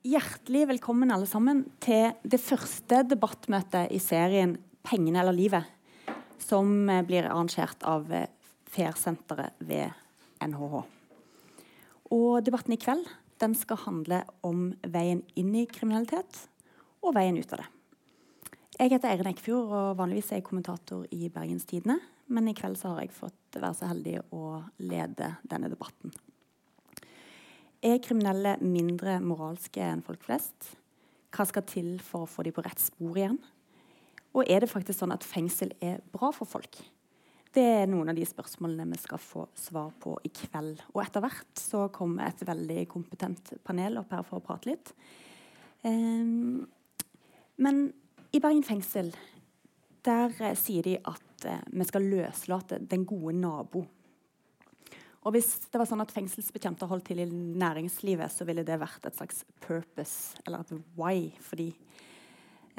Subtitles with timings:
[0.00, 5.66] Hjertelig velkommen alle sammen til det første debattmøtet i serien 'Pengene eller livet',
[6.40, 8.30] som eh, blir arrangert av eh,
[8.64, 9.92] FAIR-senteret ved
[10.40, 10.80] NHH.
[12.16, 13.04] Og debatten i kveld
[13.44, 16.48] den skal handle om veien inn i kriminalitet
[17.04, 17.68] og veien ut av det.
[18.80, 22.00] Jeg heter Eirin Eikfjord, og vanligvis er jeg kommentator i Bergens Tidende.
[22.32, 26.16] Men i kveld har jeg fått være så heldig å lede denne debatten.
[27.80, 30.74] Er kriminelle mindre moralske enn folk flest?
[31.32, 33.38] Hva skal til for å få dem på rett spor igjen?
[34.36, 36.76] Og er det faktisk sånn at fengsel er bra for folk?
[37.50, 40.84] Det er noen av de spørsmålene vi skal få svar på i kveld.
[40.92, 44.92] Og etter hvert så kommer et veldig kompetent panel opp her for å prate litt.
[45.80, 46.68] Um,
[47.64, 47.86] men
[48.30, 49.08] i Bergen fengsel
[50.04, 53.82] der eh, sier de at eh, vi skal løslate den gode nabo.
[55.20, 59.04] Og Hvis det var sånn at fengselsbetjenter holdt til i næringslivet, så ville det vært
[59.04, 61.68] et slags purpose, eller et why, for de.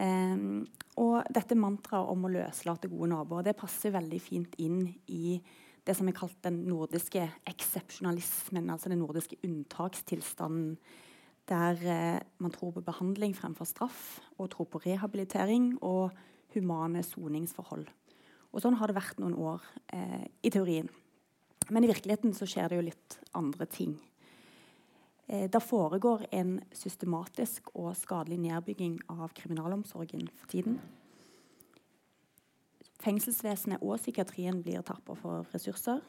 [0.02, 0.63] Um,
[0.98, 5.35] og dette mantraet om å løslate gode naboer det passer veldig fint inn i
[5.85, 10.77] det som er kalt den nordiske eksepsjonalismen, altså den nordiske unntakstilstanden
[11.49, 16.13] der eh, man tror på behandling fremfor straff, og tror på rehabilitering og
[16.54, 17.88] humane soningsforhold.
[18.51, 20.90] Og Sånn har det vært noen år eh, i teorien.
[21.70, 23.93] Men i virkeligheten så skjer det jo litt andre ting.
[25.27, 30.79] Eh, det foregår en systematisk og skadelig nedbygging av kriminalomsorgen for tiden.
[33.01, 36.01] Fengselsvesenet og psykiatrien blir tappa for ressurser,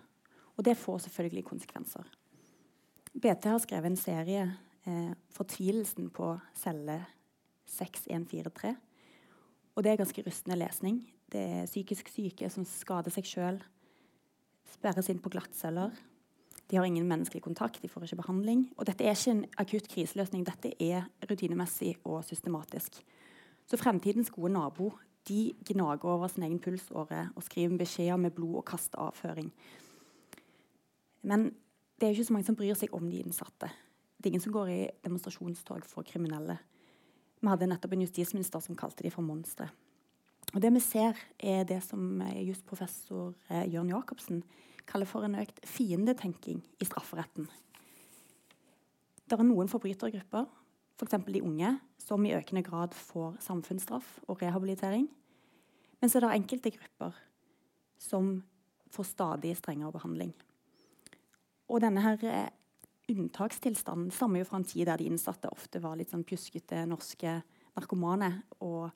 [0.57, 2.09] og det får selvfølgelig konsekvenser.
[3.13, 4.43] BT har skrevet en serie
[4.89, 6.99] eh, fortvilelsen på celle
[7.69, 8.75] 6143.
[9.77, 10.99] Og det er ganske rystende lesning.
[11.33, 13.63] Det er psykisk syke som skader seg sjøl,
[14.73, 15.93] sperres inn på glattceller.
[16.71, 18.67] De har ingen menneskelig kontakt, de får ikke behandling.
[18.79, 23.03] Og dette er ikke en akutt kriseløsning, dette er rutinemessig og systematisk.
[23.69, 24.91] Så fremtidens gode nabo
[25.29, 29.53] de gnager over sin egen pulsåre og skriver beskjeder med blod og kaster avføring.
[31.23, 31.53] Men
[32.01, 33.69] det er ikke så mange som bryr seg om de innsatte.
[34.19, 36.57] Det er ingen som går i demonstrasjonstog for kriminelle.
[37.43, 39.69] Vi hadde nettopp en justisminister som kalte de for monstre.
[40.53, 44.43] Og Det vi ser, er det som jusprofessor eh, Jørn Jacobsen
[44.89, 47.49] kaller for en økt fiendetenking i strafferetten.
[49.25, 50.45] Det er noen forbrytergrupper,
[50.99, 51.17] f.eks.
[51.17, 55.07] For de unge, som i økende grad får samfunnsstraff og rehabilitering.
[56.03, 57.17] Men så er det enkelte grupper
[58.03, 58.35] som
[58.93, 60.35] får stadig strengere behandling.
[61.73, 62.51] Og denne her eh,
[63.09, 67.39] unntakstilstanden stammer jo fra en tid der de innsatte ofte var litt sånn pjuskete norske
[67.79, 68.35] narkomane.
[68.61, 68.91] Og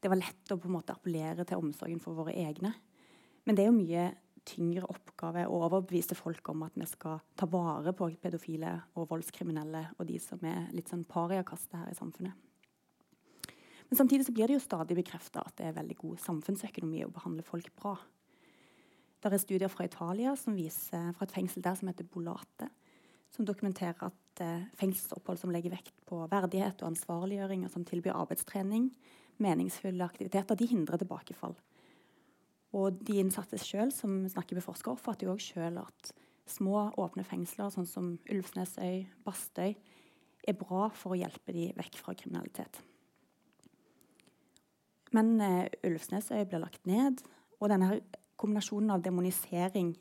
[0.00, 2.72] det var lett å på en måte appellere til omsorgen for våre egne.
[3.44, 4.04] Men det er jo mye
[4.48, 9.90] tyngre oppgave å overbevise folk om at vi skal ta vare på pedofile og voldskriminelle
[9.98, 12.46] og de som er litt sånn pariakastet her i samfunnet.
[13.90, 17.12] Men samtidig så blir det jo stadig bekrefta at det er veldig god samfunnsøkonomi å
[17.12, 17.96] behandle folk bra.
[19.20, 22.70] Det er studier fra Italia som viser fra et fengsel der som heter Bolate,
[23.34, 28.16] som dokumenterer at eh, fengselsopphold som legger vekt på verdighet og ansvarliggjøring, og som tilbyr
[28.16, 28.88] arbeidstrening,
[29.42, 31.56] meningsfulle aktiviteter, de hindrer tilbakefall.
[32.76, 36.12] Og de innsatte sjøl som snakker med forskere, oppfatter jo òg sjøl at
[36.50, 39.74] små, åpne fengsler sånn som Ulvsnesøy, Bastøy,
[40.48, 42.80] er bra for å hjelpe de vekk fra kriminalitet.
[45.14, 47.20] Men eh, Ulvsnesøy ble lagt ned,
[47.60, 47.98] og denne
[48.40, 49.92] kombinasjonen av demonisering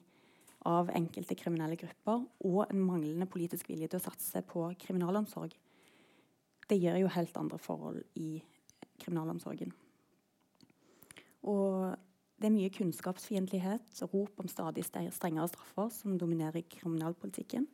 [0.69, 5.53] av enkelte kriminelle grupper og en manglende politisk vilje til å satse på kriminalomsorg,
[6.69, 8.37] det gir jo helt andre forhold i
[9.01, 9.73] kriminalomsorgen.
[11.47, 11.95] Og
[12.39, 17.67] det er mye kunnskapsfiendtlighet og rop om stadig strengere straffer som dominerer kriminalpolitikken.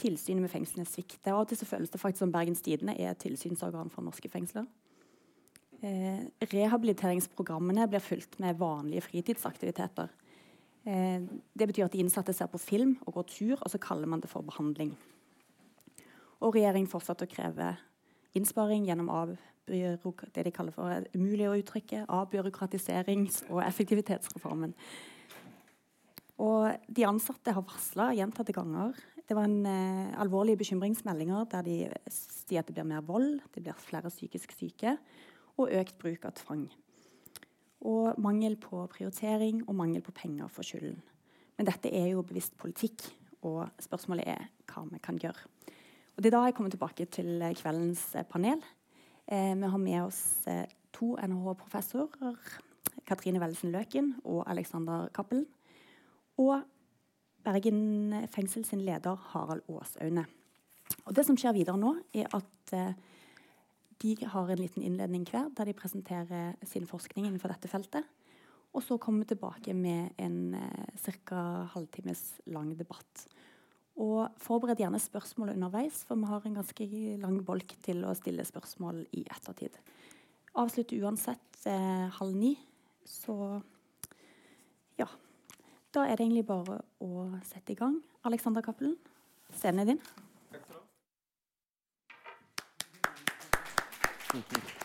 [0.00, 1.34] Tilsynet med fengslene svikter.
[1.34, 4.64] Av og til så føles det faktisk som Bergens Tidende er tilsynsorgan for norske fengsler.
[5.82, 10.08] Eh, rehabiliteringsprogrammene blir fulgt med vanlige fritidsaktiviteter.
[10.86, 11.20] Eh,
[11.58, 14.20] det betyr at de innsatte ser på film og går tur, og så kaller man
[14.22, 14.96] det for behandling.
[16.40, 17.74] Og regjeringen fortsatte å kreve
[18.34, 19.10] innsparing gjennom
[19.66, 24.74] det de kaller for umulig å uttrykke, avbyråkratiserings- og effektivitetsreformen.
[26.42, 28.96] Og de ansatte har varsla gjentatte ganger.
[29.28, 31.76] Det var en eh, alvorlige bekymringsmeldinger der de
[32.10, 34.96] sier at det blir mer vold, det blir flere psykisk syke
[35.60, 36.66] og økt bruk av tvang.
[37.86, 40.98] Og mangel på prioritering og mangel på penger for skylden.
[41.58, 43.04] Men dette er jo bevisst politikk,
[43.46, 45.50] og spørsmålet er hva vi kan gjøre.
[46.16, 48.62] Og Det er da jeg kommer tilbake til kveldens eh, panel.
[49.26, 52.36] Eh, vi har med oss eh, to NHH-professorer.
[53.06, 55.46] Katrine Wellesen Løken og Alexander Cappelen.
[56.40, 56.62] Og
[57.42, 60.26] Bergen fengsel sin leder Harald Aasaune.
[61.06, 62.94] Og det som skjer videre nå, er at eh,
[64.02, 68.06] de har en liten innledning hver der de presenterer sin forskning innenfor dette feltet.
[68.72, 70.56] Og så kommer vi tilbake med en
[70.96, 71.42] ca.
[71.74, 73.26] halvtimes lang debatt.
[74.00, 76.86] Og forbered gjerne spørsmål underveis, for vi har en ganske
[77.20, 79.76] lang bolk til å stille spørsmål i ettertid.
[80.56, 82.54] Avslutte uansett eh, halv ni,
[83.04, 83.60] så
[85.00, 85.08] ja.
[85.92, 88.00] Da er det egentlig bare å sette i gang.
[88.24, 88.96] Alexander Cappelen,
[89.52, 90.04] scenen er din.
[94.32, 94.78] Takk skal du ha.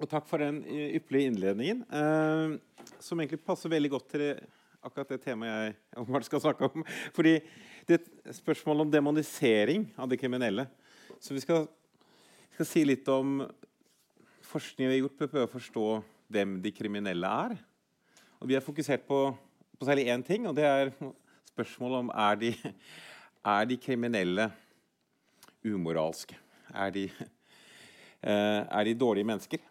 [0.00, 2.56] Og takk for den ypperlige innledningen, eh,
[3.00, 4.34] som egentlig passer veldig godt til det,
[4.84, 6.84] akkurat det temaet jeg skal snakke om.
[7.16, 7.38] Fordi
[7.88, 10.66] det er et spørsmål om demonisering av de kriminelle.
[11.20, 11.66] Så vi skal,
[12.54, 13.42] skal si litt om
[14.50, 15.86] forskning vi har gjort på å prøve å forstå
[16.30, 17.56] hvem de kriminelle er.
[18.40, 19.18] Og vi har fokusert på,
[19.76, 20.94] på særlig én ting, og det er
[21.50, 22.54] spørsmålet om er de,
[23.56, 24.48] er de kriminelle
[25.66, 26.38] umoralske.
[26.72, 27.04] Er de,
[28.22, 29.66] eh, er de dårlige mennesker?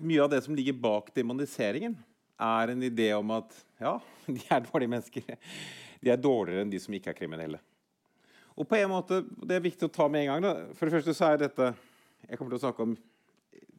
[0.00, 1.94] Mye av det som ligger bak demoniseringen,
[2.36, 3.96] er en idé om at ja,
[4.26, 5.40] de er dårlige mennesker.
[6.02, 7.60] De er dårligere enn de som ikke er kriminelle.
[8.56, 10.46] Og på en måte, Det er viktig å ta med en gang.
[10.46, 10.74] Da.
[10.76, 11.74] For det første så er dette
[12.26, 12.96] jeg kommer til å snakke om,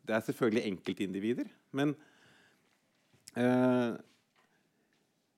[0.07, 1.47] Det er selvfølgelig enkeltindivider.
[1.75, 1.95] Men
[3.35, 3.97] eh,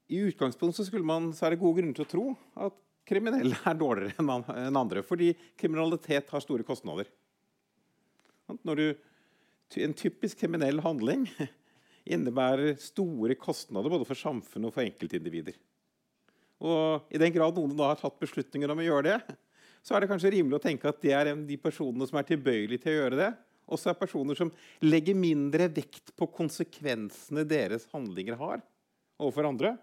[0.10, 2.26] i utgangspunktet så, man, så, er det gode grunner til å tro
[2.68, 2.76] at
[3.10, 5.02] kriminelle er dårligere enn andre.
[5.02, 7.10] Fordi kriminalitet har store kostnader.
[8.62, 8.86] Når du
[9.78, 11.28] en typisk kriminell handling
[12.10, 15.58] innebærer store kostnader både for samfunnet og for enkeltindivider.
[16.60, 19.36] Og I den grad noen da har tatt beslutninger om å gjøre det,
[19.86, 22.84] så er det kanskje rimelig å tenke at det er de personene som er tilbøyelige
[22.84, 23.30] til å gjøre det,
[23.70, 24.50] også er personer som
[24.82, 28.64] legger mindre vekt på konsekvensene deres handlinger har
[29.22, 29.76] overfor andre,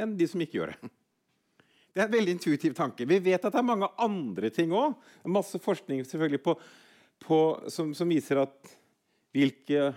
[0.00, 0.92] enn de som ikke gjør det.
[1.92, 3.04] Det er en veldig intuitiv tanke.
[3.04, 4.94] Vi vet at det er mange andre ting òg.
[5.28, 6.56] Masse forskning selvfølgelig på
[7.22, 8.72] på, som, som, viser at
[9.32, 9.92] hvilke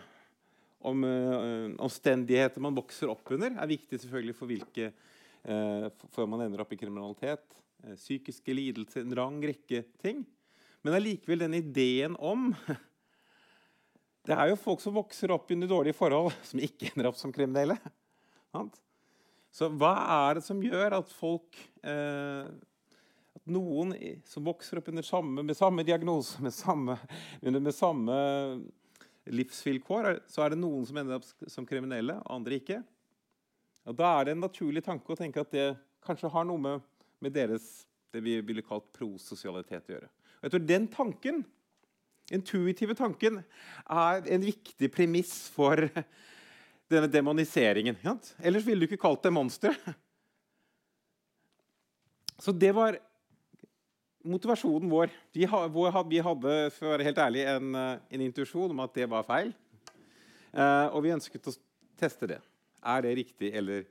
[0.85, 6.45] om, uh, omstendigheter man vokser opp under, er viktig selvfølgelig for hvilke uh, før man
[6.45, 7.45] ender opp i kriminalitet.
[7.83, 10.23] Uh, psykiske lidelser, en lang rekke ting.
[10.85, 12.51] Men allikevel den ideen om
[14.25, 17.33] Det er jo folk som vokser opp under dårlige forhold, som ikke ender opp som
[17.33, 17.77] kriminelle.
[19.53, 19.91] Så hva
[20.27, 22.47] er det som gjør at folk eh,
[23.51, 23.93] noen
[24.27, 26.97] som vokser opp under samme, med samme diagnose, med samme,
[27.41, 28.17] med samme,
[29.33, 32.81] livsvilkår, så er det noen som ender opp som kriminelle, andre ikke.
[33.86, 35.68] Og Da er det en naturlig tanke å tenke at det
[36.06, 36.86] kanskje har noe med,
[37.22, 40.10] med deres det vi ville kalt prososialitet å gjøre.
[40.10, 41.44] Og jeg tror Den tanken,
[42.33, 43.42] intuitive tanken
[43.86, 45.86] er en viktig premiss for
[46.92, 47.98] denne demoniseringen.
[48.39, 49.74] Ellers ville du ikke kalt det monstre.
[52.39, 52.98] Så det var
[54.25, 58.94] motivasjonen vår vi, hadde for å være helt ærlig, en, eh, en intuisjon om at
[58.98, 59.54] det var feil.
[60.56, 61.54] Eh, og vi ønsket å
[62.00, 62.39] teste det.
[62.86, 63.83] Er det riktig eller,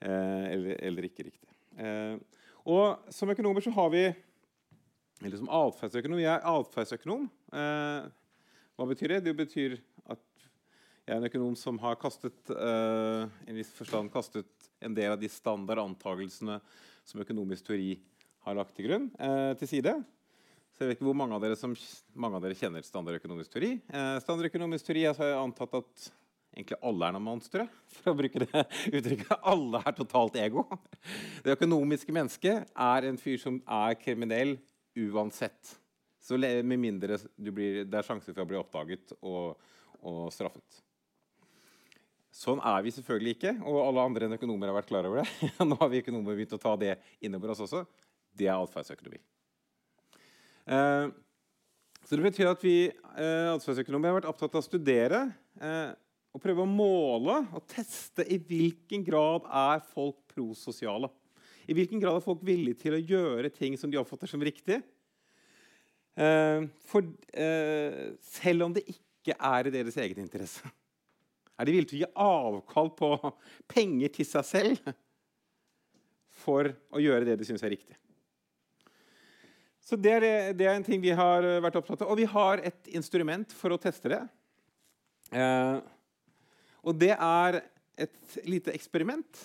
[0.00, 1.50] eh, eller, eller ikke riktig?
[1.78, 2.18] Eh,
[2.66, 4.08] og som økonomer så har vi
[5.18, 7.24] Eller som atferdsøkonom Jeg er atferdsøkonom.
[7.50, 9.24] hva betyr det?
[9.24, 9.72] Det betyr
[10.06, 10.20] at
[11.06, 14.46] jeg er en økonom som har kastet i en viss forstand kastet
[14.80, 16.60] en del av de standardantakelsene
[17.02, 18.17] som økonomisk teori har
[18.56, 19.92] lagt til grunn, eh, til side.
[20.78, 21.72] Så jeg vet ikke hvor mange av dere som
[22.14, 23.72] mange av dere kjenner standardøkonomisk teori.
[23.90, 26.04] Eh, standardøkonomisk teori har jeg antatt at
[26.54, 27.66] egentlig alle er noen monstre.
[27.96, 28.62] For å bruke det
[28.96, 29.34] uttrykket.
[29.42, 30.68] Alle er totalt ego.
[31.42, 34.54] Det økonomiske mennesket er en fyr som er kriminell
[34.94, 35.74] uansett.
[36.22, 39.58] Så med mindre blir, det er sjanse for å bli oppdaget og,
[40.06, 40.84] og straffet.
[42.38, 45.48] Sånn er vi selvfølgelig ikke, og alle andre enn økonomer har vært klar over det.
[45.66, 47.82] Nå har vi økonomer begynt å ta det innover oss også
[48.36, 49.20] det er atferdsøkonomi.
[50.68, 51.06] Eh,
[52.04, 55.24] så det betyr at vi eh, atferdsøkonomer har vært opptatt av å studere
[55.60, 55.90] eh,
[56.34, 61.10] og prøve å måle og teste i hvilken grad er folk prososiale.
[61.68, 64.80] I hvilken grad er folk villige til å gjøre ting som de oppfatter som riktig.
[66.18, 70.64] Eh, for, eh, selv om det ikke er i deres egen interesse.
[71.58, 73.12] Er de villige til å gi avkall på
[73.74, 74.92] penger til seg selv
[76.40, 77.98] for å gjøre det de syns er riktig?
[79.88, 82.10] Så det er, det er, en ting vi har eh, vært opptatt av.
[82.12, 84.20] Og vi har et instrument for å teste det.
[85.32, 85.78] Eh,
[86.84, 87.62] og det er
[88.04, 89.40] et lite eksperiment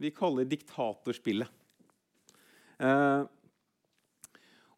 [0.00, 1.52] vi kaller diktatorspillet.
[2.80, 3.26] Eh,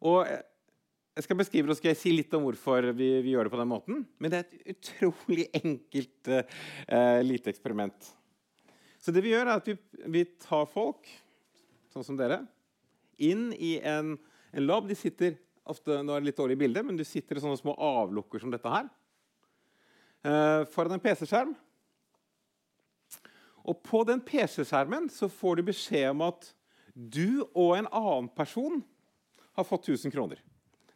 [0.07, 3.47] og jeg skal beskrive det, og skal jeg si litt om hvorfor vi, vi, gjør
[3.47, 4.03] det på den måten.
[4.19, 8.11] Men det er et utrolig enkelt eh, lite eksperiment.
[8.99, 9.79] Så det vi gjør, er at vi,
[10.19, 11.07] vi tar folk
[11.95, 12.43] sånn som dere,
[13.17, 14.17] inn i en,
[14.51, 14.87] en lab.
[14.89, 15.37] De sitter
[15.67, 18.53] ofte, nå er det litt dårlig bilde, men du sitter i sånne små avlukker som
[18.53, 18.87] dette her.
[20.27, 21.53] Uh, foran en PC-skjerm.
[23.67, 26.51] Og på den PC-skjermen så får du beskjed om at
[26.97, 28.79] du og en annen person
[29.57, 30.39] har fått 1000 kroner.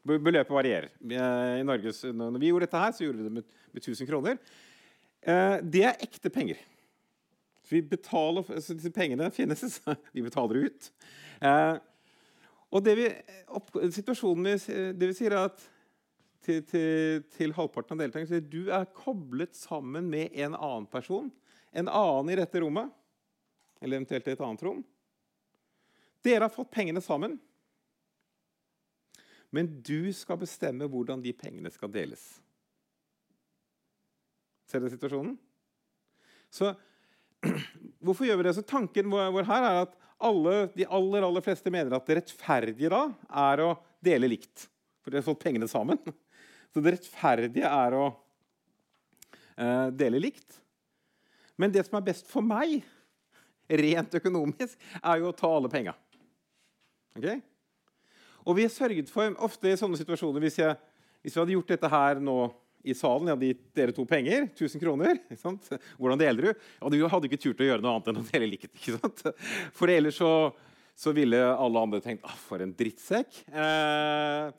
[0.01, 0.89] Beløpet varierer.
[0.97, 4.09] Eh, I Norge, når vi gjorde dette, her, så gjorde vi det med, med 1000
[4.09, 4.39] kroner.
[5.21, 6.61] Eh, det er ekte penger.
[7.67, 9.77] Så betaler, så disse pengene finnes,
[10.15, 10.89] vi betaler ut.
[12.71, 13.07] Og det vi,
[13.51, 15.63] opp, situasjonen vi, det vi sier, er at
[16.41, 21.29] til, til, til halvparten av deltakerne sier du er koblet sammen med en annen person.
[21.71, 22.89] En annen i dette rommet,
[23.81, 24.81] eller eventuelt i et annet rom.
[26.25, 27.37] Dere har fått pengene sammen.
[29.51, 32.23] Men du skal bestemme hvordan de pengene skal deles.
[34.69, 35.35] Ser dere situasjonen?
[36.51, 36.71] Så
[38.05, 38.53] Hvorfor gjør vi det?
[38.53, 42.91] Så Tanken vår her er at alle, de aller, aller fleste mener at det rettferdige
[42.93, 43.05] da
[43.49, 43.71] er å
[44.03, 44.67] dele likt.
[45.01, 45.99] For de har fått pengene sammen.
[46.71, 48.05] Så det rettferdige er å
[49.57, 50.59] eh, dele likt.
[51.59, 52.79] Men det som er best for meg,
[53.71, 55.93] rent økonomisk, er jo å ta alle penga.
[57.17, 57.41] Okay?
[58.45, 60.77] Og vi har sørget for, ofte i sånne situasjoner Hvis, jeg,
[61.21, 62.37] hvis vi hadde gjort dette her nå
[62.83, 65.19] i salen, jeg hadde gitt dere to penger, 1000 kroner
[65.99, 66.65] Hvordan deler du?
[66.81, 68.71] Og du hadde ikke turt å gjøre noe annet enn å dele likt.
[68.73, 69.23] ikke sant?
[69.77, 70.31] For ellers så,
[70.97, 73.43] så ville alle andre tenkt ah, for en drittsekk.
[73.49, 74.51] Eh,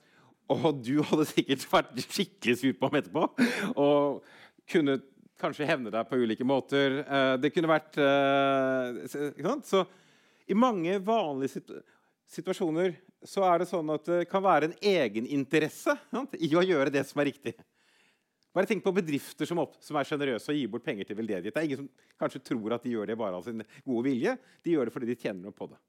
[0.53, 3.27] og du hadde sikkert vært skikkelig sur på ham etterpå.
[3.81, 4.23] Og
[4.71, 4.99] kunne
[5.43, 7.01] kanskje hevne deg på ulike måter.
[7.03, 9.85] Eh, det kunne vært eh, Så
[10.47, 11.63] i mange vanlige
[12.33, 15.95] situasjoner så er det sånn at det kan være en egeninteresse
[16.43, 17.55] i å gjøre det som er riktig.
[18.53, 21.55] Bare tenk på bedrifter som, opp, som er sjenerøse og gir bort penger til veldedighet.
[21.55, 24.37] Det er ingen som kanskje tror at de gjør det bare av sin gode vilje.
[24.65, 25.81] De gjør det fordi de tjener noe på det.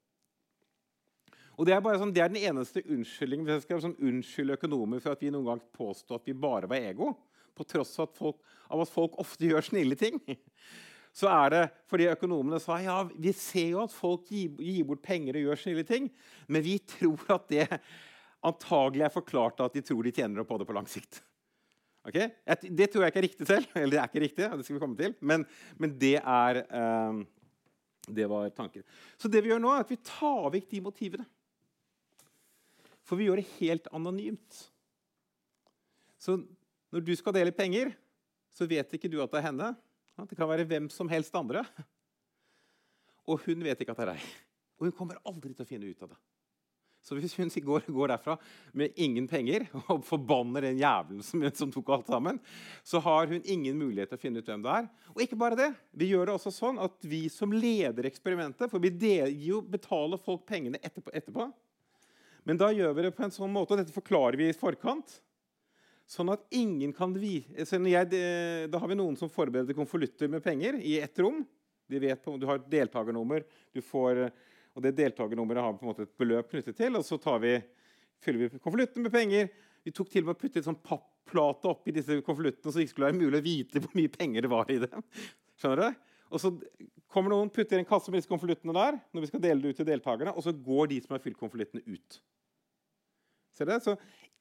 [1.54, 5.02] Og Det er, sånn, det er den eneste unnskyldningen hvis jeg skal sånn, unnskylde økonomer
[5.04, 7.12] for at vi noen gang påstod at vi bare var ego,
[7.54, 8.40] på tross av at folk,
[8.74, 10.16] av at folk ofte gjør snille ting
[11.18, 15.04] så er det fordi økonomene sa ja, vi ser jo at folk gir, gir bort
[15.04, 16.08] penger og gjør snille ting,
[16.50, 17.68] men vi tror at det
[18.44, 21.22] antagelig er forklart at de tror de tjener opp på det på lang sikt.
[22.04, 22.28] Okay?
[22.44, 23.70] Det tror jeg ikke er riktig selv.
[23.78, 25.14] Eller det er ikke riktig, det skal vi komme til.
[25.24, 25.46] Men,
[25.80, 27.22] men det er eh,
[28.04, 28.84] Det var tanken.
[29.16, 31.26] Så det vi gjør nå, er at vi tar vekk de motivene.
[33.04, 34.60] For vi gjør det helt anonymt.
[36.20, 36.38] Så
[36.92, 37.92] når du skal dele penger,
[38.54, 39.72] så vet ikke du at det er henne.
[40.28, 41.64] Det kan være hvem som helst andre.
[43.28, 44.30] Og hun vet ikke at det er deg.
[44.78, 46.20] Og hun kommer aldri til å finne ut av det.
[47.04, 48.36] Så hvis hun går, går derfra
[48.72, 52.40] med ingen penger og forbanner den jævelen som, som, tok alt sammen,
[52.82, 54.88] så har hun ingen mulighet til å finne ut hvem det er.
[55.12, 55.68] Og ikke bare det.
[55.92, 58.94] Vi gjør det også sånn at vi som leder eksperimentet For vi
[59.44, 61.50] jo betaler folk pengene etterpå, etterpå.
[62.44, 65.20] Men da gjør vi det på en sånn måte, og dette forklarer vi i forkant,
[66.04, 67.64] Sånn at ingen kan vite
[68.68, 71.40] Da har vi noen som forbereder konvolutter med penger i ett rom.
[71.88, 74.26] De vet på, du har et deltakernummer, du får,
[74.74, 76.96] og det deltakernummeret har på en måte et beløp knyttet til.
[76.98, 77.54] og Så vi,
[78.24, 79.48] fyller vi konvolutten med penger.
[79.84, 82.86] Vi tok til og med å putte en sånn papplate oppi disse konvoluttene, så det
[82.86, 85.04] ikke skulle være mulig å vite hvor mye penger det var i dem.
[85.60, 86.04] Skjønner du?
[86.34, 86.50] Og så
[87.12, 89.80] kommer noen, putter en kasse med disse konvoluttene der, når vi skal dele det ut
[89.82, 92.18] til deltakerne, og så går de som har fylt konvoluttene, ut.
[93.54, 93.76] Ser du?
[93.84, 93.94] Så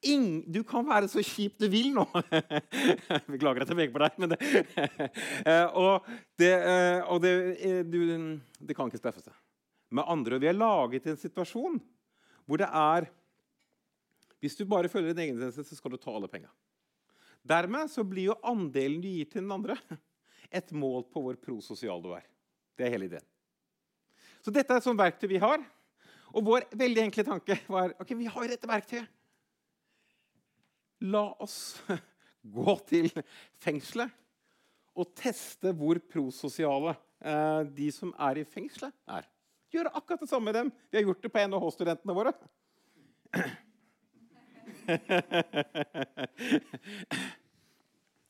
[0.09, 2.05] ing, Du kan være så kjip du vil nå.
[3.33, 4.17] Beklager at jeg peker på deg.
[4.23, 4.39] Men det,
[5.51, 6.07] eh, og
[6.39, 7.99] det, eh, og det, eh, du,
[8.59, 9.35] det kan ikke straffe seg.
[9.93, 11.77] Med andre Vi har laget en situasjon
[12.43, 13.07] hvor det er
[14.41, 16.49] Hvis du bare følger din egen interesse, så skal du ta alle penga.
[17.47, 19.77] Dermed så blir jo andelen du gir til den andre,
[20.51, 22.25] et mål på hvor prososial du er.
[22.75, 23.23] Det er hele ideen.
[24.43, 25.63] Så dette er et sånt verktøy vi har.
[26.35, 29.07] Og vår veldig enkle tanke var ok, vi har dette verktøyet.
[31.07, 31.79] La oss
[32.57, 33.07] gå til
[33.63, 34.11] fengselet
[34.93, 39.27] og teste hvor prososiale eh, de som er i fengselet, er.
[39.73, 40.71] Gjøre akkurat det samme med dem.
[40.91, 42.33] Vi har gjort det på NHH-studentene våre.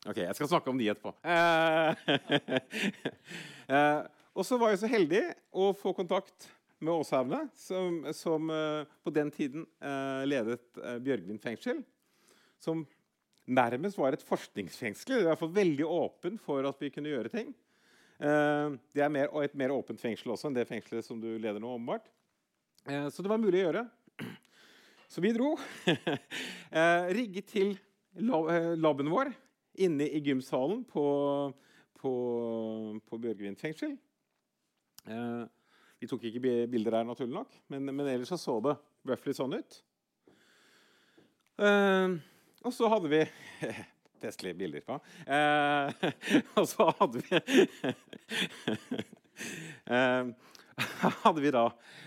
[0.03, 1.13] Ok, jeg skal snakke om de etterpå.
[1.23, 1.91] Eh,
[3.75, 4.01] eh,
[4.35, 5.21] og så var jeg så heldig
[5.55, 6.49] å få kontakt
[6.83, 9.63] med Åshaugene, som, som uh, på den tiden
[10.27, 10.59] ledet
[11.05, 11.79] Bjørgvin fengsel
[12.63, 12.83] som
[13.43, 15.19] nærmest var et forskningsfengsel.
[15.19, 17.51] Det hvert fall veldig åpen for at vi kunne gjøre ting.
[18.23, 21.59] Eh, det er mer, et mer åpent fengsel også enn det fengselet som du leder
[21.59, 21.73] nå.
[21.75, 22.07] åpenbart.
[22.87, 23.83] Eh, så det var mulig å gjøre.
[25.11, 25.53] Så vi dro.
[26.77, 27.75] eh, rigget til
[28.13, 29.31] laben vår
[29.83, 31.03] inne i gymsalen på,
[31.97, 32.11] på,
[33.01, 33.95] på Bjørgvin fengsel.
[35.03, 38.75] Vi tok ikke bilder der, naturlig nok, men, men ellers så, så det
[39.09, 39.79] roughly sånn ut.
[41.57, 43.23] Og så hadde vi
[44.23, 44.95] Festlige bilder på.
[45.27, 45.91] Eh,
[46.59, 47.35] og så hadde vi
[49.95, 50.31] eh,
[51.23, 51.65] Hadde vi da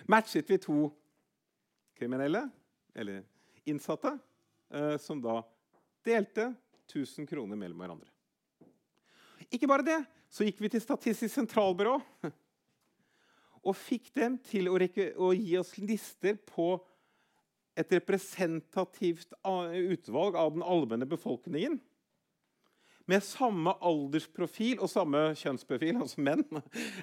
[0.09, 0.89] Matchet vi to
[1.97, 2.43] kriminelle,
[2.97, 3.23] eller
[3.65, 4.11] innsatte,
[5.01, 5.39] som da
[6.05, 6.49] delte
[6.91, 8.11] 1000 kroner mellom hverandre.
[9.55, 11.95] Ikke bare det, så gikk vi til Statistisk sentralbyrå
[13.67, 16.75] og fikk dem til å, å gi oss lister på
[17.77, 21.79] et representativt utvalg av den allmenne befolkningen
[23.11, 26.43] med samme aldersprofil og samme kjønnsprofil, altså menn,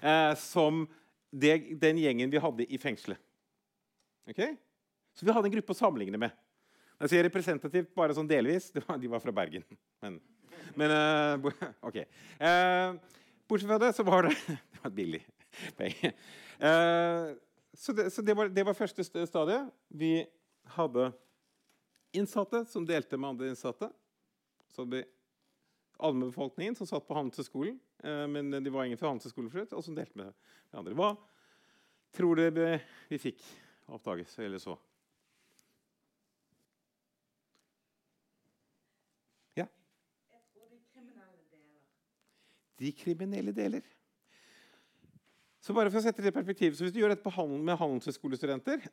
[0.02, 0.84] eh, som
[1.32, 3.22] det, den gjengen vi hadde i fengselet.
[4.30, 4.56] Okay?
[5.16, 6.36] Så vi hadde en gruppe å sammenligne med.
[7.04, 8.70] Jeg sier representativt bare sånn delvis.
[8.76, 9.66] Var, de var fra Bergen.
[10.04, 10.20] Men,
[10.80, 12.04] men uh, OK.
[12.40, 12.96] Uh,
[13.50, 14.36] bortsett fra det så var det
[14.74, 15.24] Det var billig
[15.78, 15.98] poeng.
[16.60, 17.34] Uh,
[17.74, 19.74] så, det, så det, var, det var første stadiet.
[19.90, 20.14] Vi
[20.78, 21.10] hadde
[22.14, 23.90] innsatte som delte med andre innsatte.
[24.74, 25.04] Så vi
[25.98, 27.78] allmennbefolkningen som satt på Handelshøyskolen,
[28.30, 30.34] men de var ingen fra Handelshøyskolen, og som delte med
[30.74, 30.96] andre.
[30.98, 31.12] Hva
[32.14, 32.48] tror du
[33.10, 33.44] vi fikk
[33.94, 34.78] oppdages eller så?
[42.84, 43.84] de kriminelle deler.
[45.64, 48.84] Så bare for å sette det i perspektiv, så Hvis du gjør dette med handelshøyskolestudenter,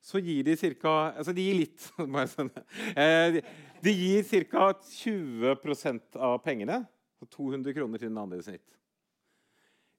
[0.00, 1.12] så gir de ca.
[1.12, 1.90] Altså, de gir litt.
[2.96, 3.40] Eh,
[3.80, 4.72] de gir ca.
[4.72, 6.82] 20% av pengene.
[7.20, 8.64] 200 kroner til den andre i snitt.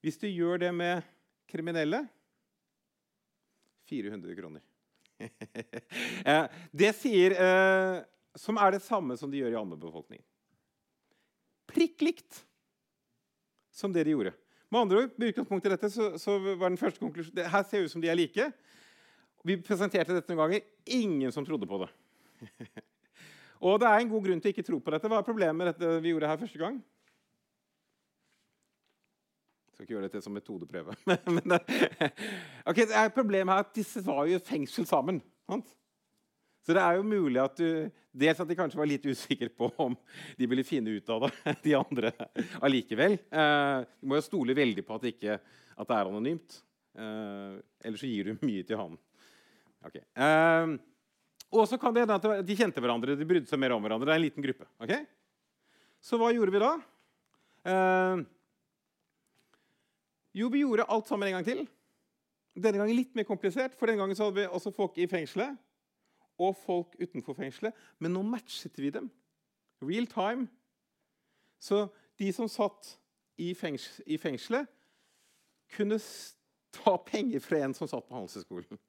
[0.02, 1.06] Hvis du gjør det med
[1.50, 2.08] kriminelle
[3.90, 4.62] 400 kroner.
[6.26, 8.00] Eh, det sier eh,
[8.38, 10.26] Som er det samme som de gjør i allmennbefolkningen.
[11.70, 12.40] Prikk likt
[13.74, 14.34] som det de gjorde.
[14.72, 17.82] Med andre ord, med utgangspunkt i dette så, så var den første konklusjonen Her ser
[17.84, 18.50] det ut som de er like.
[19.48, 20.66] Vi presenterte dette noen ganger.
[20.94, 21.90] Ingen som trodde på det.
[23.66, 25.10] og det er en god grunn til å ikke tro på dette.
[25.10, 26.80] Hva er problemet med dette vi gjorde her første gang?
[29.66, 30.98] Jeg skal ikke gjøre dette som metodeprøve.
[31.36, 31.62] Men det,
[32.70, 35.22] okay, det er problemet her at disse var jo i fengsel sammen.
[35.50, 35.74] Sant?
[36.62, 39.70] Så det er jo mulig at du Dels at de kanskje var litt usikre på
[39.80, 39.94] om
[40.36, 42.10] de ville finne ut av det, de andre
[42.60, 43.14] allikevel.
[43.16, 46.58] Eh, du må jo stole veldig på at, ikke, at det er anonymt.
[46.92, 47.54] Eh,
[47.88, 49.00] ellers så gir du mye til han.
[49.86, 50.04] Okay.
[50.14, 50.78] Eh,
[51.52, 53.18] og så kan det hende at de kjente hverandre.
[53.20, 54.08] De brydde seg mer om hverandre.
[54.08, 54.68] Det er en liten gruppe.
[54.80, 55.04] Okay?
[56.02, 56.72] Så hva gjorde vi da?
[57.62, 58.24] Uh,
[60.34, 61.66] jo, vi gjorde alt sammen en gang til.
[62.56, 65.60] Denne gangen litt mer komplisert, for denne gangen så hadde vi også folk i fengselet
[66.42, 67.76] og folk utenfor fengselet.
[68.00, 69.12] Men nå matchet vi dem.
[69.84, 70.48] Real time.
[71.62, 71.84] Så
[72.20, 72.96] de som satt
[73.38, 74.72] i, fengs i fengselet,
[75.76, 76.00] kunne
[76.76, 78.80] ta penger fra en som satt på Handelshøyskolen.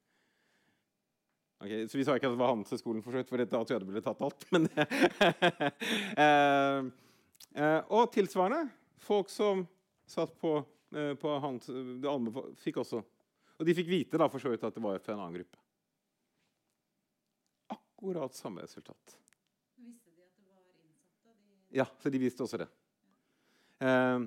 [1.63, 3.91] Okay, så Vi sa ikke at det var Handelshøyskolen, for, for da tror jeg det
[3.93, 4.47] ble tatt alt.
[4.55, 4.67] Men,
[6.19, 6.89] uh,
[7.55, 8.65] uh, og tilsvarende
[9.03, 9.63] folk som
[10.11, 10.57] satt på,
[10.97, 12.99] uh, på hans, det fikk også
[13.61, 15.61] Og de fikk vite da, for så vidt at det var fra en annen gruppe
[18.03, 19.19] akkurat samme resultat.
[19.79, 21.31] Visste de at det var innsatte?
[21.39, 21.77] De...
[21.79, 22.67] Ja, så de visste også det.
[23.79, 24.27] Uh,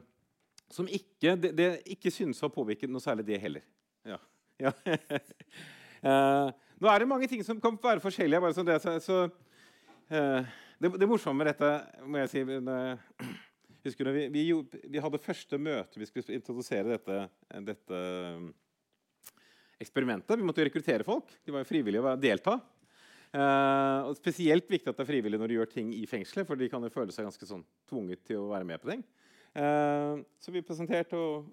[0.71, 3.65] som ikke, det, det ikke synes å ha påvirket noe særlig, det heller.
[4.07, 4.17] Ja.
[4.63, 4.71] ja.
[6.09, 6.47] eh,
[6.81, 8.41] nå er det mange ting som kan være forskjellige.
[8.43, 9.19] bare sånn det, så, så
[10.11, 11.71] eh, det, det morsomme med dette
[12.03, 12.43] må jeg si
[13.85, 14.43] husker du, vi, vi,
[14.89, 17.19] vi, hadde første møte vi skulle introdusere dette,
[17.67, 18.47] dette eh,
[19.81, 20.39] eksperimentet.
[20.39, 21.35] Vi måtte jo rekruttere folk.
[21.45, 22.59] De var jo frivillige å delta.
[23.35, 26.55] Uh, og Spesielt viktig at det er frivillig når du gjør ting i fengselet, for
[26.55, 29.01] de kan jo føle seg ganske sånn tvunget til å være med på ting.
[29.51, 31.49] Uh, så vi presenterte, og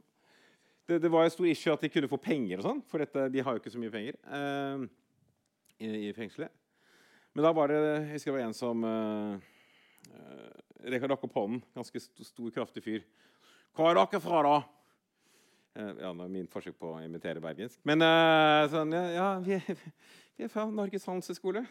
[0.87, 3.27] det, det, var jo stor issue at de kunne få penger og sånn, for dette,
[3.35, 4.87] de har jo ikke så mye penger uh,
[5.83, 6.53] i, fengselet.
[7.33, 9.39] Men da var det jeg husker det var en som uh,
[10.93, 11.63] rakk opp hånden.
[11.77, 13.05] Ganske stor, kraftig fyr.
[13.77, 14.57] Hva er dere fra, da?
[15.73, 17.79] ja, det er min forsøk på å imitere bergensk.
[17.89, 18.05] Men
[18.69, 19.57] sånn, ja, ja vi,
[20.37, 21.65] vi er fra Norges handelshøyskole.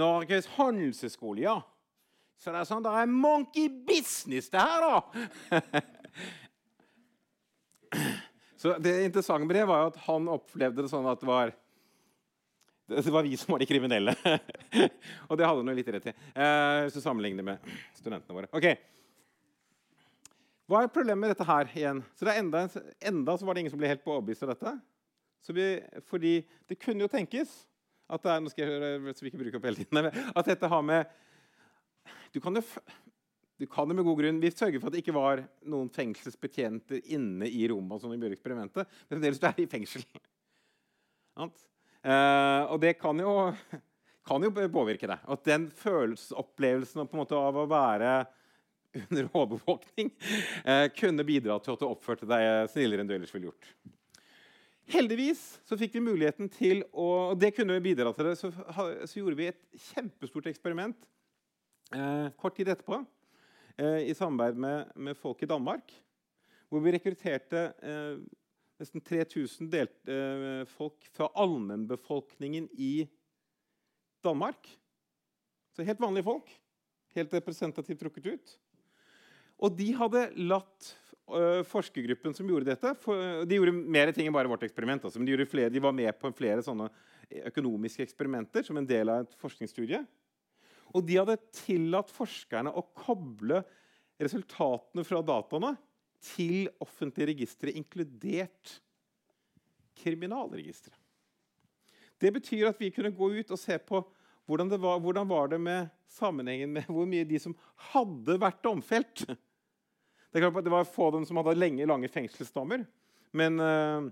[0.00, 1.58] Norges handelshøyskole, ja.
[2.42, 4.96] Så det er sånn det er monkey business, det her, da!
[8.62, 11.50] Så Det interessante med det var at han opplevde det sånn at det var
[12.96, 14.14] det var vi som var de kriminelle.
[15.28, 16.14] og det hadde hun litt rett i.
[16.34, 18.50] Eh, hvis du sammenligner med studentene våre.
[18.52, 18.68] Ok.
[20.70, 22.00] Hva er problemet med dette her igjen?
[22.16, 22.64] Så enda,
[23.00, 24.76] enda så var det ingen som ble helt overbevist av dette.
[25.52, 25.66] Vi,
[26.06, 26.36] fordi
[26.70, 27.50] det kunne jo tenkes
[28.12, 30.68] at det er, nå skal jeg, så vi ikke bruker opp hele tiden, at dette
[30.68, 31.08] har med
[32.32, 32.62] du kan jo,
[33.60, 34.40] du kan det med god grunn.
[34.40, 37.98] Vi sørger for at det ikke var noen fengselsbetjenter inne i Roma.
[38.00, 40.06] Som vi gjorde eksperimentet, men fremdeles du er i fengsel.
[42.02, 43.32] Uh, og det kan jo,
[44.28, 45.22] kan jo påvirke deg.
[45.22, 48.14] At den følelsesopplevelsen av å være
[48.92, 50.10] under overvåkning
[50.66, 53.70] uh, kunne bidra til at du oppførte deg snillere enn du ellers ville gjort.
[54.92, 59.20] Heldigvis så fikk vi muligheten til å og det kunne bidra til det, så, så
[59.20, 59.60] gjorde vi et
[59.92, 61.06] kjempestort eksperiment
[61.94, 63.04] uh, kort tid etterpå
[63.82, 65.94] i samarbeid med, med, folk i Danmark.
[66.68, 67.62] Hvor vi rekrutterte
[68.82, 73.06] nesten 3000 delt, eh, folk fra allmennbefolkningen i
[74.24, 74.66] Danmark.
[75.76, 76.50] Så helt vanlige folk.
[77.14, 78.58] Helt representativt trukket ut.
[79.62, 80.88] Og de hadde latt
[81.30, 85.04] uh, forskergruppen som gjorde dette for, De gjorde mer ting enn bare vårt eksperiment.
[85.04, 86.88] Altså, men de, flere, de, var med på flere sånne
[87.52, 90.02] økonomiske eksperimenter som en del av et forskningsstudie.
[90.92, 93.62] Og de hadde tillatt forskerne å koble
[94.20, 95.76] resultatene fra dataene
[96.22, 98.78] til offentlige registre, inkludert
[99.98, 100.98] kriminalregisteret.
[102.22, 104.02] Det betyr at vi kunne gå ut og se på
[104.46, 107.54] hvordan det var, hvordan var det med sammenhengen med hvor mye de som
[107.92, 109.24] hadde vært domfelt
[110.32, 112.86] Det, det var få av dem som hadde lenge, lange fengselsdommer.
[113.36, 114.06] Men, eh,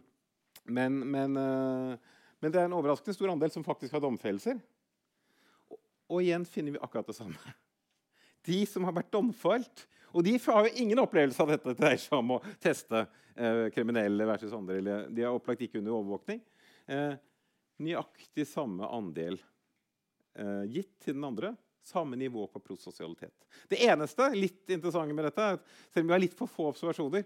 [0.69, 4.61] men, men, eh, men, det er en overraskende stor andel som faktisk har domfellelser.
[5.73, 5.79] Og,
[6.13, 7.55] og igjen finner vi akkurat det samme.
[8.45, 12.19] De som har vært domfelt, og de har jo ingen opplevelse av dette dreier seg
[12.19, 14.81] om å teste eh, kriminelle versus andre.
[15.09, 16.41] De har opplagt ikke under overvåkning.
[16.91, 17.15] Eh,
[17.81, 19.39] nøyaktig samme andel
[20.37, 21.55] eh, gitt til den andre.
[21.87, 23.47] Samme nivå på prososialitet.
[23.71, 26.69] Det eneste litt interessante med dette, er at selv om vi har litt for få
[26.75, 27.25] observasjoner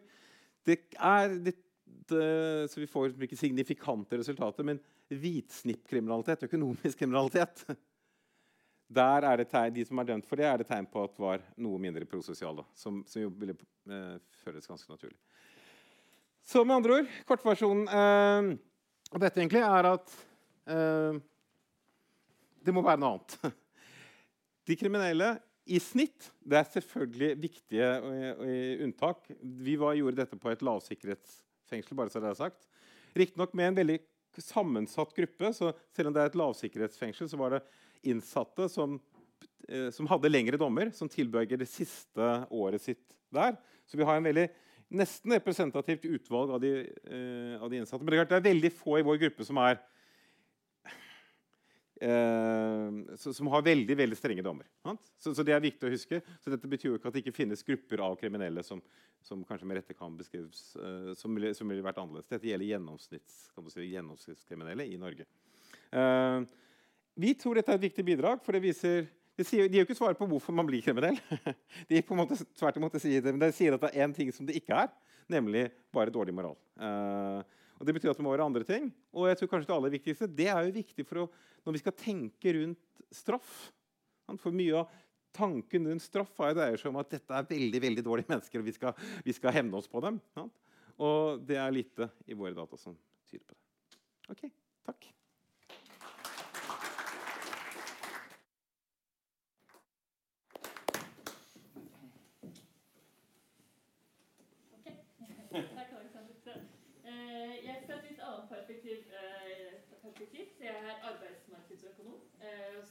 [0.65, 1.61] det er litt,
[2.09, 4.79] det, Så vi får ikke signifikante resultater, men
[5.13, 7.67] hvitsnippkriminalitet, økonomisk kriminalitet
[8.89, 11.21] der er det tegn, De som er dømt for det, er det tegn på at
[11.21, 12.65] var noe mindre prososiale.
[12.77, 13.57] Som, som jo ville
[13.89, 15.17] eh, føles ganske naturlig.
[16.45, 18.51] Så med andre ord, kortversjonen eh,
[19.15, 20.15] av dette egentlig er at
[20.69, 21.23] eh,
[22.65, 23.39] det må være noe annet.
[24.69, 29.31] De kriminelle i snitt Det er selvfølgelig viktige og, og unntak.
[29.41, 31.97] Vi var, gjorde dette på et lavsikkerhetsfengsel.
[31.97, 32.69] bare så det er sagt.
[33.17, 33.99] Riktignok med en veldig
[34.43, 35.53] sammensatt gruppe.
[35.57, 37.63] så Selv om det er et lavsikkerhetsfengsel, så var det
[38.11, 38.99] innsatte som,
[39.69, 43.57] eh, som hadde lengre dommer, som tilbøyer det siste året sitt der.
[43.87, 44.49] Så vi har en veldig
[44.95, 48.05] nesten representativt utvalg av de, eh, av de innsatte.
[48.05, 49.81] Men det er, det er veldig få i vår gruppe som er
[52.03, 54.67] uh, som har veldig veldig strenge dommer.
[55.19, 56.21] Så, så, det er viktig å huske.
[56.43, 58.83] Så dette betyr jo ikke at det ikke finnes grupper av kriminelle som,
[59.25, 62.31] som kanskje med rette kan beskrives uh, som, som ville vært annerledes.
[62.31, 63.41] Dette gjelder gjennomsnitts,
[63.73, 65.27] si, gjennomsnittskriminelle i Norge.
[65.95, 66.45] Uh,
[67.15, 69.97] vi tror dette er et viktig bidrag, for det viser de, sier, gir jo ikke
[69.99, 71.17] svar på hvorfor man blir kriminell.
[71.91, 74.15] De på en måte tvert imot sier det, men de sier at det er én
[74.15, 74.93] ting som det ikke er,
[75.31, 76.55] nemlig bare dårlig moral.
[76.79, 77.43] Uh,
[77.81, 78.93] og Det betyr at det må være andre ting.
[79.11, 81.27] Og jeg tror kanskje det aller viktigste, det er jo viktig for å,
[81.67, 83.57] når vi skal tenke rundt straff.
[84.39, 84.95] For mye av
[85.35, 88.71] tanken rundt straff er dreier seg om at dette er veldig veldig dårlige mennesker, og
[88.71, 88.95] vi skal,
[89.27, 90.23] vi skal hevne oss på dem.
[91.03, 92.95] Og det er lite i våre data som
[93.27, 94.01] tyder på det.
[94.31, 94.47] Ok,
[94.87, 95.11] takk.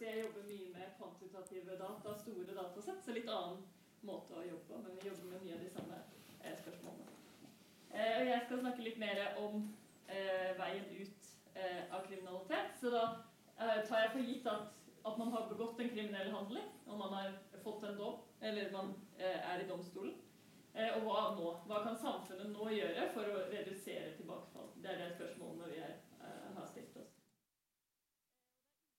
[0.04, 3.02] Så jeg jobber mye med kvantitative data, store datasett.
[3.06, 3.62] Så litt annen
[4.04, 6.00] måte å jobbe på, men vi jobber med mye av de samme
[6.42, 7.14] eh, spørsmålene.
[7.94, 9.70] Eh, og jeg skal snakke litt mer om
[10.10, 12.76] eh, veien ut eh, av kriminalitet.
[12.82, 13.04] Så da
[13.60, 17.16] eh, tar jeg for gitt at, at, man har begått en kriminell handling, og man
[17.20, 20.18] har fått en dom, eller man eh, er i domstolen.
[20.74, 21.50] Og hva nå?
[21.70, 24.72] Hva kan samfunnet nå gjøre for å redusere tilbakefall?
[24.82, 26.00] Det er det spørsmålene vi er,
[26.56, 27.12] har stilt oss.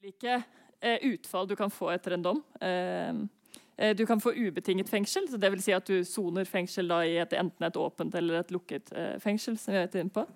[0.04, 0.42] Like
[0.84, 2.42] Eh, utfall du kan få etter en dom.
[2.60, 3.14] Eh,
[3.76, 5.64] eh, du kan få ubetinget fengsel, så dvs.
[5.64, 9.56] Si at du soner fengsel i et, enten et åpent eller et lukket fengsel.
[9.58, 10.26] som vi inn på.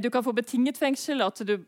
[0.00, 1.58] Du kan få betinget fengsel, at du,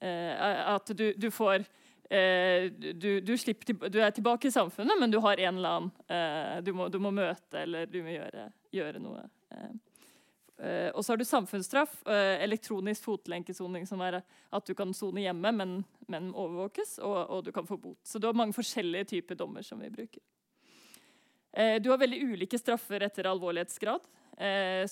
[0.00, 1.66] at du, du får
[2.06, 6.70] du, du, slipper, du, er tilbake i samfunnet, men du har en eller annen du
[6.76, 9.24] må, du må møte eller du må gjøre, gjøre noe.
[10.56, 11.98] Uh, og så har du samfunnsstraff,
[12.40, 15.74] elektronisk fotlenkesoning, som er at du kan sone hjemme, men,
[16.08, 17.98] men overvåkes, og, og, du kan få bot.
[18.06, 20.22] Så du har mange forskjellige typer dommer som vi bruker.
[21.56, 24.12] Uh, du har veldig ulike straffer etter alvorlighetsgrad.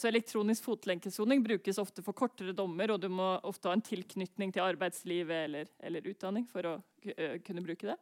[0.00, 4.55] så elektronisk fotlenkesoning brukes ofte for kortere dommer, og du må ofte ha en tilknytning
[4.55, 6.72] til arbeidslivet eller, eller utdanning for å
[7.44, 7.98] kunne bruke det.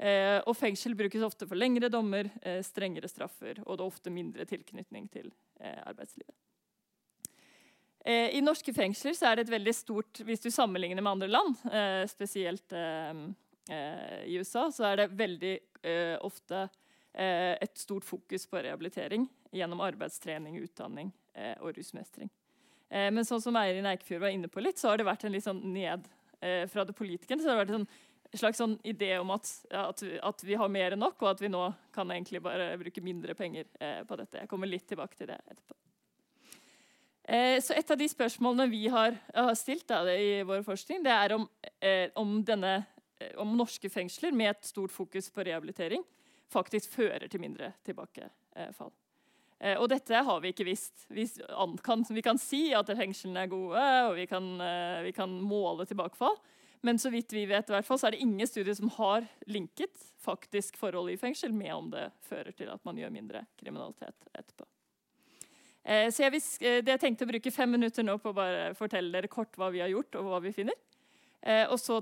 [0.00, 4.12] Eh, og fengsel brukes ofte for lengre dommer, eh, strengere straffer, og det er ofte
[4.12, 5.28] mindre tilknytning til
[5.60, 6.32] eh, arbeidslivet.
[8.00, 11.28] Eh, I norske fengsler så er det et veldig stort Hvis du sammenligner med andre
[11.28, 13.26] land, eh, spesielt eh,
[14.24, 15.58] i USA, så er det veldig
[16.26, 16.64] ofte
[17.12, 21.08] et stort fokus på rehabilitering gjennom arbeidstrening, utdanning
[21.58, 22.30] og rusmestring.
[22.88, 25.42] men sånn som Eirin Eikefjord var inne på litt, så har det vært en litt
[25.42, 26.06] sånn ned
[26.70, 27.42] fra det politikerne.
[27.42, 27.90] så har det vært en sånn
[28.38, 31.50] slags sånn idé om at, at, at, vi har mer enn nok, og at vi
[31.50, 34.44] nå kan egentlig bare bruke mindre penger eh, på dette.
[34.44, 35.76] Jeg kommer litt tilbake til det etterpå.
[37.30, 39.18] Eh, så Et av de spørsmålene vi har,
[39.58, 41.48] stilt da, i vår forskning, det er om,
[41.82, 42.84] eh, om, denne,
[43.20, 46.04] eh, om, norske fengsler med et stort fokus på rehabilitering
[46.50, 48.92] faktisk fører til mindre tilbakefall.
[49.60, 51.04] Eh, og dette har vi ikke visst.
[51.12, 51.26] Vi
[51.84, 55.86] kan, vi kan si at fengslene er gode, og vi kan, eh, vi kan måle
[55.88, 56.38] tilbakefall.
[56.80, 59.92] Men så vidt vi vet, hvert fall, så er det ingen studier som har linket
[60.20, 64.64] faktisk forhold i fengsel med om det fører til at man gjør mindre kriminalitet etterpå.
[65.84, 69.28] Eh, så jeg, jeg tenkte å bruke fem minutter nå på å bare fortelle dere
[69.28, 70.76] kort hva vi har gjort, og hva vi finner.
[71.72, 71.94] Og så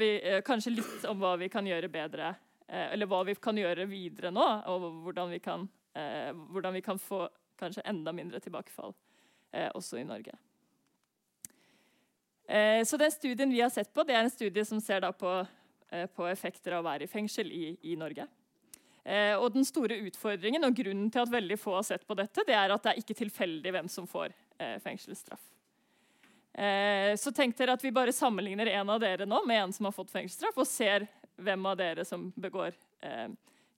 [0.00, 0.08] vi,
[0.42, 2.32] kanskje litt om hva vi kan gjøre bedre,
[2.70, 5.64] eller hva vi kan gjøre videre nå, og hvordan vi kan,
[5.98, 7.24] eh, hvordan vi kan få
[7.60, 8.94] kanskje enda mindre tilbakefall
[9.74, 10.36] også i Norge.
[12.50, 15.34] Eh, så den studien vi har sett på, det er en studie som ser på,
[15.90, 18.26] eh, på, effekter av å være i fengsel i, i Norge.
[19.04, 22.42] Eh, og den store utfordringen og grunnen til at veldig få har sett på dette,
[22.46, 24.34] det er at det er ikke tilfeldig hvem som får
[24.84, 25.40] fengselsstraff.
[27.16, 29.94] så tenk dere at vi bare sammenligner en av dere nå med en som har
[29.96, 31.06] fått fengselsstraff, og ser
[31.44, 32.76] hvem av dere som begår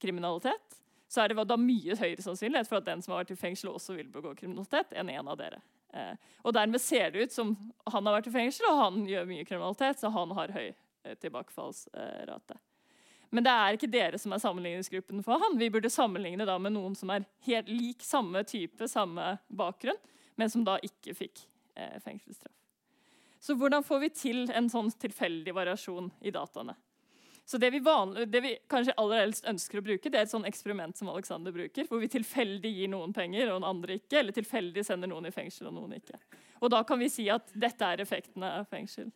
[0.02, 0.78] kriminalitet.
[1.12, 3.70] Så er det da mye høyere sannsynlighet for at den som har vært i fengsel,
[3.70, 5.60] også vil begå kriminalitet, enn en av dere.
[5.92, 7.50] Eh, og dermed ser det ut som
[7.92, 11.16] han har vært i fengsel, og han gjør mye kriminalitet, så han har høy eh,
[11.20, 12.56] tilbakefallsrate.
[13.32, 15.58] Men det er ikke dere som er sammenligningsgruppen for han.
[15.60, 20.00] Vi burde sammenligne da med noen som er helt lik samme type, samme bakgrunn,
[20.40, 21.44] men som da ikke fikk
[21.76, 22.56] eh, fengselsstraff.
[23.42, 26.76] Så hvordan får vi til en sånn tilfeldig variasjon i dataene?
[27.52, 30.30] Så det vi, vanlig, det vi, kanskje aller helst ønsker å bruke, det er et
[30.30, 34.32] sånn eksperiment som Alexander bruker, hvor vi tilfeldig gir noen penger og andre ikke, eller
[34.32, 36.16] tilfeldig sender noen i fengsel og noen ikke.
[36.64, 39.10] Og da kan vi si at dette er effektene av fengsel.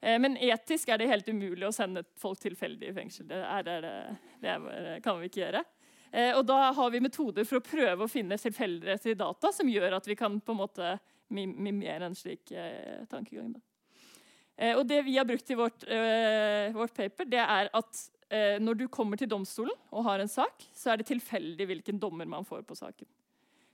[0.00, 3.28] Eh, men etisk er det helt umulig å sende folk tilfeldig i fengsel.
[3.28, 3.92] Det, er, det,
[4.40, 4.56] det,
[4.88, 5.64] det kan vi ikke gjøre.
[6.08, 9.68] Eh, og da har vi metoder for å prøve å finne tilfeldigheter i data som
[9.68, 10.96] gjør at vi kan på en måte
[11.36, 13.52] mimere en slik eh, tankegang.
[13.58, 13.64] Da.
[14.56, 18.60] Eh, og det vi har brukt i vårt, eh, vårt paper, det er at eh,
[18.62, 22.28] når du kommer til domstolen og har en sak, så er det tilfeldig hvilken dommer
[22.30, 23.08] man får på saken.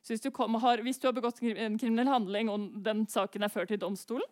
[0.01, 3.53] Så hvis du, har, hvis du har begått en kriminell handling, og den saken er
[3.53, 4.25] ført til domstolen,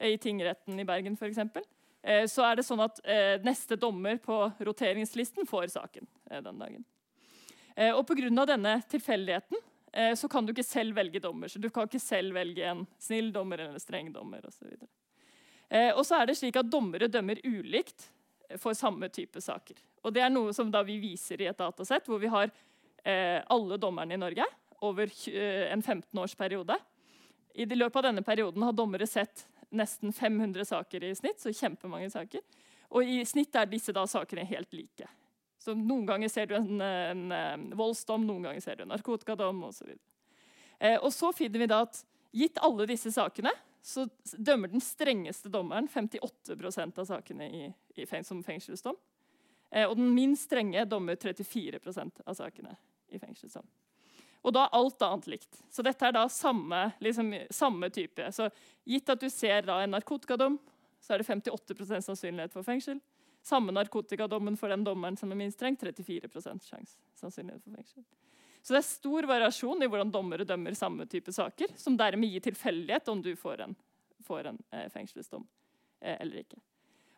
[0.00, 1.42] i tingretten i Bergen f.eks.,
[2.32, 3.02] så er det sånn at
[3.44, 6.06] neste dommer på roteringslisten får saken
[6.46, 6.86] den dagen.
[7.98, 8.46] Og Pga.
[8.48, 11.52] denne tilfeldigheten så kan du ikke selv velge dommer.
[11.52, 14.78] Så du kan ikke selv velge en snill dommer eller en streng dommer osv.
[15.70, 18.08] Eh, og så er det slik at Dommere dømmer ulikt
[18.58, 19.78] for samme type saker.
[20.02, 22.50] Og Det er noe som vi viser i et datasett hvor vi har
[23.04, 24.46] eh, alle dommerne i Norge
[24.82, 26.76] over eh, en 15-årsperiode.
[27.54, 31.40] I løpet av denne perioden har dommere sett nesten 500 saker i snitt.
[31.40, 32.42] så kjempemange saker.
[32.90, 35.06] Og i snitt er disse da sakene helt like.
[35.60, 39.60] Så Noen ganger ser du en, en, en voldsdom, noen ganger ser du en narkotikadom
[39.68, 39.92] osv.
[40.80, 42.00] Eh, og så finner vi da at
[42.32, 43.52] gitt alle disse sakene,
[43.82, 48.96] så dømmer den strengeste dommeren 58% av sakene i, i feng som fengselsdom.
[49.70, 52.74] Eh, og den minst strenge dommer 34% av sakene
[53.08, 53.66] i fengselsdom.
[54.40, 55.62] Og da er alt annet likt.
[55.72, 58.30] Så dette er da samme, liksom, samme type.
[58.32, 58.48] Så
[58.88, 60.56] gitt at du ser da en narkotikadom,
[61.00, 63.00] så er det 58% sannsynlighet for fengsel.
[63.44, 66.68] Samme narkotikadommen for den dommeren som er minst streng, 34%
[67.20, 68.04] sannsynlighet for fengsel.
[68.62, 72.44] Så det er stor variasjon i hvordan dommere dømmer samme type saker, som dermed gir
[72.44, 73.76] tilfeldighet om du får en,
[74.26, 75.46] får en eh, fengselsdom
[76.00, 76.60] eh, eller ikke.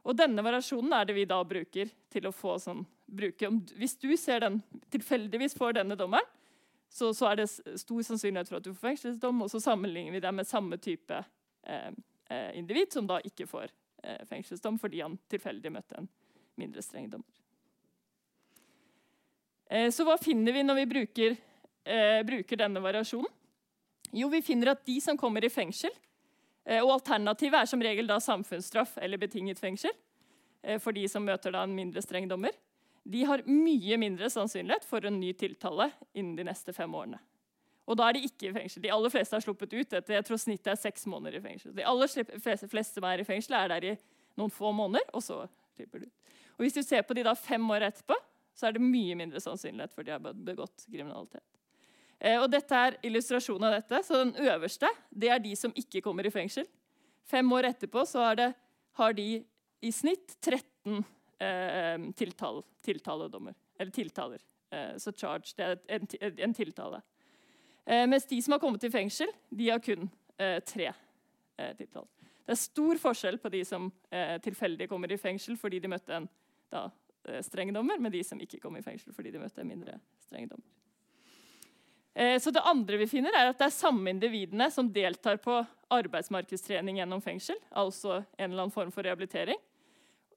[0.02, 3.96] Og Denne variasjonen er det vi da bruker til å få sånn bruke, om, Hvis
[4.02, 6.26] du ser den tilfeldigvis får denne dommeren,
[6.92, 7.48] så, så, er det
[7.80, 11.22] stor sannsynlighet for at du får fengselsdom, og så sammenligner vi det med samme type
[11.64, 11.92] eh,
[12.28, 13.70] eh individ som da ikke får
[14.02, 16.10] eh, fengselsdom fordi han tilfeldig møtte en
[16.60, 17.41] mindre streng dommer.
[19.72, 21.36] Eh, så hva finner vi når vi bruker,
[21.84, 23.30] eh, bruker, denne variasjonen?
[24.12, 25.90] Jo, vi finner at de som kommer i fengsel,
[26.66, 29.92] eh, og alternativet er som regel da samfunnsstraff eller betinget fengsel,
[30.78, 32.52] for de som møter da en mindre streng dommer,
[33.02, 37.18] de har mye mindre sannsynlighet for en ny tiltale innen de neste fem årene.
[37.90, 38.82] Og da er de ikke i fengsel.
[38.84, 41.74] De aller fleste har sluppet ut etter jeg tror snittet er seks måneder i fengsel.
[41.74, 42.06] De aller
[42.38, 43.96] fleste som er i fengsel, er der i
[44.38, 45.40] noen få måneder, og så
[45.74, 46.38] slipper de ut.
[46.54, 48.14] Og hvis du ser på de da fem år etterpå,
[48.54, 51.44] så er det mye mindre sannsynlighet for de har begått kriminalitet.
[52.22, 54.02] Eh, og dette er illustrasjonen av dette.
[54.06, 56.68] Så den øverste det er de som ikke kommer i fengsel.
[57.28, 58.52] Fem år etterpå så det,
[58.98, 59.28] har de
[59.82, 61.04] i snitt 13
[61.42, 63.56] eh, tiltal, tiltaledommer.
[63.78, 64.42] Eller tiltaler.
[64.70, 66.08] Eh, så charge, det er en,
[66.46, 67.02] en tiltale.
[67.84, 70.06] Eh, mens de som har kommet i fengsel, de har kun
[70.38, 72.10] eh, tre eh, tiltaler.
[72.42, 76.14] Det er stor forskjell på de som eh, tilfeldig kommer i fengsel fordi de møtte
[76.16, 76.28] en
[76.72, 76.88] da,
[77.42, 80.68] streng dommer, med de som ikke kom i fengsel fordi de møtte mindre streng dommer.
[82.14, 85.60] Eh, så det andre vi finner er at det er samme individene som deltar på
[85.92, 89.60] arbeidsmarkedstrening gjennom fengsel, altså en eller annen form for rehabilitering,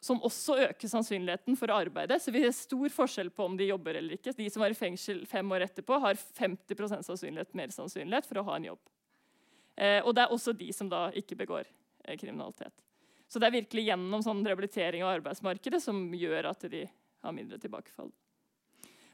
[0.04, 2.20] som også øker sannsynligheten for å arbeide.
[2.22, 4.36] Så vi har stor forskjell på om de jobber eller ikke.
[4.38, 8.46] De som var i fengsel fem år etterpå, har 50% sannsynlighet, mer sannsynlighet for å
[8.52, 8.84] ha en jobb.
[9.76, 11.66] Eh, og det er også de som da ikke begår
[12.08, 12.74] Eh, kriminalitet.
[13.28, 16.86] Så det er virkelig gjennom sånn rehabilitering av arbeidsmarkedet som gjør at de
[17.26, 18.12] har mindre tilbakefall.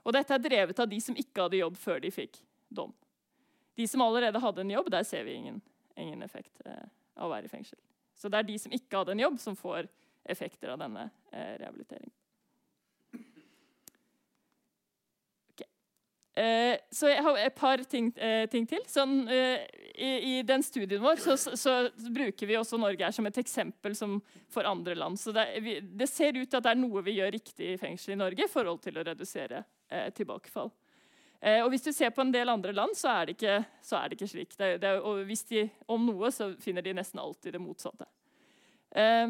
[0.02, 2.94] Og dette er drevet av de som ikke hadde jobb før de fikk dom.
[3.78, 5.62] De som allerede hadde en jobb, der ser vi ingen,
[5.96, 7.80] ingen effekt eh, av å være i fengsel.
[8.18, 9.88] Så det er de som ikke hadde en jobb, som får
[10.30, 12.14] effekter av denne eh, rehabiliteringen.
[16.42, 18.80] Eh, så jeg har et par ting, eh, ting til.
[18.88, 23.38] Sånn, eh, i, i, den studien vår så, så, bruker vi også Norge som et
[23.42, 23.96] eksempel
[24.52, 25.20] for andre land.
[25.20, 27.80] Så det, vi, det, ser ut til at det er noe vi gjør riktig i
[27.82, 30.72] fengsel i Norge i forhold til å redusere eh, tilbakefall.
[31.42, 33.60] Eh, og Hvis du ser på en del andre land, så er det ikke,
[33.98, 34.58] er det ikke slik.
[34.58, 38.10] Det, det, og hvis de om noe, så finner de nesten alltid det motsatte.
[38.96, 39.30] Eh,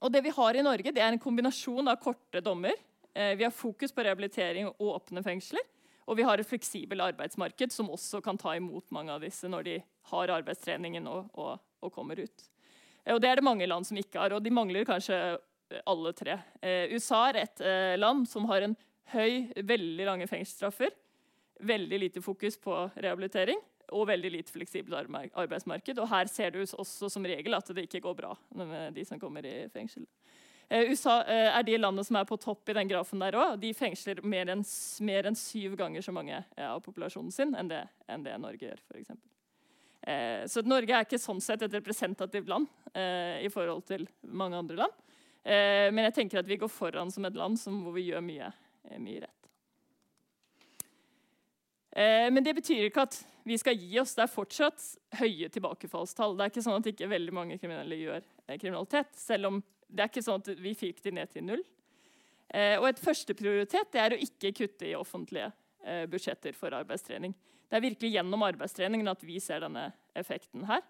[0.00, 2.72] og Det vi har i Norge, det er en kombinasjon av korte dommer.
[3.12, 5.64] vi har fokus på rehabilitering og åpne fengsler.
[6.08, 9.66] Og vi har et fleksibelt arbeidsmarked som også kan ta imot mange av disse når
[9.66, 9.76] de
[10.12, 12.46] har arbeidstreningen og, og, og kommer ut.
[13.04, 15.38] Eh, og Det er det mange land som ikke har, og de mangler kanskje
[15.86, 16.38] alle tre.
[16.62, 18.76] Eh, USA er et eh, land som har en
[19.14, 20.94] høy, veldig lange fengselsstraffer.
[21.60, 23.60] Veldig lite fokus på rehabilitering
[23.90, 24.94] og veldig lite fleksibelt
[25.34, 25.98] arbeidsmarked.
[25.98, 29.20] Og her ser du også som regel at det ikke går bra med de som
[29.20, 30.06] kommer i fengsel.
[30.70, 33.56] Eh, USA eh, er de landene som er på topp i den grafen der òg.
[33.58, 34.62] De fengsler mer enn,
[35.02, 38.68] mer enn, syv ganger så mange eh, av populasjonen sin enn det, enn det Norge
[38.68, 38.82] gjør.
[38.86, 39.26] For eksempel.
[40.48, 42.70] så Norge er ikke sånn sett et representativt land
[43.44, 44.94] i forhold til mange andre land.
[45.44, 48.48] men jeg tenker at vi går foran som et land som, hvor vi gjør mye,
[48.96, 49.50] mye rett.
[52.32, 54.16] men det betyr ikke at vi skal gi oss.
[54.16, 54.86] Det er fortsatt
[55.20, 56.38] høye tilbakefallstall.
[56.38, 58.24] Det er ikke sånn at ikke veldig mange kriminelle gjør
[58.56, 61.62] kriminalitet, selv om det er ikke sånn at vi fikk de ned til null.
[62.50, 65.50] Eh, og et førsteprioritet er å ikke kutte i offentlige
[65.84, 67.34] eh, budsjetter for arbeidstrening.
[67.70, 70.82] Det er virkelig gjennom arbeidstreningen at vi ser denne effekten her.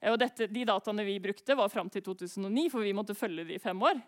[0.00, 3.44] Eh, og dette, de dataene vi brukte, var fram til 2009, for vi måtte følge
[3.50, 4.00] de i fem år.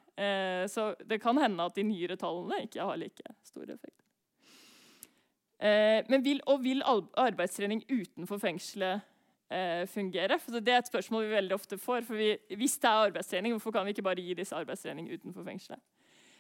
[0.71, 3.99] Så det kan hende at de nyere tallene ikke har like stor effekt.
[5.59, 9.03] Men vil, og vil arbeidstrening utenfor fengselet
[9.55, 10.39] eh, fungere?
[10.43, 12.05] For det er et spørsmål vi veldig ofte får.
[12.05, 15.45] for vi, Hvis det er arbeidstrening, hvorfor kan vi ikke bare gi disse arbeidstrening utenfor
[15.45, 15.81] fengselet?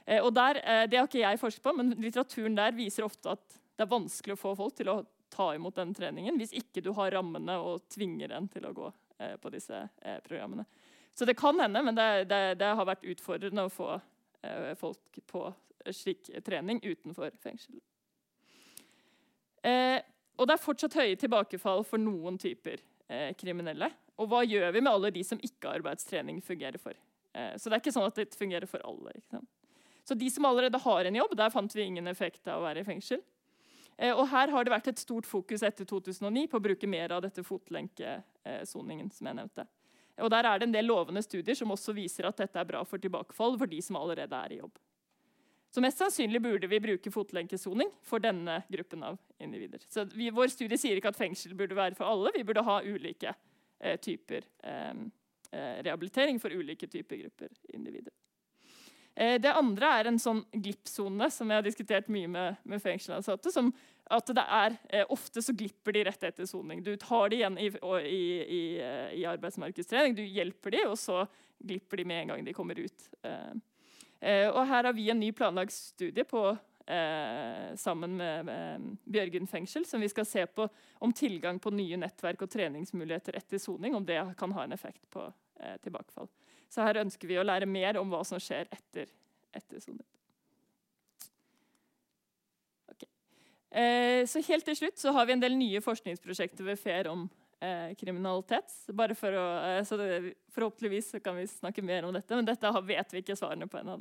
[0.06, 3.30] Eh, og der, eh, Det har ikke jeg forsket på, men litteraturen der viser ofte
[3.30, 6.82] at det er vanskelig å få folk til å ta imot den treningen hvis ikke
[6.82, 10.64] du har rammene og tvinger en til å gå eh, på disse eh, programmene.
[11.14, 14.00] Så det kan hende, men det, det, det har vært utfordrende å få
[14.42, 15.54] eh, folk på
[15.90, 17.80] slik trening utenfor fengsel.
[19.62, 20.00] Eh,
[20.38, 22.82] og det er fortsatt høye tilbakefall for noen typer
[23.38, 23.90] kriminelle.
[24.20, 26.94] Og hva gjør vi med alle de som ikke arbeidstrening fungerer for?
[27.34, 29.14] Eh, så det er ikke sånn at det fungerer for alle.
[30.04, 32.84] Så de som allerede har en jobb, der fant vi ingen effekt av å være
[32.84, 33.22] i fengsel.
[33.96, 37.16] Eh, og her har det vært et stort fokus etter 2009 på å bruke mer
[37.16, 39.10] av dette fotlenkesoningen.
[39.12, 39.66] som jeg nevnte.
[40.22, 42.84] Og Der er det en del lovende studier som også viser at dette er bra
[42.84, 44.78] for tilbakefall for de som allerede er i jobb.
[45.74, 49.82] Så mest sannsynlig burde vi bruke fotlenkesoning for denne gruppen av individer.
[49.90, 52.30] Så vi, Vår studie sier ikke at fengsel burde være for alle.
[52.36, 53.32] Vi burde ha ulike
[53.80, 54.92] eh, typer eh,
[55.50, 58.14] eh rehabilitering for ulike typer grupper individer.
[59.16, 63.50] Eh, det andre er en sånn glippsone som jeg har diskutert mye med, med fengselsansatte.
[63.50, 63.74] som
[64.14, 66.82] at det er, eh, Ofte så glipper de rett etter soning.
[66.84, 68.24] Du tar de igjen i, i,
[68.60, 71.26] i, eh, i arbeidsmarkedstrening, du hjelper de, og så
[71.58, 73.08] glipper de med en gang de kommer ut.
[73.24, 73.54] Eh,
[74.22, 76.46] og her har vi en ny planlagt studie på,
[76.86, 81.98] eh, sammen med, med Bjørgen fengsel, som vi skal se på om tilgang på nye
[82.00, 85.26] nettverk og treningsmuligheter etter soning om det kan ha en effekt på
[85.60, 86.28] eh, tilbakefall.
[86.68, 89.10] Så her ønsker vi å lære mer om hva som skjer etter,
[89.54, 90.06] etter soning.
[92.90, 93.08] Okay.
[93.70, 97.28] Eh, så helt til slutt så har vi en del nye forskningsprosjekter ved FER om
[97.28, 97.43] eh,
[98.00, 98.72] kriminalitet.
[98.92, 102.72] Bare for å, eh, så det, forhåpentligvis kan vi snakke mer om dette, men dette
[102.84, 104.00] vet vi ikke svarene på ennå.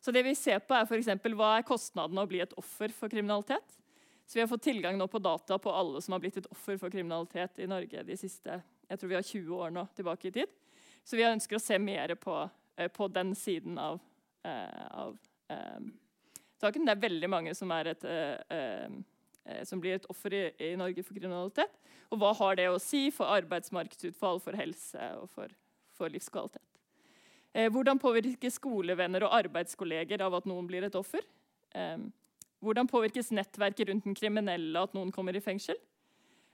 [0.00, 2.56] Så det vi ser på er for eksempel, Hva er kostnaden av å bli et
[2.56, 3.78] offer for kriminalitet?
[4.26, 6.78] Så Vi har fått tilgang nå på data på alle som har blitt et offer
[6.78, 10.34] for kriminalitet i Norge de siste jeg tror vi har 20 år nå tilbake i
[10.34, 10.50] tid.
[11.06, 12.36] Så vi ønsker å se mer på,
[12.76, 14.00] eh, på den siden av,
[14.44, 15.18] eh, av
[15.48, 15.80] eh,
[16.60, 16.84] saken.
[16.86, 18.04] Det er veldig mange som, er et,
[19.66, 21.72] som blir et offer i, i, Norge for kriminalitet.
[22.10, 25.52] Og hva har det å si for arbeidsmarkedsutfall, for helse og for,
[25.96, 26.64] for livskvalitet?
[27.50, 31.24] hvordan påvirker skolevenner og arbeidskolleger av at noen blir et offer?
[32.62, 35.74] hvordan påvirkes nettverket rundt den kriminelle at noen kommer i fengsel?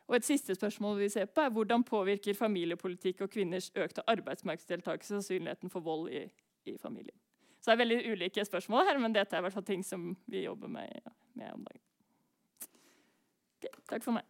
[0.07, 5.16] Og et siste spørsmål vi ser på er Hvordan påvirker familiepolitikk og kvinners økte arbeidsmarkedsdeltakelse
[5.16, 6.26] sannsynligheten for vold i,
[6.64, 7.16] i, familien?
[7.61, 10.12] Så det er veldig ulike spørsmål her, men dette er i hvert fall ting som
[10.30, 11.82] vi jobber med, med om dagen.
[13.87, 14.24] Takk for meg.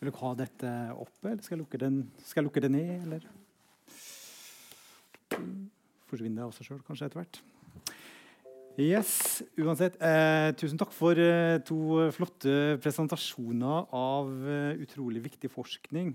[0.00, 2.90] Vil dere ha dette oppe, eller skal jeg lukke, den, skal jeg lukke det ned?
[3.06, 3.22] Eller
[6.10, 7.53] forsvinner det av seg sjøl kanskje etter hvert?
[8.74, 9.94] Yes, uansett.
[10.02, 16.08] Eh, tusen takk for eh, to flotte presentasjoner av eh, utrolig viktig forskning.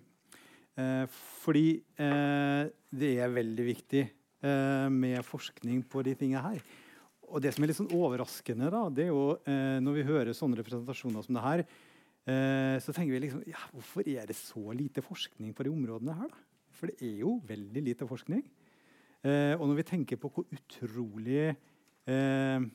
[0.76, 1.06] Eh,
[1.40, 6.60] fordi eh, det er veldig viktig eh, med forskning på de tingene her.
[7.32, 9.24] Og det som er litt sånn overraskende, da, det er jo
[9.86, 11.62] når vi hører sånne presentasjoner som det her,
[12.82, 16.32] så tenker vi liksom, ja, hvorfor er det så lite forskning på de områdene her?
[16.34, 16.74] da?
[16.74, 18.42] For det er jo veldig lite forskning.
[19.22, 21.54] Og når vi tenker på hvor utrolig
[22.10, 22.66] eh,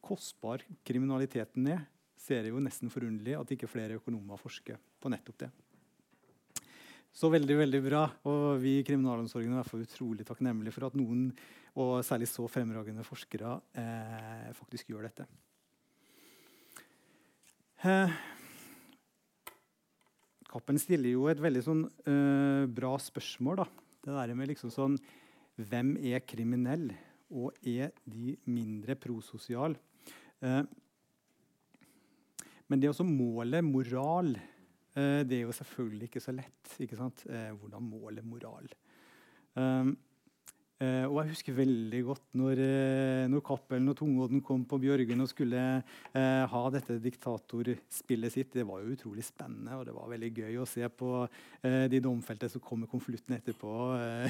[0.00, 1.82] kostbar kriminaliteten er,
[2.20, 5.50] ser jeg jo nesten forunderlig at ikke flere økonomer forsker på nettopp det.
[7.10, 8.04] Så veldig veldig bra.
[8.30, 11.30] Og vi i kriminalomsorgen er derfor utrolig takknemlige for at noen,
[11.80, 15.26] og særlig så fremragende forskere, eh, faktisk gjør dette.
[17.82, 18.20] Eh,
[20.50, 23.56] Kappen stiller jo et veldig sånn, eh, bra spørsmål.
[23.56, 23.64] da.
[24.02, 24.98] Det der med liksom sånn
[25.60, 26.90] Hvem er kriminell,
[27.30, 29.78] og er de mindre prososiale?
[30.42, 30.62] Eh,
[32.70, 34.34] men det å måle moral,
[34.94, 36.76] eh, det er jo selvfølgelig ikke så lett.
[36.82, 37.24] Ikke sant?
[37.26, 38.70] hvordan måle moral?
[40.80, 45.20] Uh, og jeg husker veldig godt når, uh, når Cappelen og Tungodden kom på Bjørgen
[45.20, 48.54] og skulle uh, ha dette diktatorspillet sitt.
[48.54, 51.12] Det var jo utrolig spennende, og det var veldig gøy å se på
[51.60, 53.70] de domfelte som kom med konvolutten etterpå.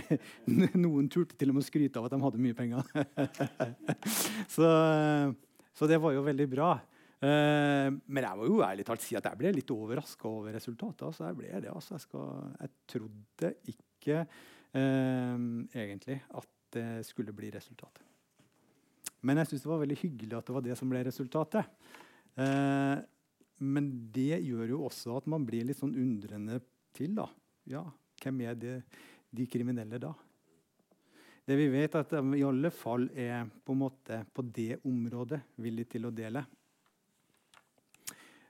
[0.83, 2.89] noen turte til og med å skryte av at de hadde mye penger.
[4.57, 4.71] så,
[5.71, 6.73] så, det var jo veldig bra.
[7.23, 11.07] men jeg må jo ærlig talt si at jeg ble litt overraska over resultatet.
[11.07, 11.95] Altså, jeg ble det, altså.
[11.95, 14.25] jeg, skal, jeg trodde ikke
[14.75, 18.05] egentlig at det skulle bli resultatet.
[19.27, 21.69] Men jeg syns det var veldig hyggelig at det var det som ble resultatet.
[22.41, 22.97] Eh,
[23.61, 26.61] men det gjør jo også at man blir litt sånn undrende
[26.97, 27.13] til.
[27.19, 27.27] da.
[27.69, 27.85] Ja,
[28.23, 28.77] hvem er det,
[29.31, 30.15] de kriminelle da?
[31.47, 34.81] Det vi vet, er at de i alle fall er på, en måte, på det
[34.87, 36.45] området villige til å dele.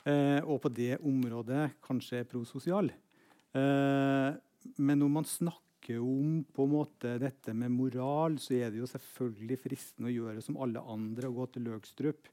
[0.07, 2.93] Eh, og på det området kanskje prososial.
[3.57, 4.31] Eh,
[4.79, 8.81] men når man snakker snakker om på en måte dette med moral, så er det
[8.81, 12.29] jo selvfølgelig fristende å gjøre som alle andre og gå til Løgstrup.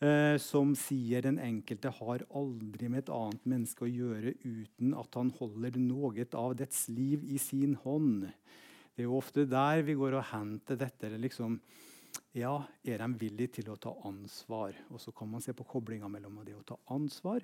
[0.00, 5.12] Eh, som sier den enkelte har aldri med et annet menneske å gjøre uten at
[5.14, 8.28] han holder noe av dets liv i sin hånd.
[8.94, 11.10] Det er jo ofte der vi går og henter dette.
[11.18, 11.58] liksom,
[12.32, 14.72] ja, Er de villige til å ta ansvar?
[14.90, 17.42] Og så kan man se på koblinga mellom det å ta ansvar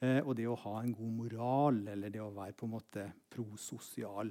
[0.00, 3.12] eh, og det å ha en god moral, eller det å være på en måte
[3.30, 4.30] prososial.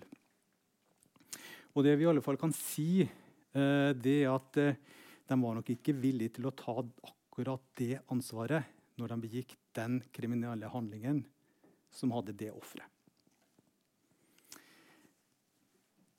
[1.74, 4.80] Og det vi i alle fall kan si, eh, det er at eh,
[5.30, 8.70] de var nok ikke villige til å ta akkurat det ansvaret
[9.00, 11.24] når de begikk den kriminelle handlingen
[11.94, 12.90] som hadde det offeret.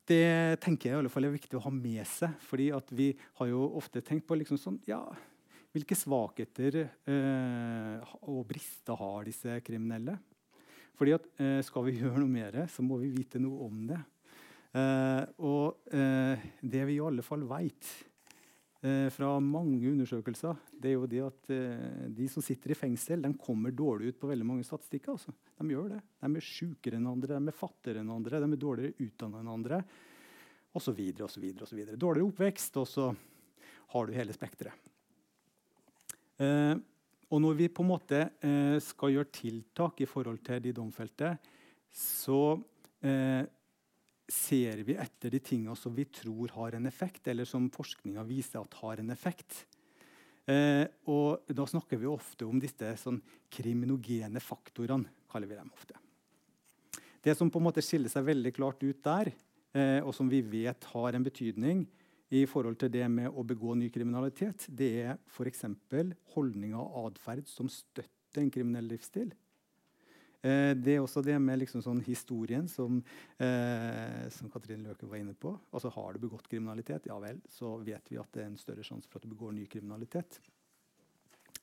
[0.05, 2.35] Det tenker jeg i alle fall er viktig å ha med seg.
[2.45, 3.07] fordi vi
[3.39, 5.01] har jo ofte tenkt på liksom sånn, ja,
[5.73, 10.19] hvilke svakheter eh, og brister har disse kriminelle.
[10.95, 13.99] Fordi at eh, Skal vi gjøre noe mer, så må vi vite noe om det.
[14.75, 17.91] Uh, og uh, det vi i alle fall vet
[18.83, 21.53] uh, fra mange undersøkelser, det er jo det at
[22.17, 25.15] de som sitter i fengsel, de kommer dårlig ut på veldig mange statistikker.
[25.15, 25.35] Altså.
[25.55, 26.01] De gjør det.
[26.25, 29.55] De er sjukere enn andre, de er fattigere enn andre, de er dårligere utdanna enn
[29.55, 29.81] andre.
[30.75, 32.01] Og så videre, og så videre, og så videre.
[32.01, 33.09] Dårligere oppvekst, og så
[33.95, 34.91] har du hele spekteret.
[37.31, 38.21] og når vi på en måte
[38.83, 41.37] skal gjøre tiltak i forhold til de domfelte,
[41.95, 42.59] så
[44.31, 48.63] ser vi etter de tingene som vi tror har en effekt, eller som forskninga viser
[48.63, 49.65] at har en effekt.
[50.47, 53.21] Eh, og da snakker vi ofte om disse sånn,
[53.53, 55.11] kriminogene faktorene.
[55.35, 55.95] kaller vi dem ofte.
[57.25, 59.33] Det som på en måte skiller seg veldig klart ut der,
[59.75, 61.87] eh, og som vi vet har en betydning
[62.31, 65.65] i forhold til det med å begå ny kriminalitet, det er f.eks.
[66.35, 69.33] holdninger og atferd som støtter en kriminell livsstil.
[70.45, 72.99] Eh, det er også det med liksom sånn historien som,
[73.41, 75.55] eh, som Katrin Løke var inne på.
[75.73, 78.85] Altså Har du begått kriminalitet, ja vel, så vet vi at det er en større
[78.85, 80.41] sjanse for at du begår ny kriminalitet.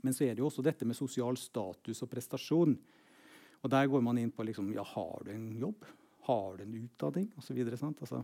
[0.01, 2.73] Men så er det jo også dette med sosial status og prestasjon.
[3.61, 5.85] Og Der går man inn på liksom, ja, har du en jobb,
[6.25, 7.59] har du en utdanning osv.
[7.61, 8.23] Altså,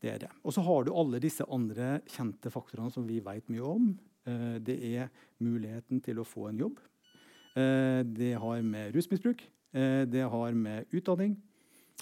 [0.00, 0.30] det det.
[0.42, 3.98] Og så har du alle disse andre kjente faktorene som vi vet mye om.
[4.24, 6.80] Eh, det er muligheten til å få en jobb.
[7.56, 9.44] Eh, det har med rusmisbruk
[9.76, 11.34] det har med utdanning,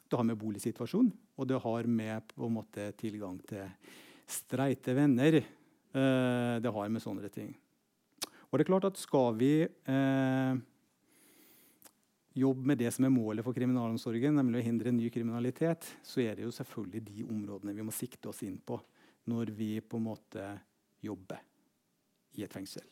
[0.07, 3.67] det har med boligsituasjon, og det har med på en måte tilgang til
[4.31, 5.41] streite venner.
[5.95, 7.53] Eh, det har med sånne ting.
[8.51, 10.57] Og det er klart at skal vi eh,
[12.39, 16.39] jobbe med det som er målet for kriminalomsorgen, nemlig å hindre ny kriminalitet, så er
[16.39, 18.79] det jo selvfølgelig de områdene vi må sikte oss inn på
[19.31, 20.51] når vi på en måte
[21.05, 21.41] jobber
[22.39, 22.87] i et fengsel.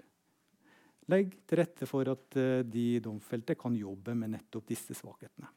[1.11, 5.50] Legg til rette for at uh, de domfelte kan jobbe med nettopp disse svakhetene.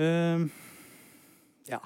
[0.00, 0.46] Uh,
[1.68, 1.80] ja.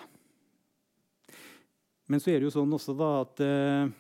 [2.08, 3.96] Men så er det jo sånn også da at uh,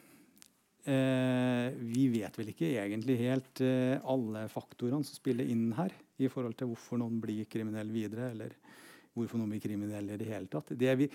[0.88, 3.60] vi vet vel ikke egentlig helt
[4.08, 8.54] alle faktorene som spiller inn her i forhold til hvorfor noen blir kriminell videre, eller
[9.12, 10.72] hvorfor noen blir kriminelle i det hele tatt.
[10.80, 11.10] Det vi,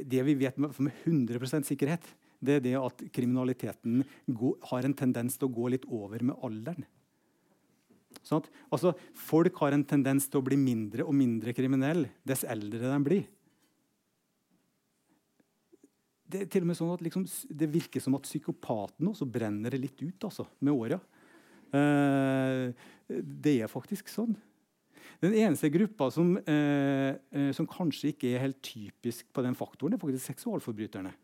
[0.00, 2.08] det vi vet med, med 100% sikkerhet,
[2.38, 6.38] det er det at kriminaliteten går, har en tendens til å gå litt over med
[6.46, 6.86] alderen.
[8.24, 12.44] Sånn at, altså, folk har en tendens til å bli mindre og mindre kriminelle dess
[12.48, 13.26] eldre de blir.
[16.28, 17.24] Det er til og med sånn at liksom,
[17.56, 20.98] det virker som at psykopaten også brenner litt ut altså, med åra.
[21.72, 22.68] Eh,
[23.08, 24.36] det er faktisk sånn.
[25.24, 29.94] Den eneste gruppa som, eh, eh, som kanskje ikke er helt typisk på den faktoren,
[29.94, 31.14] er faktisk seksualforbryterne.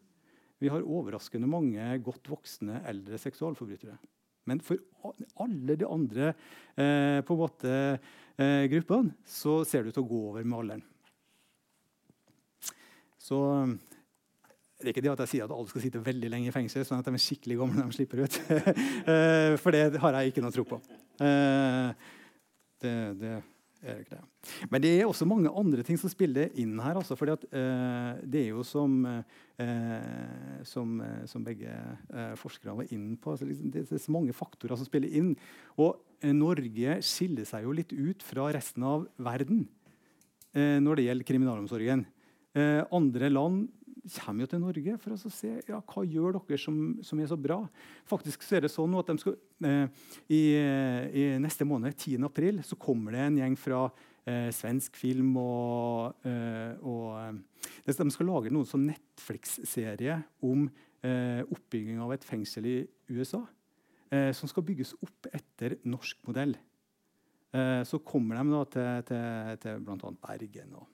[0.64, 3.98] Vi har overraskende mange godt voksne eldre seksualforbrytere.
[4.48, 4.80] Men for
[5.40, 7.74] alle de andre eh, på en måte,
[8.40, 10.86] eh, gruppene så ser det ut til å gå over med alderen.
[13.20, 13.38] Så
[14.80, 16.84] det er ikke det at jeg sier at alle skal sitte veldig lenge i fengsel,
[16.84, 18.40] sånn at de er skikkelig gamle når de slipper ut.
[19.04, 20.78] Eh, for det har jeg ikke noe tro på.
[21.24, 22.12] Eh,
[22.80, 23.34] det, det
[23.84, 24.50] er ikke det.
[24.72, 26.98] Men det er også mange andre ting som spiller inn her.
[27.00, 32.76] Altså, fordi at, eh, det er jo som, eh, som, eh, som begge eh, forskere
[32.76, 35.34] var inne på, altså, liksom, det, det, er så mange faktorer som spiller inn.
[35.78, 39.66] Og eh, Norge skiller seg jo litt ut fra resten av verden
[40.54, 42.06] eh, når det gjelder kriminalomsorgen.
[42.94, 43.64] andre land
[44.12, 47.38] kommer jo til Norge for å se ja, hva gjør dere som, som er så
[47.40, 47.60] bra.
[48.08, 49.86] Faktisk så er det sånn at skal, eh,
[50.28, 52.18] i, i, neste måned, 10.
[52.28, 53.86] april, så kommer det en gjeng fra
[54.28, 60.68] eh, svensk film og, eh, og eh, De skal lage noen sånn Netflix-serie om
[61.04, 62.78] eh, oppbygging av et fengsel i
[63.14, 63.44] USA.
[64.12, 66.56] Eh, som skal bygges opp etter norsk modell.
[67.86, 70.08] så kommer de da til, til, til bl.a.
[70.24, 70.72] Bergen.
[70.74, 70.93] og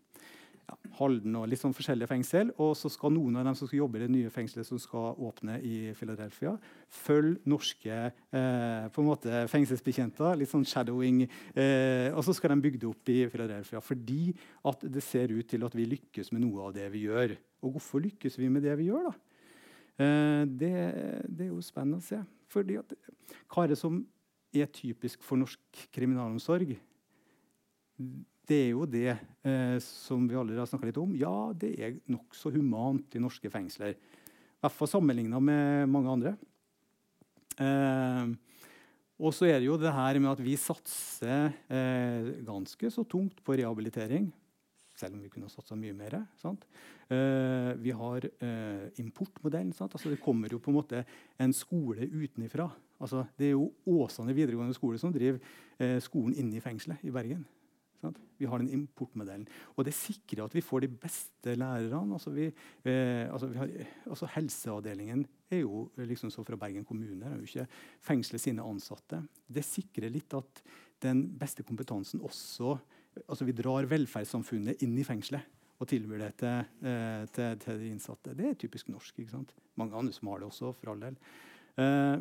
[0.98, 2.52] Halden og litt sånn forskjellige fengsel.
[2.62, 5.18] Og så skal noen av dem som skal jobbe i det nye fengselet som skal
[5.28, 6.54] åpne i Philadelphia,
[6.90, 10.38] følge norske eh, på en måte fengselsbetjenter.
[10.40, 11.24] Litt sånn shadowing.
[11.54, 14.34] Eh, og så skal de bygge det opp i Philadelphia fordi
[14.68, 17.36] at det ser ut til at vi lykkes med noe av det vi gjør.
[17.64, 19.16] Og hvorfor lykkes vi med det vi gjør, da?
[20.00, 20.72] Eh, det,
[21.28, 22.20] det, er jo spennende å se.
[22.50, 22.94] Fordi at,
[23.70, 24.00] det som
[24.56, 26.74] er typisk for norsk kriminalomsorg?
[28.49, 31.12] Det er jo det eh, som vi allerede har snakka litt om.
[31.18, 33.95] Ja, det er nokså humant i norske fengsler.
[33.95, 36.34] I hvert fall sammenligna med mange andre.
[37.61, 38.32] Eh,
[39.20, 43.43] og så er det jo det her med at vi satser eh, ganske så tungt
[43.45, 44.30] på rehabilitering.
[44.97, 46.16] Selv om vi kunne satsa mye mer.
[46.45, 49.72] Eh, vi har eh, importmodellen.
[49.76, 51.05] Altså, det kommer jo på en måte
[51.41, 52.70] en skole utenfra.
[53.01, 55.41] Altså, det er jo Åsane videregående skole som driver
[55.78, 57.45] eh, skolen inne i fengselet i Bergen.
[58.01, 58.20] Sant?
[58.40, 59.46] Vi har den importmodellen.
[59.76, 62.16] Og det sikrer at vi får de beste lærerne.
[62.16, 62.48] Altså, vi,
[62.88, 63.74] eh, altså, har,
[64.09, 67.26] altså Helseavdelingen er jo liksom så fra Bergen kommune.
[67.26, 67.68] er jo ikke
[68.07, 69.20] fengslet sine ansatte.
[69.46, 70.64] Det sikrer litt at
[71.05, 72.78] den beste kompetansen også
[73.26, 77.88] altså Vi drar velferdssamfunnet inn i fengselet og tilbyr det til, eh, til, til, de
[77.88, 78.34] innsatte.
[78.36, 79.18] Det er typisk norsk.
[79.18, 79.55] ikke sant?
[79.80, 81.16] Mange andre som har det også, for all del.
[81.80, 82.20] Eh,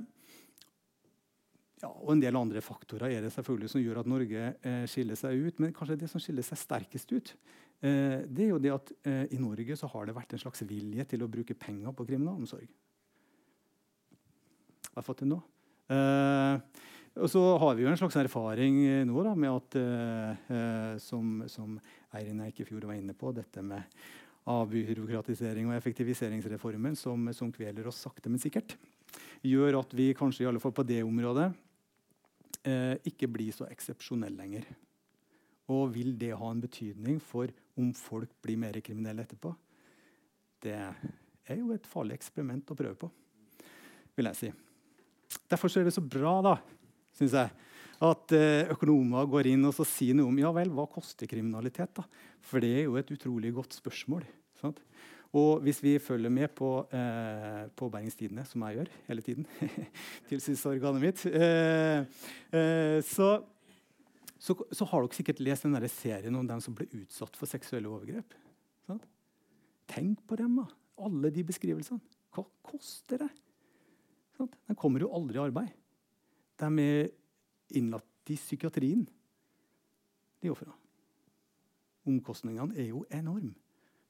[1.80, 5.20] ja, og en del andre faktorer er det selvfølgelig som gjør at Norge eh, skiller
[5.20, 5.62] seg ut.
[5.64, 7.32] Men kanskje det som skiller seg sterkest ut,
[7.80, 10.66] eh, det er jo det at eh, i Norge så har det vært en slags
[10.68, 12.68] vilje til å bruke penger på kriminalomsorg.
[14.96, 15.40] har fått til nå.
[15.96, 16.86] Eh,
[17.20, 21.46] og så har vi jo en slags erfaring nå da, med at eh, eh, som,
[21.52, 21.80] som
[22.16, 23.88] Eirin Eikefjord var inne på, dette med
[24.50, 28.76] avbyråkratisering og effektiviseringsreformen som, som kveler oss sakte, men sikkert,
[29.46, 31.50] gjør at vi kanskje i alle fall på det området
[32.68, 34.68] eh, ikke blir så eksepsjonell lenger.
[35.70, 39.54] Og vil det ha en betydning for om folk blir mer kriminelle etterpå?
[40.60, 43.10] Det er jo et farlig eksperiment å prøve på,
[44.18, 44.52] vil jeg si.
[45.50, 46.56] Derfor er det så bra, da,
[47.16, 47.54] syns jeg,
[48.00, 51.92] at eh, økonomer går inn og sier noe om ja vel, hva koster kriminalitet.
[52.00, 52.06] da?
[52.42, 54.26] For det er jo et utrolig godt spørsmål.
[54.60, 54.80] Sant?
[55.38, 59.46] Og hvis vi følger med på, eh, på Bergens Tidende, som jeg gjør hele tiden,
[60.30, 62.00] tilsynsorganet mitt, eh,
[62.50, 63.44] eh, så,
[64.40, 67.92] så, så, har dere sikkert lest den serien om dem som ble utsatt for seksuelle
[67.92, 68.34] overgrep.
[68.88, 69.06] Sant?
[69.90, 70.66] Tenk på dem, da.
[71.06, 72.02] Alle de beskrivelsene.
[72.34, 73.30] Hva koster det?
[74.38, 74.58] Sant?
[74.66, 75.72] De kommer jo aldri i arbeid.
[76.60, 77.14] De er
[77.78, 79.06] innlagt i psykiatrien,
[80.42, 80.74] de ofrene.
[82.10, 83.54] Omkostningene er jo enorme,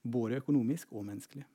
[0.01, 1.45] både økonomisk og menneskelig.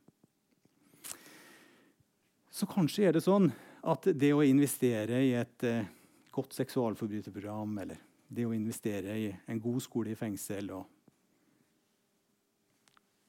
[2.55, 3.49] Så kanskje er det sånn
[3.85, 5.89] at det å investere i et eh,
[6.35, 8.01] godt seksualforbryterprogram eller
[8.35, 10.87] det å investere i en god skole i fengsel og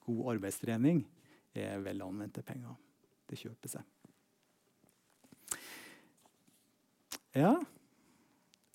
[0.06, 1.02] god arbeidstrening
[1.56, 2.76] er vel anvendte penger.
[3.26, 3.92] Det kjøper seg.
[7.36, 7.56] Ja.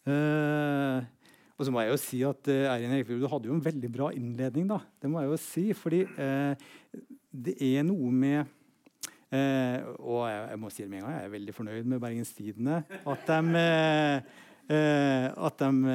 [0.09, 1.05] Uh,
[1.61, 3.91] og så må jeg jo si at uh, Eirin Eikefjord, du hadde jo en veldig
[3.93, 4.65] bra innledning.
[4.71, 4.79] da.
[4.97, 6.57] Det må jeg jo si, fordi uh,
[7.31, 8.57] det er noe med
[9.31, 12.33] Og jeg, jeg, må si det med en gang, jeg er veldig fornøyd med Bergens
[12.35, 12.81] Tidende.
[13.07, 13.61] At de,
[15.47, 15.93] at, de,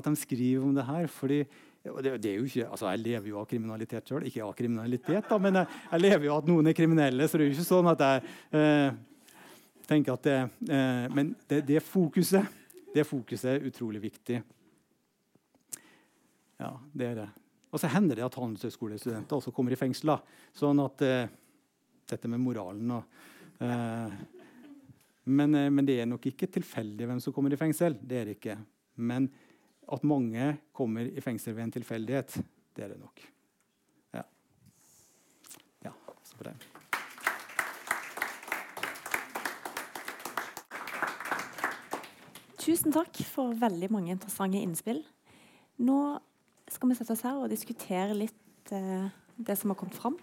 [0.00, 1.06] at de skriver om det her.
[1.06, 1.36] fordi
[2.02, 4.26] det, det, ikke, altså Jeg lever jo av kriminalitet sjøl.
[4.26, 7.28] Ikke av kriminalitet, da, men jeg, jeg, lever jo av at noen er kriminelle.
[7.28, 8.90] Så det er jo ikke sånn at jeg
[9.88, 12.46] tenker at det, eh, Men det, det, fokuset,
[12.94, 14.42] det fokuset er utrolig viktig.
[16.58, 17.28] Ja, det er det.
[17.68, 20.16] Og så hender det at handelshøyskolestudenter også kommer i fengsel.
[20.56, 21.28] Sånn at eh,
[22.08, 23.18] Dette med moralen og
[23.60, 24.14] eh,
[25.28, 27.98] men, eh, men, det er nok ikke tilfeldig hvem som kommer i fengsel.
[28.00, 28.56] det er det ikke.
[28.96, 29.28] Men
[29.92, 32.38] at mange kommer i fengsel ved en tilfeldighet,
[32.76, 33.20] det er det nok.
[34.16, 34.24] Ja.
[35.84, 35.92] ja
[36.24, 36.56] så på det.
[42.58, 45.04] Tusen takk for veldig mange interessante innspill.
[45.84, 46.00] Nå
[46.74, 49.08] skal vi sette oss her og diskutere litt eh,
[49.38, 50.18] det som har kommet fram.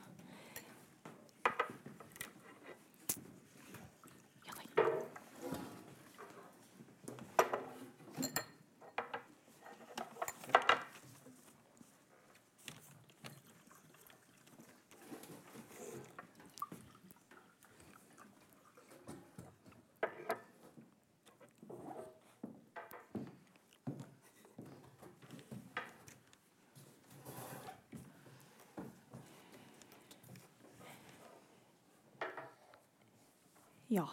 [33.95, 34.05] Ja.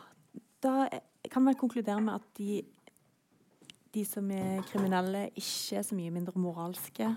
[0.62, 0.88] Da
[1.30, 2.62] kan vi konkludere med at de,
[3.94, 7.08] de som er kriminelle, ikke er så mye mindre moralske,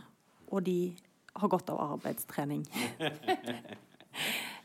[0.49, 0.95] og de
[1.36, 2.66] har godt av arbeidstrening.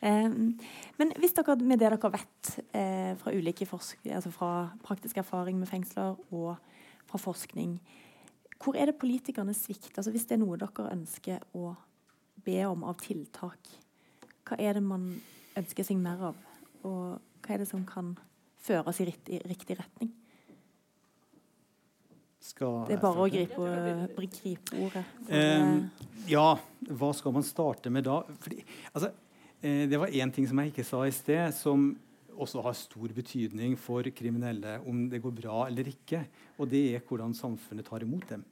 [0.01, 0.57] um,
[0.99, 3.81] men hvis dere med det dere vet eh, fra,
[4.15, 4.53] altså fra
[4.85, 6.57] praktisk erfaring med fengsler og
[7.11, 7.81] fra forskning,
[8.65, 9.99] hvor er det politikerne svikter?
[9.99, 11.75] Altså hvis det er noe dere ønsker å
[12.45, 13.73] be om av tiltak,
[14.49, 15.11] hva er det man
[15.57, 16.47] ønsker seg mer av?
[16.85, 18.13] Og hva er det som kan
[18.63, 20.13] føre oss i riktig, riktig retning?
[22.41, 23.71] Skal det er bare å gripe,
[24.23, 25.03] gripe ordet.
[25.27, 25.89] Um,
[26.31, 26.55] ja,
[26.95, 28.21] hva skal man starte med da?
[28.45, 28.61] Fordi,
[28.95, 29.11] altså,
[29.59, 31.91] eh, det var én ting som jeg ikke sa i sted, som
[32.41, 36.23] også har stor betydning for kriminelle, om det går bra eller ikke.
[36.63, 38.47] Og det er hvordan samfunnet tar imot dem.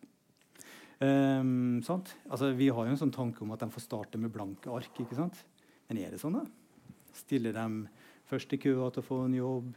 [0.99, 4.75] Um, altså, vi har jo en sånn tanke om at de får starte med blanke
[4.75, 5.01] ark.
[5.87, 6.45] Men er det sånn, da?
[7.15, 7.85] Stiller dem
[8.29, 9.71] først i køa til å få en jobb?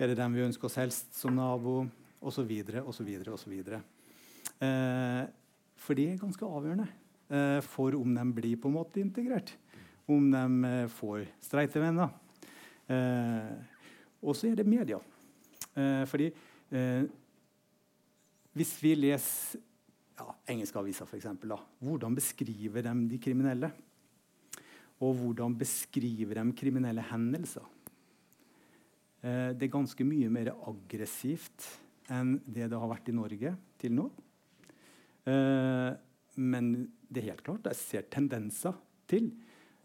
[0.00, 1.82] Er det dem vi ønsker oss helst som nabo?
[2.22, 2.50] Osv.
[2.86, 3.08] osv.
[3.34, 3.54] osv.
[4.62, 5.22] Eh,
[5.82, 9.56] for det er ganske avgjørende eh, for om de blir på en måte integrert.
[10.06, 12.14] Om de eh, får streitevenner.
[12.86, 13.52] Eh,
[14.22, 15.00] og så er det media.
[15.74, 17.04] Eh, fordi eh,
[18.54, 19.62] hvis vi leser
[20.18, 21.26] ja, engelske aviser, f.eks.,
[21.82, 23.72] hvordan beskriver de de kriminelle?
[25.02, 27.64] Og hvordan beskriver de kriminelle hendelser?
[29.22, 31.68] Eh, det er ganske mye mer aggressivt
[32.12, 34.08] enn det det har vært i Norge til nå.
[35.30, 35.90] Eh,
[36.42, 36.72] men
[37.06, 38.76] det er helt klart, jeg ser tendenser
[39.10, 39.30] til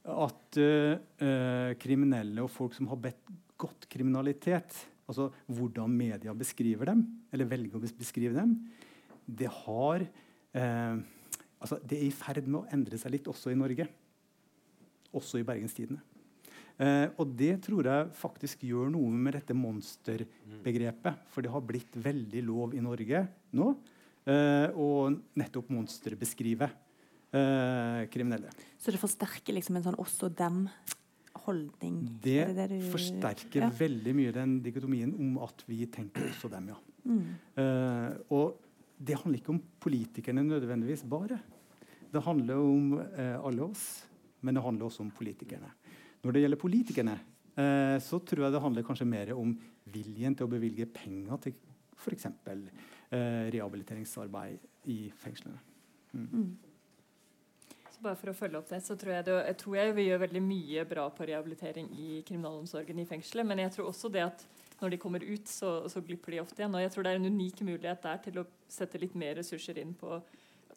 [0.08, 4.76] at uh, kriminelle og folk som har bedt godt kriminalitet,
[5.10, 7.02] altså hvordan media beskriver dem,
[7.34, 8.54] eller velger å beskrive dem,
[9.28, 10.06] det har
[10.56, 11.00] eh,
[11.60, 13.88] altså Det er i ferd med å endre seg litt også i Norge.
[15.18, 16.00] Også i Bergenstidene.
[16.80, 21.24] Eh, og det tror jeg faktisk gjør noe med dette monsterbegrepet.
[21.34, 23.24] For det har blitt veldig lov i Norge
[23.58, 23.70] nå
[24.28, 24.90] eh, å
[25.42, 26.68] nettopp monsterbeskrive
[27.34, 28.52] eh, kriminelle.
[28.78, 31.98] Så det forsterker liksom en sånn også dem-holdning?
[32.22, 33.70] Det, det det du- forsterker Ja.
[33.70, 36.78] veldig mye den dikotomien om at vi tenker også dem, ja.
[37.08, 37.26] Mm.
[37.56, 38.58] Eh, og
[39.00, 41.40] det handler ikke om politikerne nødvendigvis bare.
[42.12, 44.04] Det handler om eh, alle oss,
[44.42, 45.70] men det handler også om politikerne.
[46.28, 47.14] Når det gjelder politikerne,
[47.56, 49.54] eh, så tror jeg det handler kanskje mer om
[49.88, 51.54] viljen til å bevilge penger til
[51.96, 52.28] f.eks.
[52.28, 55.62] Eh, rehabiliteringsarbeid i fengslene.
[56.12, 56.58] Mm.
[57.94, 60.08] Så bare for å følge opp det, så tror jeg, det, jeg tror jeg vi
[60.10, 63.48] gjør veldig mye bra på rehabilitering i kriminalomsorgen i fengselet.
[63.48, 64.44] Men jeg tror også det at
[64.82, 66.76] når de kommer ut, så, så glipper de ofte igjen.
[66.76, 69.80] Og jeg tror det er en unik mulighet der til å sette litt mer ressurser
[69.80, 70.20] inn på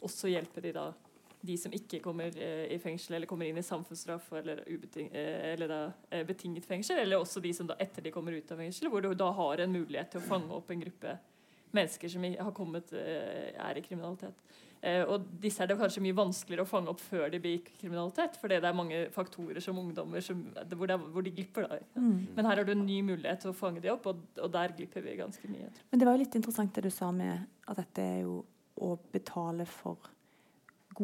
[0.01, 0.93] også hjelpe de da
[1.41, 5.71] de som ikke kommer eh, i fengsel eller kommer inn i samfunnsstraff eller, eh, eller
[5.71, 5.81] da,
[6.11, 9.05] eh, betinget fengsel, eller også de som da etter de kommer ut av fengsel, hvor
[9.05, 11.19] du da har en mulighet til å fange opp en gruppe
[11.71, 14.35] mennesker som har kommet, er i kriminalitet.
[14.81, 18.39] Eh, og disse er det kanskje mye vanskeligere å fange opp før de blir kriminalitet,
[18.41, 20.41] fordi det er mange faktorer som ungdommer som,
[20.73, 21.67] hvor, det hvor de glipper.
[21.69, 21.81] da.
[22.01, 22.31] Mm.
[22.37, 24.73] Men her har du en ny mulighet til å fange de opp, og, og der
[24.79, 25.69] glipper vi ganske mye.
[25.93, 28.41] Men det var jo litt interessant det du sa med at dette er jo
[28.81, 30.09] å betale for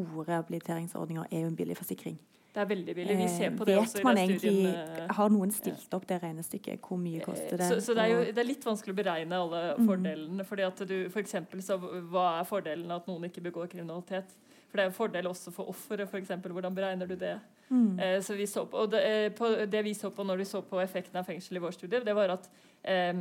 [0.04, 2.18] gode rehabiliteringsordninger er jo en billig forsikring.
[2.56, 3.16] Det er veldig billig.
[3.18, 5.00] Vi ser på det Eh, også i den egentlig, studien.
[5.02, 6.80] eh, Har noen stilt opp det regnestykket?
[6.80, 7.68] Hvor mye koster det?
[7.68, 9.86] Så, så det er jo det er litt vanskelig å beregne alle Mm.
[9.86, 10.44] fordelene.
[10.44, 14.24] fordi at du, for eksempel, så Hva er fordelen av at noen ikke begår kriminalitet?
[14.70, 16.08] For Det er en fordel også for offeret.
[16.08, 16.50] for eksempel.
[16.52, 17.38] Hvordan beregner du det?
[17.70, 17.98] Mm.
[18.00, 20.44] Eh, så vi så på, og det, eh, på, det vi så på når vi
[20.44, 22.48] så på effekten av fengsel i vår studie, det var at
[22.84, 23.12] eh,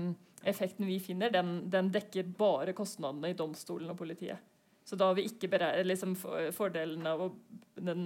[0.46, 4.38] effekten vi finner, den, den dekker bare kostnadene i domstolen og politiet.
[4.86, 5.50] Så da har vi ikke
[5.84, 6.12] liksom,
[6.54, 7.32] fordelen av å,
[7.76, 8.04] den,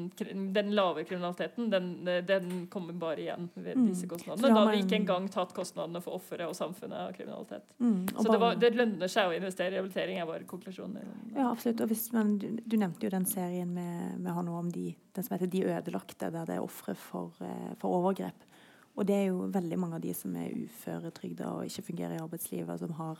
[0.55, 1.89] den lave kriminaliteten, den,
[2.25, 3.89] den kommer bare igjen ved Mm.
[3.89, 4.47] disse kostnadene.
[4.47, 7.67] da har vi ikke engang tatt kostnadene for offeret og samfunnet av kriminalitet.
[7.79, 10.95] Mm, Så det, var, det lønner seg å investere i rehabilitering, er vår konklusjon.
[11.35, 11.83] Ja, absolutt.
[11.91, 15.51] Hvis du, du nevnte jo den serien med, med han om de, den som heter
[15.51, 18.47] 'De ødelagte', der det er ofre for, eh, for overgrep.
[18.95, 22.23] Og det er jo veldig mange av de som er uføretrygda og ikke fungerer i
[22.23, 23.17] arbeidslivet, som har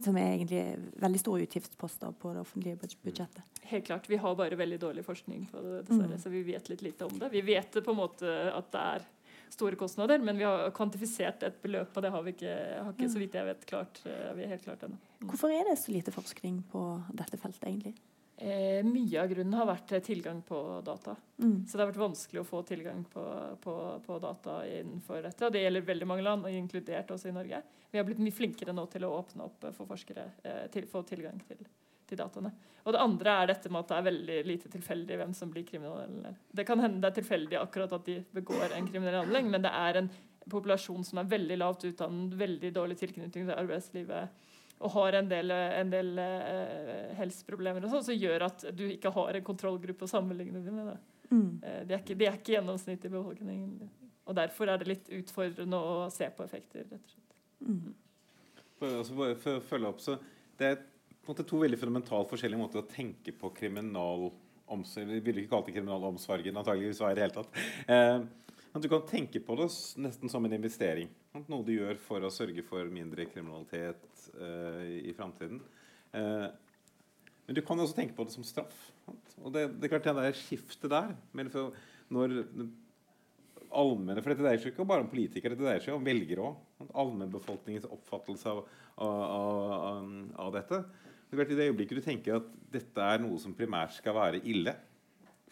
[0.00, 0.62] som er egentlig
[1.02, 3.42] veldig store utgiftsposter på det offentlige budsjettet.
[3.68, 6.22] Helt klart, Vi har bare veldig dårlig forskning på det, dessverre, Mm.
[6.22, 7.30] så vi vet litt lite om det.
[7.32, 9.06] Vi vet på en måte at det er
[9.50, 12.54] store kostnader, men vi har kvantifisert et beløp, og det har vi ikke,
[12.84, 14.00] har ikke så vidt jeg vet, klart.
[14.06, 14.96] eh, Vi er helt klart ennå.
[15.24, 17.94] Hvorfor er det så lite forskning på dette feltet, egentlig?
[18.40, 21.16] Eh, mye av grunnen har vært eh, tilgang på data.
[21.42, 21.64] Mm.
[21.66, 23.24] Så det har vært vanskelig å få tilgang på,
[23.64, 23.74] på,
[24.04, 25.48] på data innenfor dette.
[25.48, 27.58] Og det gjelder veldig mange land, og inkludert også i Norge.
[27.90, 30.86] Vi har blitt mye flinkere nå til å åpne opp eh, for forskere eh, til
[30.86, 31.66] få tilgang til,
[32.06, 32.54] til dataene.
[32.84, 35.66] Og det andre er dette med at det er veldig lite tilfeldig hvem som blir
[35.66, 36.36] kriminell.
[36.54, 39.74] Det kan hende det er tilfeldig akkurat at de begår en kriminell handling, men det
[39.74, 40.12] er en
[40.48, 44.46] populasjon som er veldig lavt utdannet, veldig dårlig tilknytning til arbeidslivet
[44.78, 49.10] og har en del, en del eh, helseproblemer og sånn, som gjør at du ikke
[49.14, 50.92] har en kontrollgruppe å sammenligne dem med.
[50.92, 51.24] Da.
[51.32, 51.48] Mm.
[51.62, 53.72] Eh, Det er ikke, de er ikke gjennomsnittet i befolkningen.
[54.28, 56.84] Og derfor er det litt utfordrende å se på effekter.
[56.84, 57.34] rett og slett.
[57.66, 57.94] Mm.
[58.78, 60.18] For, altså, bare for å følge opp, så
[60.58, 65.20] Det er på en måte to veldig fundamentalt forskjellige måter å tenke på kriminalomsorg Vi
[65.20, 67.58] ville ikke kalt det kriminalomsorgen, antageligvis var i det hele tatt.
[67.88, 68.20] Eh,
[68.74, 69.68] at du kan tenke på det
[69.98, 71.08] nesten som en investering.
[71.46, 75.60] Noe du gjør for å sørge for mindre kriminalitet uh, i, framtiden.
[76.10, 76.48] Uh,
[77.46, 78.76] men du kan også tenke på det som straff.
[79.04, 79.36] Sant?
[79.42, 81.52] Og det, det er klart det der skiftet der men
[82.12, 82.40] når
[83.68, 86.88] allmenne, for Dette dreier seg ikke bare om politikere, det dreier seg om velgere òg.
[86.88, 88.60] Allmennbefolkningens oppfattelse av,
[89.04, 90.12] av, av,
[90.46, 90.82] av dette.
[91.28, 94.42] Det er I det øyeblikket du tenker at dette er noe som primært skal være
[94.48, 94.74] ille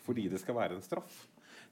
[0.06, 1.24] fordi det skal være en straff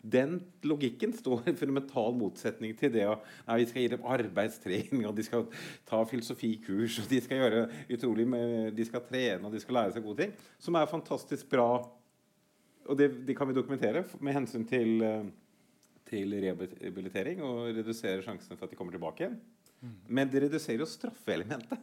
[0.05, 0.37] Den
[0.69, 3.15] logikken står i fundamental motsetning til det å
[3.47, 5.47] nei, vi skal gi dem arbeidstrening, og de skal
[5.89, 7.63] ta filosofikurs, og de skal gjøre
[7.97, 11.49] utrolig med, de skal trene og de skal lære seg gode ting, som er fantastisk
[11.53, 11.71] bra.
[12.85, 15.25] Og det, det kan vi dokumentere med hensyn til eh,
[16.09, 19.39] til rehabilitering og redusere sjansene for at de kommer tilbake igjen.
[20.09, 21.81] Men det reduserer jo straffeelementet.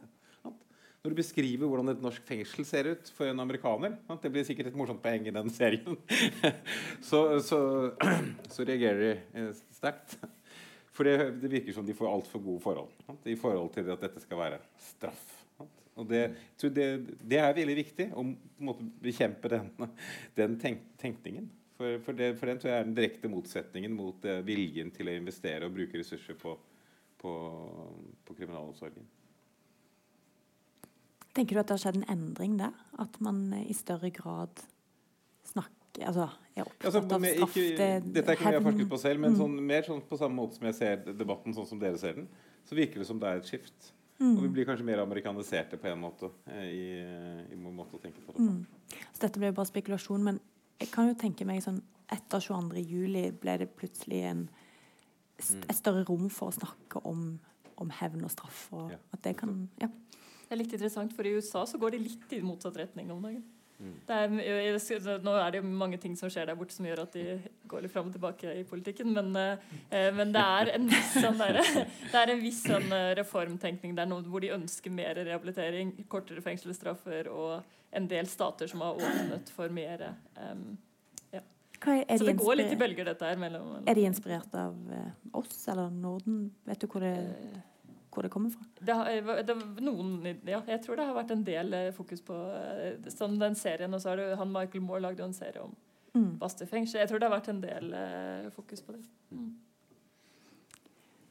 [1.02, 3.96] Når du beskriver hvordan et norsk fengsel ser ut for en amerikaner?
[4.22, 5.96] Det blir sikkert et morsomt poeng i den serien.
[7.08, 7.58] så, så,
[8.54, 10.14] så reagerer de eh, sterkt.
[10.94, 14.22] For det, det virker som de får altfor gode forhold i forhold til at dette
[14.22, 15.24] skal være straff.
[15.98, 16.20] Og det,
[16.70, 16.86] det,
[17.18, 18.22] det er veldig viktig å
[19.02, 19.72] bekjempe den,
[20.38, 21.48] den tenk, tenkningen.
[21.80, 25.10] For, for, det, for den tror jeg er den direkte motsetningen mot eh, viljen til
[25.10, 26.54] å investere og bruke ressurser på,
[27.18, 27.34] på,
[28.22, 29.10] på kriminalomsorgen.
[31.34, 32.74] Tenker du at det har skjedd en endring der?
[33.00, 34.64] At man eh, i større grad
[35.48, 35.70] snakker
[36.08, 36.24] Altså
[36.56, 38.98] er opptatt Altså, av straff ikke, det- dette er ikke noe jeg har forsket på
[38.98, 39.38] selv, men Mm.
[39.38, 42.28] sånn, mer sånn på samme måte som jeg ser debatten sånn som dere ser den,
[42.64, 43.92] så virker det som det er et skift.
[44.18, 44.36] Mm.
[44.36, 48.00] Og vi blir kanskje mer amerikaniserte på en måte eh, i, i vår måte å
[48.00, 48.40] tenke på det på.
[48.40, 48.66] Mm.
[49.12, 50.40] Så dette ble jo bare spekulasjon, men
[50.80, 52.78] jeg kan jo tenke meg sånn etter 22.
[52.86, 54.48] juli ble det plutselig en,
[55.42, 55.62] Mm.
[55.68, 57.38] et større rom for å snakke om,
[57.76, 58.68] om hevn og straff.
[58.72, 58.96] Og Ja.
[59.12, 59.88] at det kan Ja.
[60.52, 63.22] Det er litt interessant, for i USA så går de litt i motsatt retning om
[63.24, 63.40] dagen.
[63.78, 63.94] Mm.
[64.04, 67.16] Det er, nå er det jo mange ting som skjer der borte som gjør at
[67.16, 67.38] de
[67.72, 71.40] går litt fram og tilbake i politikken, men, eh, men det er en viss sånn,
[71.40, 71.56] der,
[72.12, 77.32] det er en viss sånn eh, reformtenkning der hvor de ønsker mer rehabilitering, kortere fengselsstraffer
[77.32, 77.64] og
[77.96, 80.04] en del stater som har åpnet for mer.
[80.36, 80.62] er,
[81.32, 83.40] er, så det går litt i bølger, dette her.
[83.40, 86.50] Mellom, mellom er de inspirert av eh, oss eller Norden?
[86.68, 87.68] Vet du hvor det, Eh,
[88.12, 88.66] hvor det kommer fra?
[88.78, 92.36] Det, har, det, noen, ja, jeg tror det har vært en del eh, fokus på
[92.58, 93.94] eh, sånn den serien.
[93.96, 95.72] Og så har det, han Michael Moore lagde jo en serie om
[96.12, 96.36] Mm.
[96.40, 97.00] Bastøy fengsel.
[97.00, 99.02] Jeg tror det har vært en del eh, fokus på det.
[99.32, 99.52] Mm.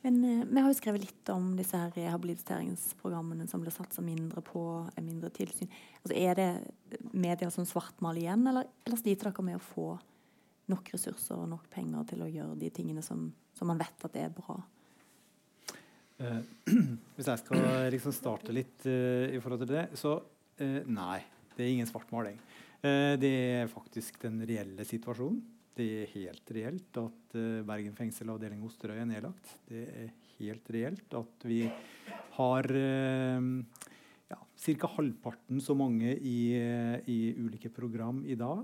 [0.01, 4.41] Men eh, vi har jo skrevet litt om disse her rehabiliteringsprogrammene som blir satsa mindre
[4.45, 4.63] på,
[4.97, 5.69] er mindre tilsyn.
[6.01, 9.91] Altså, er det medier som svartmaler igjen, eller, eller sliter dere med å få
[10.71, 13.27] nok ressurser og nok penger til å gjøre de tingene som,
[13.57, 14.57] som man vet at er bra?
[16.21, 16.41] Eh,
[17.15, 17.63] hvis jeg skal
[17.93, 20.17] liksom starte litt eh, i forhold til det, så
[20.61, 21.21] eh, nei.
[21.51, 22.37] Det er ingen svartmaling.
[22.81, 25.41] Det er faktisk den reelle situasjonen.
[25.77, 27.35] Det er helt reelt at
[27.67, 29.51] Bergen fengsel avdeling Osterøy er nedlagt.
[29.67, 30.07] Det er
[30.39, 31.59] helt reelt at vi
[32.39, 34.91] har ja, ca.
[34.95, 38.63] halvparten så mange i, i ulike program i dag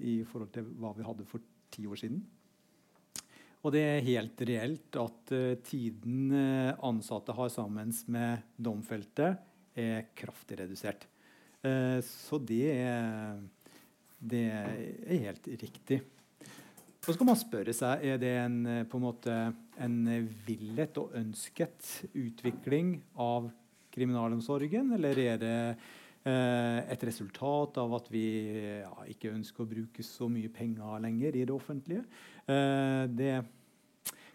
[0.00, 2.22] i forhold til hva vi hadde for ti år siden.
[3.66, 9.32] Og det er helt reelt at eh, tiden eh, ansatte har sammen med domfelte,
[9.78, 11.08] er kraftig redusert.
[11.66, 13.42] Eh, så det er,
[14.18, 16.00] det er helt riktig.
[17.02, 18.58] Og så kan man spørre seg er det en,
[18.90, 19.36] på en måte
[19.80, 20.00] en
[20.46, 23.48] villet og ønsket utvikling av
[23.94, 25.56] kriminalomsorgen, eller er det
[26.28, 28.26] et resultat av at vi
[28.82, 32.02] ja, ikke ønsker å bruke så mye penger lenger i det offentlige?
[32.48, 33.34] Eh, det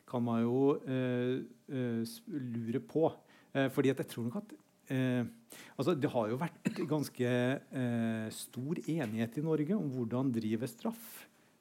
[0.10, 3.10] kan man jo eh, eh, lure på.
[3.54, 4.54] Fordi at jeg tror nok at
[4.90, 5.26] eh,
[5.78, 11.12] altså Det har jo vært ganske eh, stor enighet i Norge om hvordan drive straff.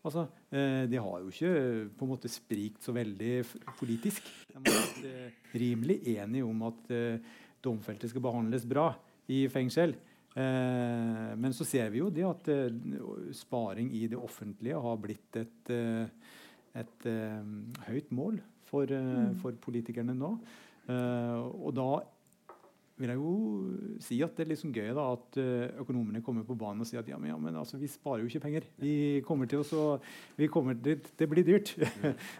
[0.02, 1.52] Altså, eh, det har jo ikke
[1.98, 3.34] på en måte sprikt så veldig
[3.78, 4.24] politisk.
[4.56, 4.72] De
[5.04, 6.88] eh, rimelig enige om at
[7.62, 8.88] domfelte skal behandles bra
[9.30, 9.94] i fengsel.
[10.32, 12.46] Men så ser vi jo det at
[13.36, 15.72] sparing i det offentlige har blitt et,
[16.78, 17.44] et eh,
[17.88, 20.32] høyt mål for, eh, for politikerne nå.
[20.88, 21.88] Eh, og da
[23.00, 23.32] vil jeg jo
[24.04, 25.38] si at det er liksom gøy da, at
[25.82, 28.30] økonomene kommer på banen og sier at ja, men, ja, men altså, vi sparer jo
[28.30, 28.68] ikke penger.
[28.78, 28.94] Vi
[29.26, 29.86] kommer til å så,
[30.38, 31.74] vi kommer, det, det blir dyrt.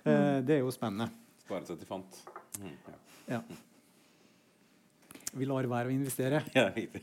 [0.03, 1.09] Eh, det er jo spennende.
[1.43, 2.17] Spare seg til fant.
[2.61, 2.97] Mm, ja.
[3.33, 3.41] Ja.
[5.33, 6.43] Vi lar være å investere.
[6.59, 7.03] ja, riktig.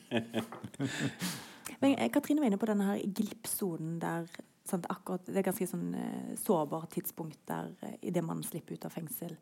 [1.81, 4.27] Men Katrine var inne på denne her glippsonen der
[4.69, 8.87] sant, akkurat, Det er ganske sånn eh, sårbart tidspunkt der eh, idet man slipper ut
[8.87, 9.35] av fengsel.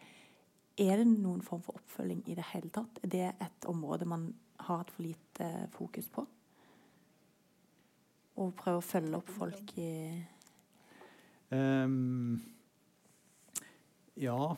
[0.78, 2.99] Er det noen form for oppfølging i det hele tatt?
[3.03, 4.30] Er det et område man
[4.61, 6.25] har hatt for lite fokus på?
[8.38, 9.91] Å prøve å følge opp folk i
[11.51, 12.38] um,
[14.17, 14.55] ja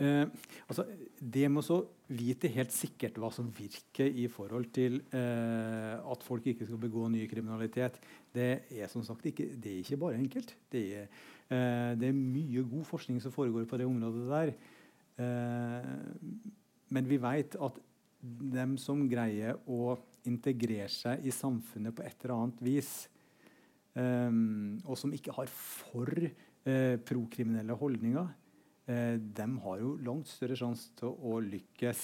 [0.00, 0.24] Uh,
[0.66, 0.86] altså
[1.20, 1.82] Det med å
[2.16, 7.06] vite helt sikkert hva som virker i forhold til eh, at folk ikke skal begå
[7.12, 7.98] ny kriminalitet,
[8.34, 10.54] det er som sagt ikke, det er ikke bare enkelt.
[10.72, 11.08] Det er,
[11.52, 14.54] eh, det er mye god forskning som foregår på det området der.
[15.24, 15.94] Eh,
[16.92, 17.80] men vi vet at
[18.22, 19.96] dem som greier å
[20.28, 22.92] integrere seg i samfunnet på et eller annet vis,
[23.92, 28.30] Um, og som ikke har for uh, prokriminelle holdninger,
[28.82, 32.00] de har jo langt større sjanse til å lykkes.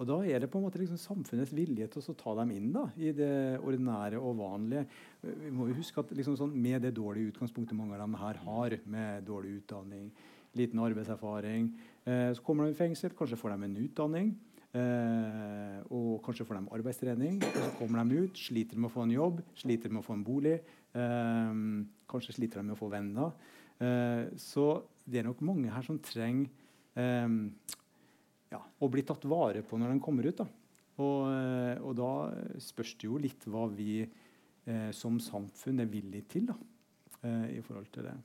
[0.00, 2.70] Og da er det på en måte liksom samfunnets vilje til å ta dem inn
[2.74, 4.86] da, i det ordinære og vanlige.
[5.20, 8.16] Uh, vi må jo huske at liksom sånn, Med det dårlige utgangspunktet mange av dem
[8.18, 10.08] her har, med dårlig utdanning,
[10.58, 11.70] liten arbeidserfaring,
[12.04, 14.32] så kommer de i fengsel, kanskje får de en utdanning.
[14.72, 17.42] Eh, og kanskje får de arbeidstrening.
[17.44, 20.16] og Så kommer de ut, sliter med å få en jobb, sliter med å få
[20.16, 20.60] en bolig.
[20.96, 21.52] Eh,
[22.08, 23.32] kanskje sliter de med å få venner.
[23.80, 26.50] Eh, så det er nok mange her som trenger
[26.98, 27.38] eh,
[28.52, 30.42] ja, å bli tatt vare på når de kommer ut.
[30.42, 30.48] Da.
[31.02, 32.10] Og, eh, og da
[32.62, 36.56] spørs det jo litt hva vi eh, som samfunn er villig til da,
[37.22, 38.16] eh, i forhold til det.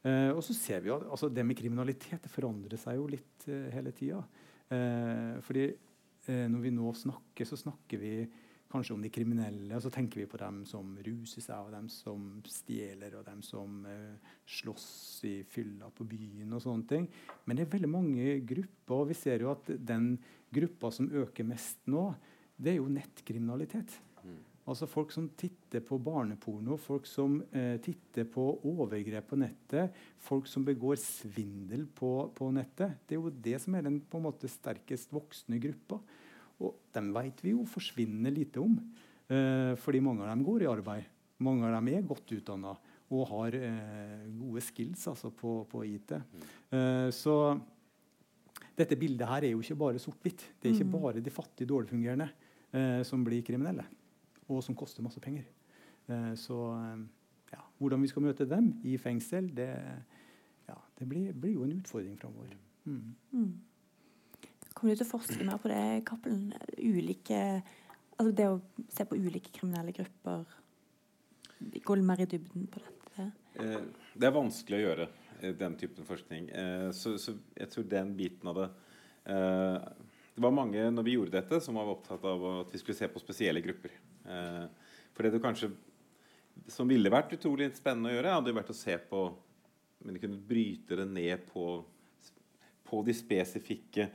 [0.00, 3.48] Eh, og så ser vi at altså, Det med kriminalitet det forandrer seg jo litt
[3.48, 4.22] eh, hele tida.
[4.70, 5.64] Fordi
[6.30, 8.10] når vi nå snakker, så snakker vi
[8.70, 11.88] kanskje om de kriminelle, og så tenker vi på dem som ruser seg, og dem
[11.92, 14.90] som stjeler, og dem som eh, slåss
[15.28, 17.08] i fylla på byen og sånne ting.
[17.44, 20.12] Men det er veldig mange grupper, og vi ser jo at den
[20.54, 22.12] gruppa som øker mest nå,
[22.60, 23.98] det er jo nettkriminalitet.
[24.70, 30.46] Altså Folk som titter på barneporno, folk som eh, titter på overgrep på nettet, folk
[30.46, 33.00] som begår svindel på, på nettet.
[33.02, 35.98] Det er jo det som er den på en måte sterkest voksende gruppa.
[36.60, 38.76] Og dem vet vi jo forsvinner lite om.
[39.30, 41.04] Eh, fordi mange av dem går i arbeid.
[41.40, 42.74] Mange av dem er godt utdanna
[43.10, 46.12] og har eh, gode skills altså, på, på IT.
[46.70, 47.36] Eh, så
[48.76, 50.44] dette bildet her er jo ikke bare sort-hvitt.
[50.60, 50.92] Det er ikke Mm.
[51.00, 52.28] bare de fattige, dårlig fungerende
[52.72, 53.84] eh, som blir kriminelle,
[54.48, 55.44] og som koster masse penger.
[56.08, 57.02] Eh, så eh,
[57.52, 59.68] ja, hvordan vi skal møte dem i fengsel, det,
[60.68, 62.54] ja, det blir, blir jo en utfordring framover.
[62.84, 63.14] Mm.
[63.32, 63.50] Mm.
[64.80, 66.54] Kommer du til å forske mer på det, Cappelen?
[68.16, 70.46] Altså det å se på ulike kriminelle grupper
[71.84, 73.26] Gå mer i dybden på dette?
[73.60, 73.82] Eh,
[74.16, 75.06] det er vanskelig å gjøre
[75.42, 76.46] eh, den typen forskning.
[76.48, 78.68] Eh, så, så jeg tror den biten av det
[79.20, 83.08] Det var mange når vi gjorde dette, som var opptatt av at vi skulle se
[83.12, 83.92] på spesielle grupper.
[85.12, 85.68] For det du kanskje
[86.72, 89.26] som ville vært utrolig spennende å gjøre, hadde jo vært å se på
[90.08, 91.84] Men kunne bryte det ned på,
[92.88, 94.08] på de spesifikke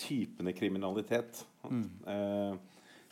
[0.00, 1.44] typene kriminalitet.
[1.64, 2.54] Eh,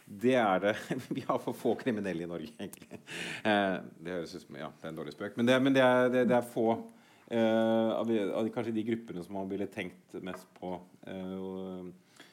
[0.09, 0.75] det er det.
[1.17, 3.01] Vi har for få kriminelle i Norge, egentlig.
[3.45, 5.85] Eh, det høres ut som ja, det er en dårlig spøk, men det, men det,
[5.85, 10.19] er, det, det er få eh, av, av kanskje de gruppene som man ville tenkt
[10.25, 10.77] mest på.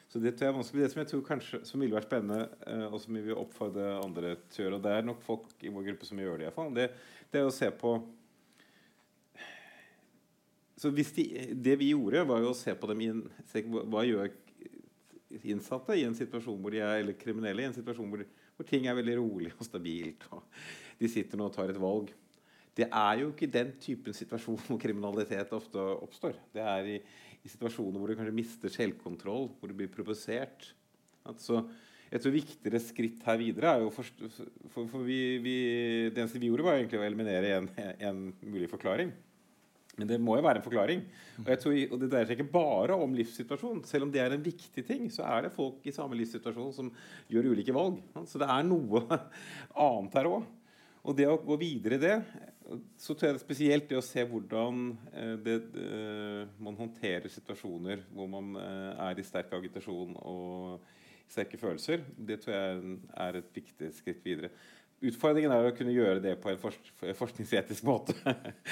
[0.06, 0.82] Så det tror jeg er vanskelig.
[0.84, 2.46] Det som jeg tror kanskje som ville vært spennende,
[2.88, 5.72] og som vi vil oppfordre andre til å gjøre, og det er nok folk i
[5.72, 6.86] vår gruppe som gjør det, i hvert fall, det,
[7.32, 7.98] det er å se på
[10.76, 11.24] så hvis de,
[11.56, 14.28] Det vi gjorde, var jo å se på dem i en se, hva gjør
[15.44, 18.22] innsatte i en situasjon hvor de er, eller kriminelle i en situasjon hvor,
[18.56, 20.28] hvor ting er veldig rolig og stabilt.
[20.32, 20.46] og
[21.00, 22.12] De sitter nå og tar et valg.
[22.76, 26.36] Det er jo ikke den typen situasjon hvor kriminalitet ofte oppstår.
[26.52, 26.96] Det er i,
[27.42, 30.70] i situasjoner hvor du kanskje mister selvkontroll, hvor du blir provosert.
[31.26, 31.62] Altså,
[32.12, 34.08] et så viktigere skritt her videre er jo for,
[34.72, 35.56] for, for vi, vi,
[36.12, 39.10] Det eneste vi gjorde, var egentlig å eliminere en, en mulig forklaring.
[39.96, 41.04] Men det må jo være en forklaring.
[41.40, 43.80] Og, tror, og det dreier seg ikke bare om livssituasjon.
[43.88, 46.90] Selv om det er en viktig ting, så er det folk i samme livssituasjon som
[47.32, 48.02] gjør ulike valg.
[48.28, 49.06] Så det er noe
[49.86, 50.44] annet her òg.
[51.06, 52.16] Og det å gå videre i det,
[52.98, 55.90] så tror jeg det er spesielt det å se hvordan eh, det, det,
[56.58, 60.88] man håndterer situasjoner hvor man eh, er i sterk agitasjon og
[61.30, 62.02] sterke følelser.
[62.16, 64.50] Det tror jeg er et viktig skritt videre.
[65.04, 68.14] Utfordringen er å kunne gjøre det på en forsk forskningsetisk måte.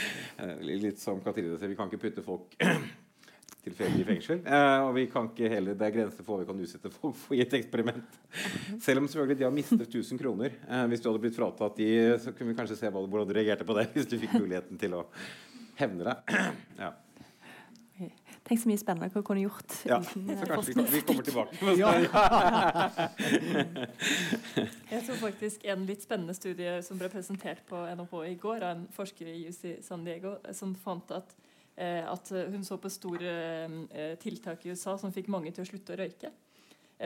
[0.64, 2.54] Litt som Katrine sier, vi kan ikke putte folk
[3.64, 4.40] tilfeldig i fengsel.
[4.40, 7.16] Eh, og vi kan ikke heller, det er grenser for hva vi kan utsette folk
[7.20, 8.18] for i et eksperiment.
[8.82, 10.56] Selv om selvfølgelig de har mistet 1000 kroner.
[10.64, 11.90] Eh, hvis du hadde blitt fratatt de,
[12.24, 14.96] så kunne vi kanskje se hvordan du reagerte på det hvis du fikk muligheten til
[14.96, 15.04] å
[15.80, 16.38] hevne deg.
[16.86, 16.94] ja.
[18.44, 19.72] Tenk så mye spennende du kunne gjort.
[19.88, 19.96] ja.
[20.04, 21.56] uten, Så eh, kanskje vi, kommer tilbake.
[21.80, 21.88] Ja.
[24.90, 28.70] Jeg så faktisk en litt spennende studie som ble presentert på NHH i går av
[28.76, 31.32] en forsker i UC San Diego, eh, som fant at,
[31.76, 33.32] eh, at hun så på store
[34.20, 36.30] tiltak i USA som fikk mange til å slutte å røyke.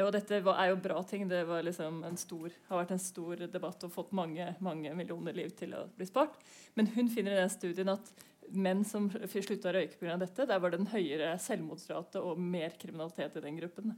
[0.03, 1.29] Og dette var, er jo bra ting.
[1.31, 5.33] Det var liksom en stor, har vært en stor debatt og fått mange, mange millioner
[5.39, 6.35] liv til å bli spart.
[6.77, 8.13] Men hun finner i den studien at
[8.53, 10.17] menn som slutta å røyke pga.
[10.21, 13.97] dette, der var det en høyere selvmordsrate og mer kriminalitet i den gruppen.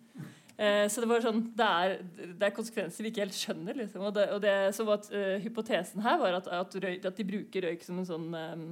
[0.57, 1.93] Eh, så det var sånn, det er,
[2.37, 3.77] det er konsekvenser vi ikke helt skjønner.
[3.79, 4.03] Liksom.
[4.05, 7.27] Og det, og det, så at, uh, hypotesen her var at, at, røy, at, de
[7.27, 8.67] bruker røyk som en sånn um,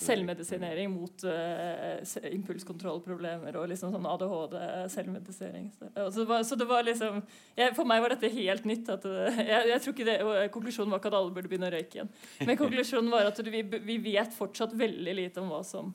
[0.00, 5.70] selvmedisinering mot uh, impulskontrollproblemer og liksom sånn ADHD-selvmedisering.
[5.78, 7.22] Så, så, så, det var liksom
[7.56, 8.92] jeg, For meg var dette helt nytt.
[8.92, 11.74] At, jeg, jeg, tror ikke det, og Konklusjonen var ikke at alle burde begynne å
[11.74, 12.16] røyke igjen.
[12.44, 15.94] Men konklusjonen var at vi, vi vet fortsatt veldig lite om hva som,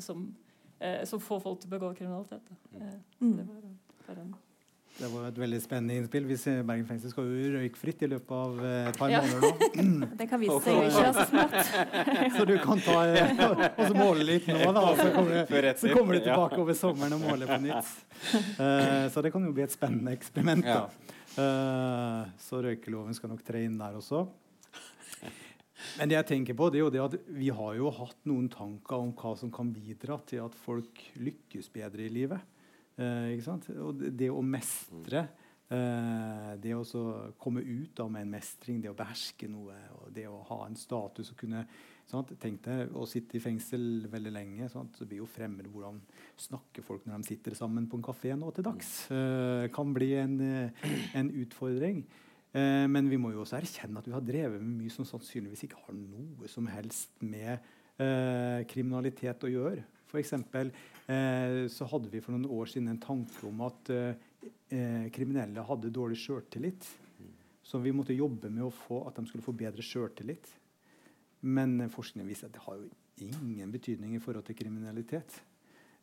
[0.00, 0.30] som,
[1.04, 2.46] som får folk til å begå kriminalitet.
[3.20, 3.36] Mm.
[3.36, 4.38] det var,
[4.98, 6.24] det var et veldig spennende innspill.
[6.28, 9.20] Hvis Bergen fengsel skal jo røykfritt i løpet av et par ja.
[9.24, 10.08] måneder nå.
[10.20, 11.56] Det kan vise seg ikke så smått.
[12.36, 14.84] så du kan ta og så måle litt nå, da.
[14.98, 17.94] Så kommer, du, så kommer du tilbake over sommeren og måler på nytt.
[18.58, 20.68] Uh, så det kan jo bli et spennende eksperiment.
[20.68, 21.16] da.
[21.38, 24.26] Uh, så røykeloven skal nok tre inn der også.
[25.98, 28.48] Men det jeg tenker på, det er jo det at vi har jo hatt noen
[28.52, 32.58] tanker om hva som kan bidra til at folk lykkes bedre i livet.
[33.00, 33.70] Eh, ikke sant?
[33.76, 35.26] Og det, å mestre,
[35.72, 37.04] eh, det å
[37.40, 40.78] komme ut av med en mestring, det å beherske noe, og det å ha en
[40.78, 41.64] status og kunne
[42.10, 42.32] Sant?
[42.42, 44.68] Tenk deg å sitte i fengsel veldig lenge.
[44.72, 44.96] Sant?
[44.98, 46.00] Så blir jo fremmed hvordan
[46.40, 48.90] snakker folk når de sitter sammen på en kafé nå til dags.
[49.14, 52.02] Eh, kan bli en, eh, en utfordring.
[52.50, 55.68] Eh, men vi må jo også erkjenne at vi har drevet med mye som sannsynligvis
[55.68, 59.84] ikke har noe som helst med eh, kriminalitet å gjøre.
[60.18, 60.72] Eksempel,
[61.06, 64.24] eh, så hadde vi for noen år siden en tanke om at eh,
[64.74, 66.88] eh, kriminelle hadde dårlig sjøltillit.
[67.62, 70.48] Så vi måtte jobbe med å få, at de skulle få bedre sjøltillit.
[71.46, 72.88] Men forskningen viser at det har jo
[73.22, 75.38] ingen betydning i forhold til kriminalitet.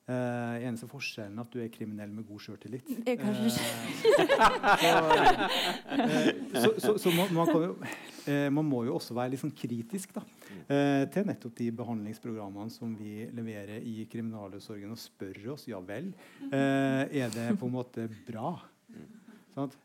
[0.07, 2.87] Uh, eneste forskjellen er at du er kriminell med god sjøltillit.
[2.87, 3.25] Uh,
[6.63, 10.15] så, så, så man, man, jo, uh, man, må jo også være litt sånn kritisk
[10.15, 10.23] da,
[11.11, 16.13] til nettopp de behandlingsprogrammene som vi leverer i kriminalomsorgen, og spørre oss ja vel,
[16.51, 18.55] er det på en måte bra?
[19.55, 19.75] Sånn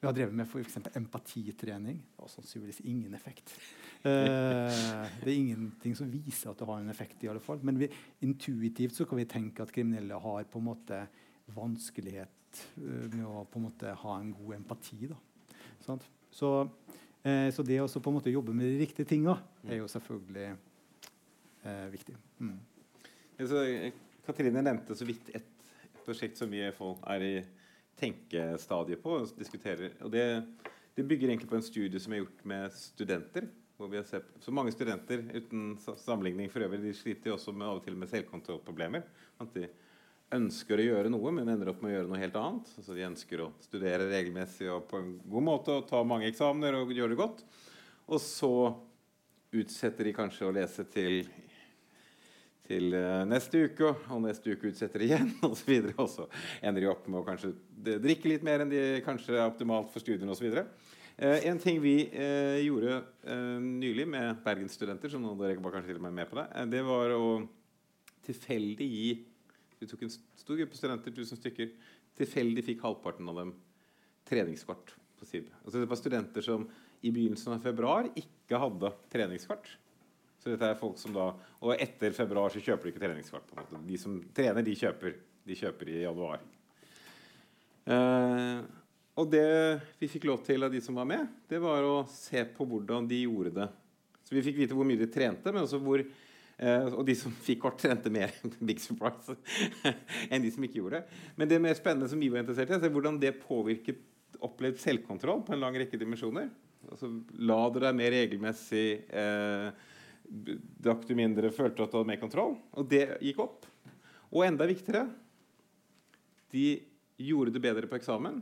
[0.00, 0.76] vi har drevet med f.eks.
[0.94, 1.96] empatitrening.
[1.98, 3.50] Det har sannsynligvis ingen effekt.
[4.06, 4.84] Eh,
[5.24, 7.24] det er ingenting som viser at det har en effekt.
[7.24, 7.58] i alle fall.
[7.66, 7.88] Men vi,
[8.22, 11.00] intuitivt så kan vi tenke at kriminelle har på en måte
[11.56, 15.10] vanskelighet uh, med å på en måte ha en god empati.
[15.10, 15.18] Da.
[16.30, 16.52] Så,
[17.24, 19.34] eh, så, det å på en måte jobbe med de riktige tinga
[19.66, 20.54] er jo selvfølgelig
[21.90, 22.14] viktig.
[22.38, 22.58] Mm.
[23.50, 23.62] Så,
[24.24, 25.48] Katrine nevnte så vidt et,
[25.82, 27.32] et prosjekt som vi er i
[27.98, 29.96] tenkestadiet på og diskuterer.
[30.04, 30.24] Og det,
[30.94, 33.48] det, bygger egentlig på en studie som er gjort med studenter.
[33.78, 37.52] hvor vi har sett, så mange studenter uten sammenligning for øvrig, de sliter jo også
[37.52, 39.04] med, av og til med selvkontrollproblemer.
[39.38, 39.68] At de
[40.34, 42.72] ønsker å gjøre noe, men ender opp med å gjøre noe helt annet.
[42.76, 46.80] Altså De ønsker å studere regelmessig og på en god måte og ta mange eksamener
[46.80, 47.44] og gjøre det godt.
[48.08, 48.52] Og så
[49.54, 51.22] utsetter de kanskje å lese til
[52.68, 55.72] til uh, neste uke, og neste uke utsetter igjen osv.
[55.88, 56.28] Og, og så
[56.60, 57.54] ender de opp med å kanskje
[58.04, 60.50] drikke litt mer enn de kanskje er optimalt for studiene osv.
[61.18, 65.78] Uh, en ting vi uh, gjorde uh, nylig med bergensstudenter, som noen av dere var
[65.78, 66.46] kanskje til og med med på det,
[66.76, 67.24] det var å
[68.28, 69.08] tilfeldig gi
[69.78, 71.68] Vi tok en stor gruppe studenter, tusen stykker.
[72.18, 73.52] Tilfeldig fikk halvparten av dem
[74.26, 75.52] treningskort på SIB.
[75.62, 76.64] Altså, det var studenter som
[76.98, 79.70] i begynnelsen av februar ikke hadde treningskort.
[80.48, 81.26] Så dette er folk som da,
[81.60, 83.44] Og etter februar så kjøper de ikke treningskart.
[83.44, 83.80] på en måte.
[83.84, 86.40] De som trener, de kjøper, de kjøper i januar.
[87.88, 88.64] Uh,
[89.18, 89.44] og det
[90.00, 93.08] vi fikk lov til av de som var med, det var å se på hvordan
[93.08, 93.66] de gjorde det.
[94.24, 97.34] Så vi fikk vite hvor mye de trente, men også hvor uh, Og de som
[97.48, 98.32] fikk kort, trente mer
[98.70, 99.36] big surprise,
[100.32, 101.20] enn de som ikke gjorde det.
[101.36, 104.00] Men det mer spennende som vi var interessert i, er hvordan det påvirket
[104.48, 106.48] opplevd selvkontroll på en lang rekke dimensjoner.
[106.88, 109.72] Altså, la du deg mer regelmessig uh,
[110.28, 112.56] drakk du mindre, følte at du hadde mer kontroll.
[112.76, 113.66] Og det gikk opp.
[114.28, 115.06] Og enda viktigere
[116.52, 116.68] de
[117.18, 118.40] gjorde det bedre på eksamen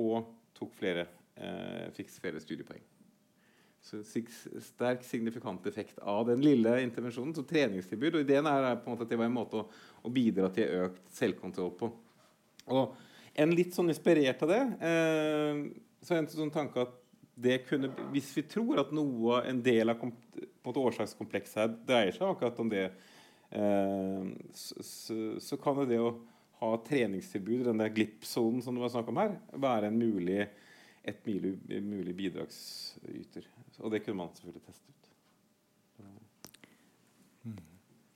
[0.00, 2.82] og tok flere, eh, fikk flere studiepoeng.
[3.84, 4.00] Så
[4.64, 7.34] Sterk signifikant effekt av den lille intervensjonen.
[7.36, 8.14] Så treningstilbud.
[8.14, 9.66] Og ideen er på en måte at det var en måte å,
[10.02, 11.90] å bidra til økt selvkontroll på.
[12.72, 12.94] Og
[13.34, 15.60] en litt sånn inspirert av det eh,
[16.04, 16.96] så en sånn tanke at
[17.68, 20.02] kunne, hvis vi tror at noe, en del av
[20.64, 22.84] årsakskomplekset her dreier seg akkurat om det,
[23.50, 24.22] eh,
[24.54, 26.14] så, så, kan det å
[26.60, 30.46] ha treningstilbud, den der glippsonen som det var snakk om her, være en mulig,
[31.02, 33.50] et mulig, mulig bidragsyter.
[33.82, 34.94] Og det kunne man selvfølgelig teste ut.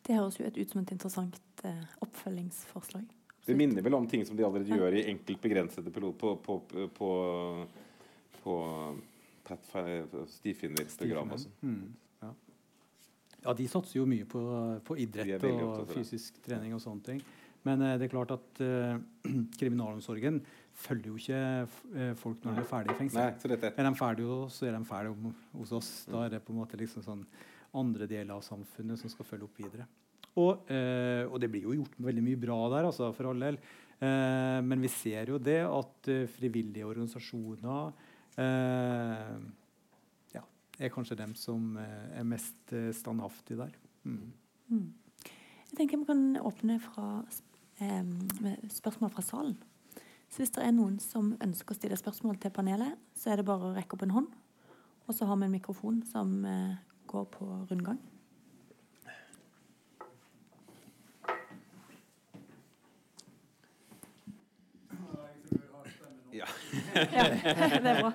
[0.08, 3.04] Det høres jo ut som et interessant eh, oppfølgingsforslag.
[3.48, 6.56] Det minner vel om ting som de allerede gjør i enkelt begrensede pilot på, på,
[6.68, 7.08] på på
[10.34, 11.56] stifinnerprogram og sånn.
[11.62, 11.88] Mm,
[12.22, 12.30] ja.
[13.44, 13.54] ja.
[13.60, 14.42] de satser jo mye på,
[14.86, 17.22] på idrett og fysisk trening og sånne ting.
[17.66, 18.96] Men uh, det er klart at uh,
[19.60, 20.40] kriminalomsorgen
[20.78, 23.22] følger jo ikke uh, folk når de er ferdig i fengsel.
[23.24, 25.90] Nei, er de ferdige så er de ferdige hos oss.
[26.08, 27.24] Da er det på en måte liksom sånn
[27.78, 29.88] andre deler av samfunnet som skal følge opp videre.
[30.38, 33.56] Og, og det blir jo gjort veldig mye bra der, altså, for all del.
[33.98, 38.06] men vi ser jo det at frivillige organisasjoner Eh,
[40.34, 40.42] ja,
[40.78, 43.76] er kanskje dem som eh, er mest eh, standhaftige der.
[44.04, 44.32] Mm.
[44.68, 44.88] Mm.
[45.68, 47.22] Jeg tenker vi kan åpne fra,
[47.78, 49.56] med spørsmål fra salen.
[50.28, 53.48] Så hvis det er noen som ønsker å stille spørsmål til panelet, så er det
[53.48, 54.30] bare å rekke opp en hånd.
[55.08, 56.40] Og så har vi en mikrofon som
[57.08, 58.00] går på rundgang.
[67.82, 68.12] Det er bra.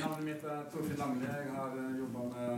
[0.00, 1.26] Navnet mitt er Torfinn Langli.
[1.26, 2.50] Jeg har eh, jobba med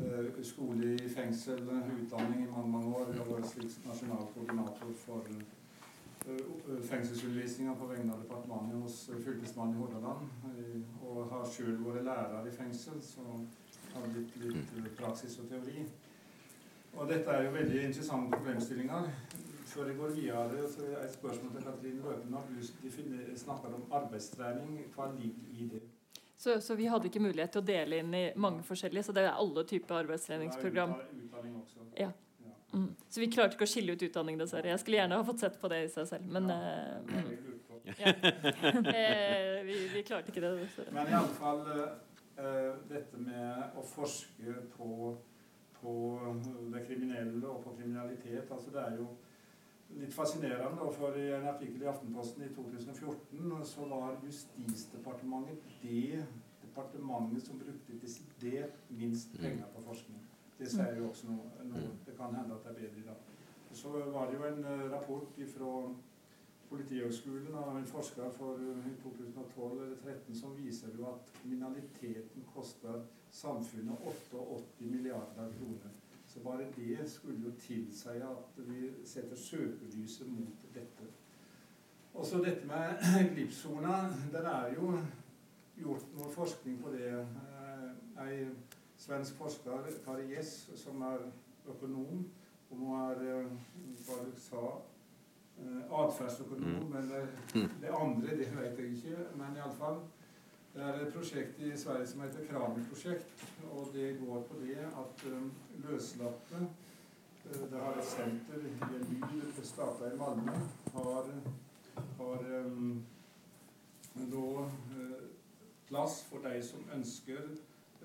[0.00, 1.62] uh, skole i fengsel,
[2.00, 3.12] utdanning i mange, mange år.
[3.12, 5.20] Jeg vært slik nasjonal koordinator for
[6.90, 10.20] fengselsundervisninga på vegne av departementet hos Fylkesmannen i Hordaland.
[11.06, 13.22] Og har sjøl vært lærer i fengsel, så
[13.94, 15.86] har blitt litt eh, praksis og teori.
[16.96, 19.10] Og dette er jo veldig interessante problemstillinger.
[19.66, 22.30] Før jeg går videre, så er et spørsmål til Katrin Løpen.
[22.30, 25.82] Når du snakker om arbeidstrening, hva ligger i det?
[26.36, 29.24] Så, så vi hadde ikke mulighet til å dele inn i mange forskjellige, så det
[29.24, 30.94] er alle typer arbeidstreningsprogram.
[31.96, 32.12] Ja.
[32.74, 32.90] Mm.
[33.08, 34.68] Så vi klarte ikke å skille ut utdanning, dessverre.
[34.74, 36.64] Jeg skulle gjerne ha fått sett på det i seg selv, men Ja.
[37.86, 40.50] Eh, vi, vi klarte ikke det.
[40.58, 40.92] dessverre.
[40.92, 45.12] Men i alle fall eh, dette med å forske på,
[45.78, 45.94] på
[46.74, 48.50] det kriminelle og på kriminalitet.
[48.50, 49.06] altså Det er jo
[49.94, 50.90] litt fascinerende.
[50.98, 56.24] For i en artikkel i Aftenposten i 2014 så var Justisdepartementet det
[56.62, 60.20] departementet som brukte desidert minst penger på forskning.
[60.58, 61.64] Det sier jo også noe.
[61.68, 61.94] noe.
[62.06, 63.32] Det kan hende at det er bedre i dag.
[63.76, 65.72] Så var det jo en eh, rapport fra
[66.66, 73.04] Politihøgskolen av en forsker for eh, 2012 eller 2013 som viser jo at kriminaliteten koster
[73.30, 75.92] samfunnet 88 milliarder kroner.
[76.36, 81.06] Så bare det skulle jo tilsi at vi setter søkelyset mot dette.
[82.14, 82.98] Og så dette med
[83.34, 83.94] glippsona.
[84.32, 84.98] Der er jo
[85.80, 87.08] gjort noe forskning på det.
[87.12, 88.46] Eh, Ei
[88.96, 91.24] svensk forsker, Kari Gjess, som er
[91.68, 92.26] økonom,
[92.70, 93.50] og hun er eh,
[94.06, 94.62] hva du sa
[95.58, 96.96] eh, atferdsøkonom, Mm.
[96.96, 99.16] eller det andre, det vet jeg ikke.
[99.36, 100.00] Men iallfall.
[100.76, 103.44] Det er et prosjekt i Sverige som heter Kramer-prosjekt.
[103.72, 105.52] Og det går på det at um,
[105.88, 106.58] løslatte
[107.44, 110.52] uh, Det har et senter i en by det starta i Malmö.
[110.92, 111.30] Har,
[112.18, 113.04] har um,
[114.16, 114.66] da uh,
[115.88, 117.40] plass for de som ønsker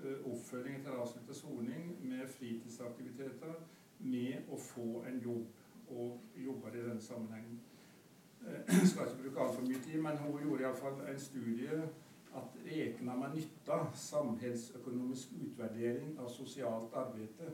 [0.04, 3.52] uh, oppfølging etter avsluttet soning med fritidsaktiviteter,
[3.98, 5.44] med å få en jobb.
[5.90, 7.60] Og jobber i denne sammenhengen.
[8.46, 11.82] Eh, Jeg skal ikke bruke altfor mye tid, men hun gjorde iallfall en studie
[12.34, 17.50] at räknar man nytta samhällsekonomisk utvärdering av sosialt arbete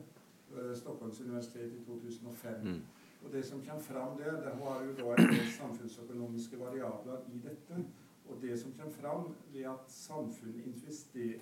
[0.53, 2.61] ved Stockholms universitet i 2005.
[2.61, 2.81] Mm.
[3.23, 7.39] Og det som kommer fram der, det har jo da en del samfunnsøkonomiske variabler i
[7.43, 7.83] dette.
[8.29, 10.65] Og det som kommer fram ved at samfunnet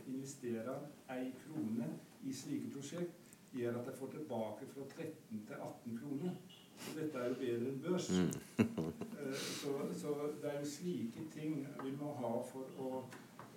[0.07, 1.89] investerer ei krone
[2.23, 3.13] i slike prosjekt,
[3.53, 6.31] gjør at de får tilbake fra 13 til 18 kroner.
[6.77, 8.09] Så dette er jo bedre enn børs.
[8.09, 8.31] Mm.
[8.57, 10.07] Eh, Så, så
[10.41, 13.03] det er jo slike ting vi må ha for å,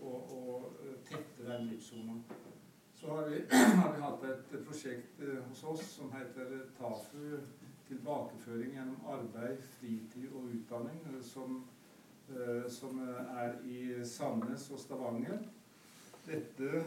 [0.03, 2.21] å eh, tette den livssona.
[3.01, 7.39] Så har vi, har vi hatt et prosjekt eh, hos oss som heter TAFU,
[7.89, 11.63] tilbakeføring gjennom arbeid, fritid og utdanning, eh, som,
[12.29, 13.01] eh, som
[13.39, 15.41] er i Sandnes og Stavanger.
[16.27, 16.85] Dette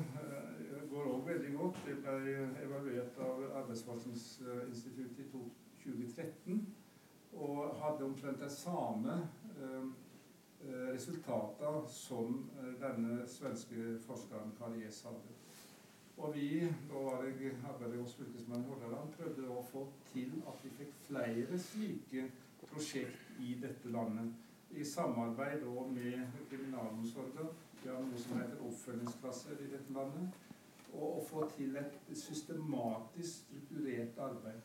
[0.92, 1.82] går òg veldig godt.
[1.88, 5.30] Det ble evaluert av Arbeidsforskningsinstituttet i
[5.82, 6.62] 2013
[7.34, 9.18] og hadde omtrent det samme
[10.94, 15.34] resultater som eh, denne svenske forskeren Karies hadde.
[16.18, 16.60] Og vi,
[16.90, 20.94] da var jeg arbeidet hos Fylkesmannen i Hordaland, prøvde å få til at vi fikk
[21.08, 22.28] flere slike
[22.68, 24.30] prosjekt i dette landet.
[24.74, 27.50] I samarbeid med kriminalomsorgen.
[27.84, 30.38] Vi har noe som heter oppfølgingsklasser i dette landet.
[30.94, 34.62] Og å få til et systematisk strukturert arbeid.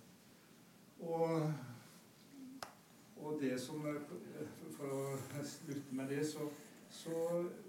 [1.00, 1.48] Og
[3.22, 3.84] og det som
[4.78, 6.44] For å slutte med det, så,
[6.90, 7.14] så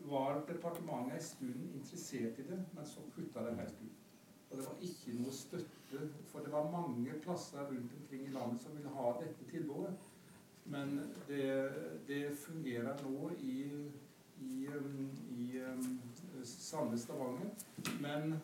[0.05, 4.03] var departementet en stund interessert i det, men så kutta det helt ut.
[4.49, 8.61] Og det var ikke noe støtte, for det var mange plasser rundt omkring i landet
[8.61, 9.93] som ville ha dette tilbudet.
[10.69, 11.49] Men det,
[12.07, 13.57] det fungerer nå i,
[14.45, 14.67] i, i,
[15.38, 15.99] i um,
[16.43, 17.49] Sandnes Stavanger.
[18.01, 18.35] Men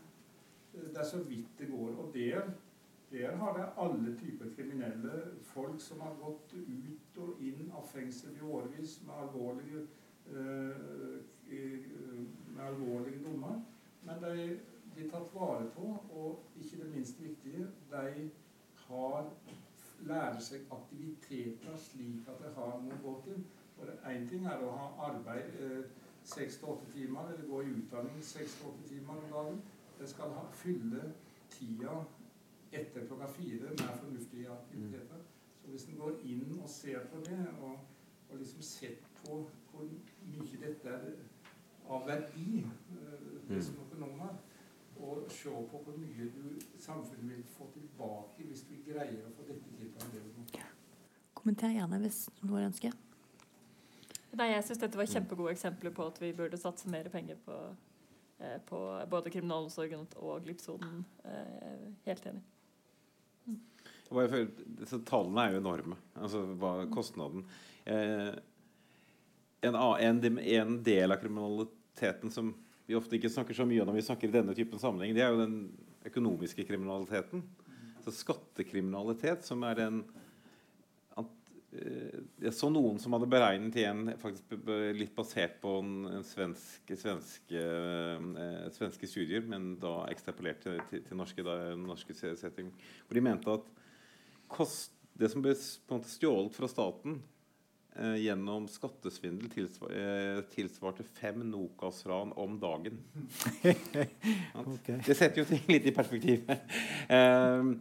[0.74, 1.94] det er så vidt det går.
[2.02, 2.50] Og der
[3.12, 5.24] der har det alle typer kriminelle.
[5.42, 9.88] Folk som har gått ut og inn av fengsel i årevis med alvorlige,
[10.28, 11.20] eh,
[11.52, 11.86] eh,
[12.56, 13.62] med alvorlige dommer.
[14.04, 14.60] Men de
[14.94, 18.30] blir tatt vare på, og ikke det minst viktige, de
[18.88, 19.32] har
[20.06, 23.46] lærer seg aktiviteter slik at de har noe å gå til.
[24.08, 25.86] Én ting er å ha arbeid
[26.24, 29.62] seks til åtte timer, eller gå i utdanning seks til åtte timer om dagen.
[30.00, 31.12] De skal ha, fylle
[31.50, 32.00] tida
[32.72, 35.22] etter klokka fire med fornuftige aktiviteter.
[35.62, 37.80] Så hvis en går inn og ser på det, og,
[38.30, 39.88] og liksom sett på hvor
[40.26, 41.08] mye dette er
[41.90, 44.36] av verdi, eh, det som økonom har,
[44.96, 46.44] og se på hvor mye du,
[46.80, 50.64] samfunnet vil få tilbake hvis vi greier å få dette til på en bedre måte.
[51.36, 52.96] Kommenter gjerne hvis noen ønsker.
[54.36, 57.60] Nei, jeg syns dette var kjempegode eksempler på at vi burde satse mer penger på,
[58.40, 58.80] eh, på
[59.12, 61.06] både kriminalomsorgen og glippsonen.
[61.24, 62.44] Eh, helt enig.
[64.10, 65.98] For- så tallene er jo enorme.
[66.20, 67.46] Altså hva kostnaden
[67.90, 68.34] eh,
[69.66, 72.52] en, en, en del av kriminaliteten som
[72.86, 75.24] vi ofte ikke snakker så mye om når vi snakker i denne typen sammenheng, det
[75.26, 75.56] er jo den
[76.06, 77.42] økonomiske kriminaliteten.
[78.06, 80.04] Så skattekriminalitet, som er en
[81.18, 84.54] eh, Jeg så noen som hadde beregnet igjen faktisk
[84.96, 91.02] litt basert på en, en svensk, svenske, eh, svenske studier, men da ekstrapolert til, til,
[91.10, 92.70] til norske, da, norske se- setting,
[93.08, 93.74] hvor de mente at
[94.52, 97.20] kost, det som ble på en måte stjålet fra staten
[97.96, 103.00] eh, gjennom skattesvindel tilsvar, eh, tilsvarte fem Nokas-ran om dagen.
[104.66, 105.02] okay.
[105.06, 106.50] Det setter jo ting litt i perspektiv.
[107.08, 107.78] Ehm,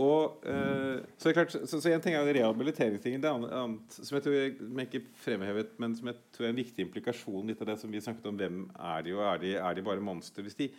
[0.00, 3.22] og, eh, så, klart, så, så en ting er rehabiliteringstingen.
[3.22, 6.54] Det andre, annet som jeg tror jeg, jeg ikke fremhevet, men som jeg tror er
[6.54, 9.42] en viktig implikasjon litt av det som vi snakket om, hvem er de, og er
[9.42, 10.46] de, er de bare monstre?
[10.46, 10.70] Hvis de,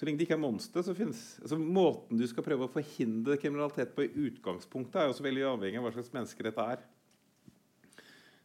[0.00, 3.34] så lenge de ikke er monstre, så finnes altså Måten du skal prøve å forhindre
[3.36, 6.86] kriminalitet på i utgangspunktet, er jo også veldig avhengig av hva slags mennesker dette er.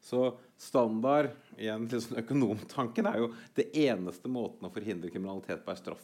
[0.03, 0.19] Så
[0.60, 5.80] standard igjen til sånn økonomtanken er jo det eneste måten å forhindre kriminalitet på er
[5.80, 6.03] straff.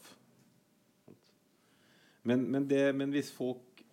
[2.24, 3.84] Men, men, det, men hvis folk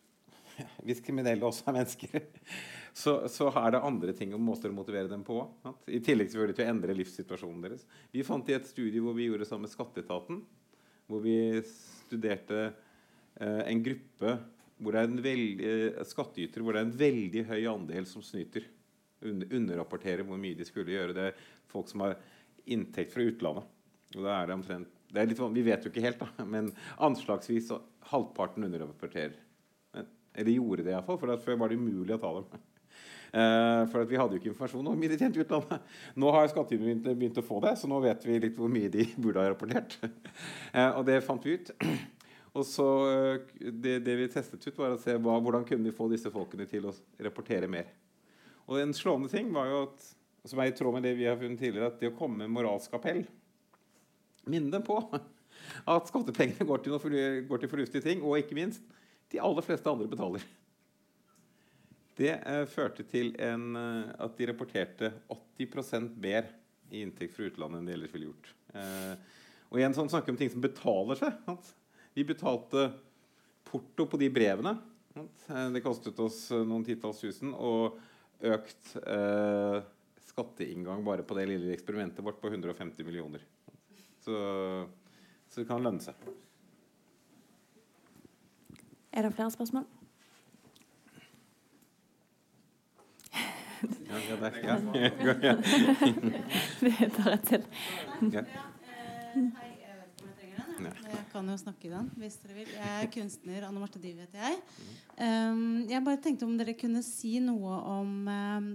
[0.86, 2.22] Hvis kriminelle også er mennesker,
[3.02, 5.40] så, så er det andre ting og måter å motivere dem på.
[5.62, 5.90] Sant?
[5.90, 7.84] I tillegg selvfølgelig til å endre livssituasjonen deres.
[8.14, 10.40] Vi fant i et studie hvor vi gjorde det sammen med Skatteetaten,
[11.08, 12.68] hvor vi studerte
[13.40, 14.36] eh, en gruppe
[14.78, 18.68] hvor det er en eh, skattytere hvor det er en veldig høy andel som snyter.
[19.26, 21.16] Under, underrapporterer hvor mye de skulle gjøre.
[21.16, 21.40] Det er
[21.72, 22.14] folk som har
[22.70, 23.66] inntekt fra utlandet.
[24.14, 26.66] Og da er det omtrent det er litt, Vi vet jo ikke helt, da, men
[27.00, 27.70] anslagsvis
[28.10, 29.38] halvparten underrapporterer.
[30.38, 32.66] Eller gjorde det iallfall, for før var det umulig å ta dem.
[33.28, 35.88] Eh, for vi hadde jo ikke informasjon om mye de tjente i utlandet.
[36.18, 39.04] Nå har skattyterne begynt, å få det, så nå vet vi litt hvor mye de
[39.20, 39.98] burde ha rapportert.
[40.72, 41.70] Eh, og det fant vi ut.
[42.58, 45.96] Og så eh, det, det vi testet ut, var å se hva, hvordan kunne vi
[45.96, 46.94] få disse folkene til å
[47.24, 47.90] rapportere mer.
[48.68, 50.06] Og en slående ting var jo at,
[50.48, 52.54] som er i tråd med det vi har funnet tidligere, at det å komme med
[52.56, 53.24] moralsk appell
[54.48, 54.96] Minne dem på
[55.94, 58.84] at skattepengene går til, noe, går til fornuftige ting, og ikke minst
[59.32, 60.44] de aller fleste andre betaler.
[62.18, 66.48] Det eh, førte til en, eh, at de rapporterte 80 mer
[66.90, 68.54] i inntekt fra utlandet enn de ellers ville gjort.
[68.74, 69.36] Eh,
[69.68, 71.36] og igjen sånn snakker om ting som betaler seg.
[71.44, 71.74] Sant?
[72.16, 72.88] Vi betalte
[73.68, 74.74] porto på de brevene.
[75.14, 75.44] Sant?
[75.52, 77.52] Eh, Det kostet oss eh, noen titalls tusen.
[77.54, 77.98] Og
[78.38, 79.78] økt eh,
[80.30, 83.44] skatteinngang bare på det lille eksperimentet vårt på 150 millioner.
[84.24, 84.34] Så,
[85.48, 86.18] så det kan lønne seg.
[89.12, 89.86] Er det flere spørsmål?
[93.32, 93.42] Ja, ja, der, ja.
[93.42, 93.58] ja.
[96.82, 97.62] Vi tar et til.
[100.78, 102.70] Jeg kan jo snakke i den hvis dere vil.
[102.74, 103.66] Jeg er kunstner.
[103.68, 104.60] Anne Marte Dyv heter jeg.
[105.18, 108.70] Um, jeg bare tenkte om dere kunne si noe om um,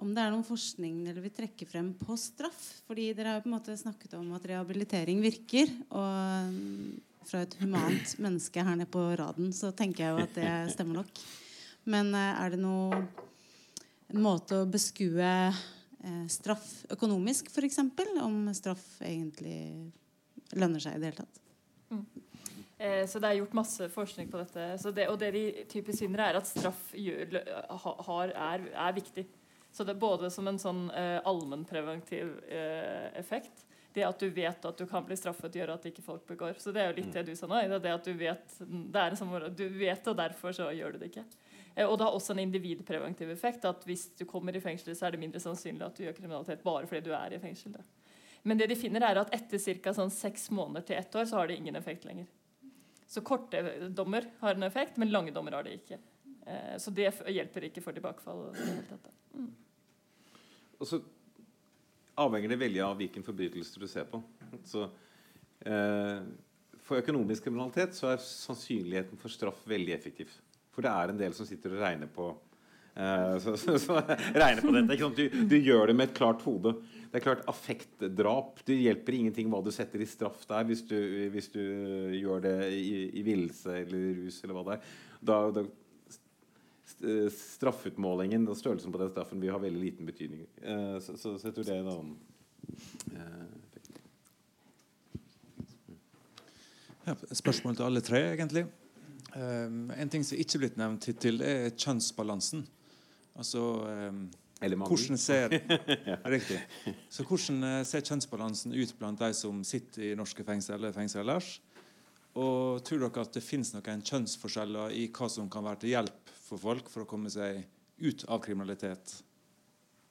[0.00, 2.60] om det er noen forskning dere vil trekke frem på straff.
[2.88, 5.68] Fordi dere har jo på en måte snakket om at rehabilitering virker.
[5.92, 7.00] Og um,
[7.30, 11.02] fra et humant menneske her nede på raden så tenker jeg jo at det stemmer
[11.02, 11.20] nok.
[11.90, 13.02] Men eh, er det noe
[14.14, 17.80] en måte å beskue eh, straff økonomisk, f.eks.
[18.20, 19.92] Om straff egentlig
[20.58, 21.40] lønner seg i det hele tatt.
[22.80, 24.66] Eh, så det er gjort masse forskning på dette.
[24.80, 27.42] Så det, og det de typisk finner, er at straff gjør,
[28.06, 29.26] har, er, er viktig.
[29.70, 33.66] Så det er både som en sånn eh, allmennpreventiv eh, effekt.
[33.92, 36.56] Det at du vet at du kan bli straffet, gjør at ikke folk begår.
[36.62, 37.58] Så det er jo litt det du sa nå.
[37.58, 40.70] Det er det at du vet det er en sånn, Du vet og derfor så
[40.74, 41.26] gjør du det ikke.
[41.74, 43.64] Eh, og det har også en individpreventiv effekt.
[43.68, 46.64] At hvis du kommer i fengsel, så er det mindre sannsynlig at du gjør kriminalitet
[46.66, 47.76] bare fordi du er i fengsel.
[47.78, 47.84] Da.
[48.42, 49.94] Men det de finner, er at etter ca.
[49.96, 52.28] Sånn seks måneder til ett år, så har det ingen effekt lenger.
[53.10, 55.98] Så korte dommer har en effekt, men lange dommer har det ikke.
[56.46, 58.46] Eh, så det hjelper ikke for tilbakefall.
[58.54, 59.48] da.
[60.80, 61.00] Og så
[62.20, 64.22] avhenger det veldig av hvilken forbrytelse du ser på.
[64.64, 64.86] Så,
[65.66, 66.22] eh,
[66.78, 70.32] for økonomisk kriminalitet så er sannsynligheten for straff veldig effektiv.
[70.74, 73.98] For det er en del som sitter og regner på uh, så, så, så,
[74.42, 75.10] regner på dette.
[75.16, 76.76] Du, du gjør det med et klart hode.
[77.10, 80.96] Det er klart Affektdrap Det hjelper ingenting hva du setter i straff der hvis du,
[81.34, 81.62] hvis du
[82.14, 84.96] gjør det i, i villelse eller rus eller hva det er.
[85.20, 85.66] Da, da
[87.30, 90.44] straffutmålingen og størrelsen på den straffen vil ha veldig liten betydning.
[90.62, 92.14] Uh, så, så, så jeg tror det er en annen
[93.16, 93.48] uh.
[97.06, 98.66] Ja, spørsmål til alle tre, egentlig.
[99.34, 102.64] Um, en ting som ikke er blitt nevnt hittil, er kjønnsbalansen.
[103.38, 104.24] Altså um,
[104.60, 105.54] Eller hvordan ser
[106.34, 106.58] Riktig.
[107.08, 111.22] Så hvordan eh, ser kjønnsbalansen ut blant de som sitter i norske fengsel eller fengsel
[111.22, 111.54] ellers?
[112.36, 116.34] Og tror dere at det finnes noen kjønnsforskjeller i hva som kan være til hjelp
[116.42, 117.62] for folk for å komme seg
[118.04, 119.16] ut av kriminalitet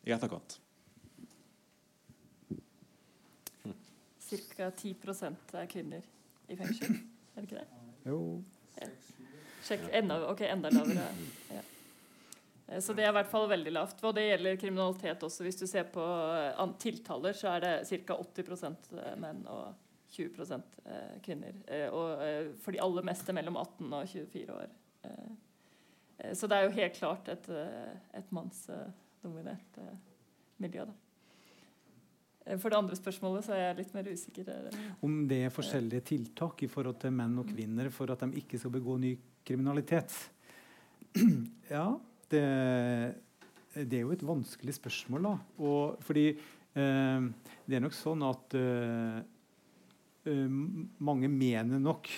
[0.08, 0.58] i etterkant?
[4.30, 4.70] ca.
[4.70, 4.96] 10
[5.54, 6.02] er kvinner
[6.50, 7.00] i fengsel.
[7.36, 7.68] Er det ikke det?
[8.06, 8.44] Jo.
[9.66, 9.90] Sjekk.
[9.94, 11.08] Enda, ok, enda lavere.
[11.54, 11.62] Ja.
[12.68, 14.04] Eh, Så det er i hvert fall veldig lavt.
[14.06, 15.44] Og det gjelder kriminalitet også.
[15.46, 16.06] Hvis du ser på
[16.38, 17.74] eh, tiltaler, så er det
[18.08, 18.18] ca.
[18.24, 18.92] 80%
[19.22, 19.74] menn og
[20.16, 21.54] 20 eh, kvinner.
[21.68, 24.72] Eh, Og eh, for de aller meste mellom 18 og 24 år.
[25.06, 25.30] Eh,
[26.20, 29.94] eh, Så det er jo helt klart et, eh, et mannsdominert eh,
[30.58, 30.86] miljø.
[30.86, 30.98] Da.
[32.50, 34.50] Eh, For det andre spørsmålet så er jeg litt mer usikker.
[34.50, 38.42] eh, Om det er forskjellige tiltak i forhold til menn og kvinner for at de
[38.42, 39.16] ikke skal begå ny
[39.46, 40.16] kriminalitet.
[41.70, 41.86] Ja,
[42.30, 42.42] det,
[43.76, 45.34] det er jo et vanskelig spørsmål, da.
[45.62, 47.28] Og, fordi eh,
[47.70, 49.20] det er nok sånn at eh,
[50.30, 50.50] eh,
[51.06, 52.10] mange mener nok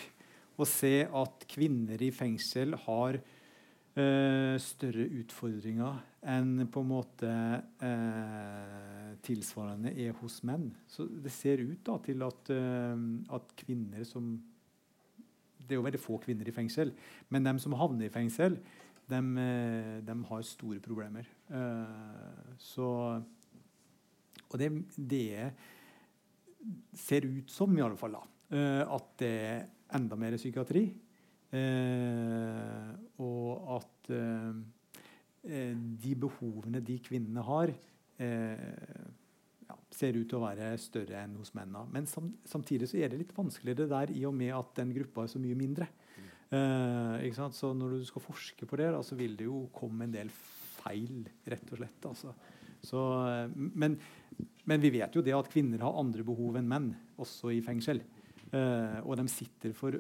[0.62, 7.30] å se at kvinner i fengsel har eh, større utfordringer enn på en måte
[7.82, 10.70] eh, tilsvarende er hos menn.
[10.90, 13.04] Så det ser ut da til at, eh,
[13.34, 14.40] at kvinner som
[15.62, 16.90] Det er jo veldig få kvinner i fengsel,
[17.30, 18.58] men de som havner i fengsel,
[19.08, 21.28] de, har store problemer.
[21.48, 23.22] Eh, så
[24.52, 24.68] Og det,
[24.98, 25.54] det
[26.94, 30.84] ser ut som, i alle fall, da, eh, at det er enda mer psykiatri.
[31.52, 32.92] Eh,
[33.24, 34.60] og at eh, eh,
[35.42, 37.72] de behovene de kvinnene har,
[38.22, 39.08] eh,
[39.68, 41.88] ja, ser ut til å være større enn hos mennene.
[41.94, 45.26] Men sam, samtidig så er det litt vanskeligere der i og med at den gruppa
[45.26, 45.88] er så mye mindre.
[46.52, 47.56] Eh, ikke sant?
[47.58, 50.32] Så når du skal forske på det, da, så vil det jo komme en del
[50.82, 52.10] feil, rett og slett.
[52.10, 52.34] Altså.
[52.84, 53.98] Så, eh, men,
[54.68, 56.92] men vi vet jo det at kvinner har andre behov enn menn,
[57.22, 58.04] også i fengsel.
[58.52, 59.96] Eh, og de sitter for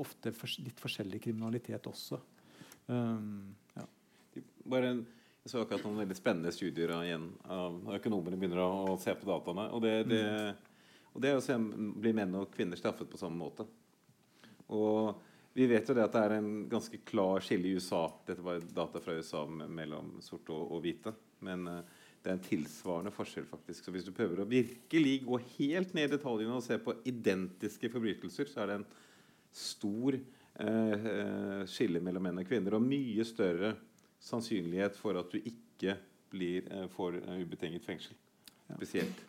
[0.00, 2.20] ofte for, litt forskjellig kriminalitet også.
[2.90, 3.56] Um.
[4.68, 5.04] Bare en,
[5.40, 9.70] jeg så akkurat noen veldig spennende studier igjen, av økonomene begynner å, se på dataene.
[9.72, 10.24] Og det, det,
[11.14, 13.66] og det er å se blir menn og kvinner straffet på samme måte.
[14.70, 15.16] Og
[15.56, 18.04] vi vet jo det at det er en ganske klar skille i USA.
[18.26, 21.14] Dette var data fra USA mellom sorte og, og hvite.
[21.44, 23.84] Men eh, det er en tilsvarende forskjell, faktisk.
[23.84, 27.90] Så hvis du prøver å virkelig gå helt ned i detaljene og se på identiske
[27.92, 28.88] forbrytelser, så er det en
[29.56, 32.76] stor eh, eh, skille mellom menn og kvinner.
[32.76, 33.72] Og mye større
[34.20, 35.96] sannsynlighet for at du ikke
[36.30, 38.14] blir, eh, får eh, ubetinget fengsel.
[38.76, 39.26] Spesielt.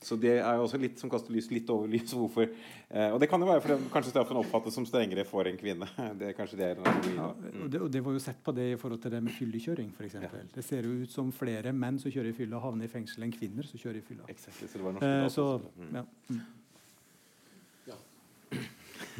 [0.00, 2.14] Så det er jo også litt som kaster lys litt over lys.
[2.16, 2.48] Hvorfor.
[2.88, 5.84] Eh, og det kan jo være fordi kanskje straffen oppfattes som strengere for en kvinne.
[6.18, 8.70] Det er kanskje det er Ja, og, det, og det var jo sett på det
[8.72, 9.90] i forhold til det med fyllekjøring.
[9.92, 10.48] For eksempel.
[10.54, 13.36] Det ser jo ut som flere menn som kjører i fylla, havner i fengsel enn
[13.36, 14.24] kvinner som kjører i fylla.
[14.32, 15.46] Exactly, så det var norske Eh, så.
[15.76, 16.00] Mm.
[16.00, 16.04] ja.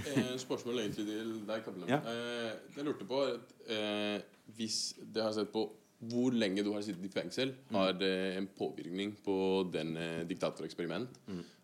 [0.01, 0.23] Mm.
[0.23, 1.89] Eh, spørsmål egentlig til deg, Kaplan.
[1.91, 1.99] Ja.
[2.11, 3.21] Eh, jeg lurte på
[3.69, 4.21] eh,
[4.57, 5.67] Hvis det har sett på
[6.01, 8.09] hvor lenge du har sittet i fengsel, har det
[8.39, 9.35] en påvirkning på
[9.73, 11.11] den eh, diktatoreksperiment?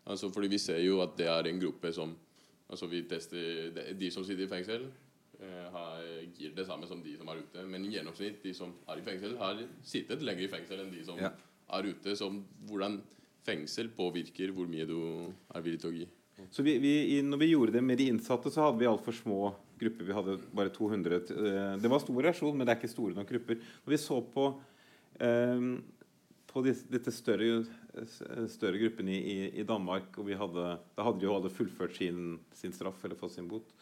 [0.05, 2.13] Altså, fordi vi ser jo at det er en gruppe som
[2.69, 4.81] Altså vi tester De, de som sitter i fengsel,
[5.39, 6.01] eh, har,
[6.35, 7.63] gir det samme som de som er ute.
[7.65, 11.03] Men i gjennomsnitt, de som er i fengsel, har sittet lenger i fengsel enn de
[11.07, 11.29] som Ja.
[11.77, 12.15] er ute.
[12.19, 12.27] Så
[12.67, 12.99] hvordan
[13.47, 14.97] fengsel påvirker hvor mye du
[15.55, 16.07] er villig til å gi.
[16.49, 19.39] Så vi, vi, når vi gjorde det med de innsatte, så hadde vi altfor små
[19.79, 20.05] grupper.
[20.05, 21.15] Vi hadde bare 200.
[21.15, 23.61] eh, Det var stor reaksjon, men det er ikke store nok grupper.
[23.85, 24.45] Når vi så på,
[25.19, 25.65] eh,
[26.47, 27.65] på dette større,
[28.49, 32.75] større gruppen i, i, Danmark, og hadde, da hadde de jo alle fullført sin, sin
[32.75, 33.73] straff eller fått sin bot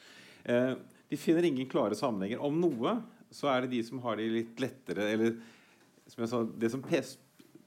[0.43, 0.73] eh,
[1.11, 2.39] Vi finner ingen klare sammenhenger.
[2.39, 2.95] Om noe
[3.35, 5.35] så er det de som har de litt lettere Eller
[6.07, 6.83] som jeg sa, det som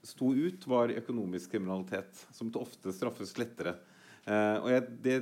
[0.07, 3.75] sto ut, var økonomisk kriminalitet, som ofte straffes lettere.
[4.29, 5.19] Eh, og jeg, det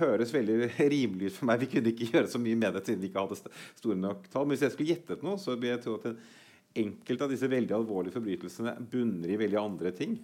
[0.00, 1.62] høres veldig rimelig ut for meg.
[1.62, 4.46] Vi kunne ikke gjøre så mye med det siden vi ikke hadde store nok tall.
[4.46, 6.20] Men hvis jeg skulle gjettet noe, så vil jeg tro at en,
[6.80, 10.18] enkelte av disse veldig alvorlige forbrytelsene bunner i veldig andre ting.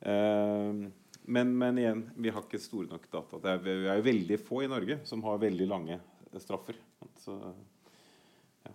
[0.00, 0.84] eh,
[1.24, 3.40] men, men igjen, vi har ikke store nok data.
[3.40, 6.78] Det er, vi er jo veldig få i Norge som har veldig lange eh, straffer.
[7.20, 7.36] Så,
[8.68, 8.74] ja.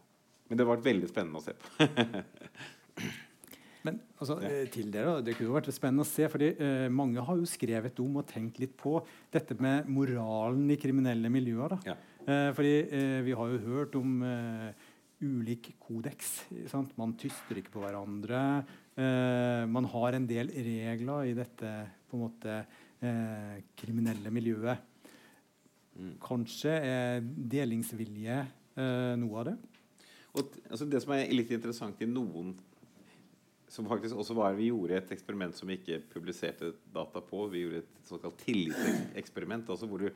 [0.49, 1.67] Men det har vært veldig spennende å se på.
[3.89, 6.27] Men altså, eh, til da, det kunne vært spennende å se.
[6.31, 8.99] fordi eh, Mange har jo skrevet om og tenkt litt på
[9.33, 11.75] dette med moralen i kriminelle miljøer.
[11.75, 11.79] da.
[11.93, 11.97] Ja.
[12.25, 14.85] Eh, fordi eh, Vi har jo hørt om eh,
[15.25, 16.35] ulik kodeks.
[16.71, 16.93] Sant?
[16.99, 18.43] Man tyster ikke på hverandre.
[18.99, 21.73] Eh, man har en del regler i dette
[22.09, 22.61] på en måte
[23.01, 24.85] eh, kriminelle miljøet.
[25.99, 26.15] Mm.
[26.23, 28.45] Kanskje er delingsvilje
[28.79, 29.53] noe av det.
[30.37, 32.53] Og altså det som er litt interessant i noen
[33.69, 37.45] som faktisk også var Vi gjorde et eksperiment som vi ikke publiserte data på.
[37.53, 40.09] Vi gjorde et såkalt tillitseksperiment, altså hvor du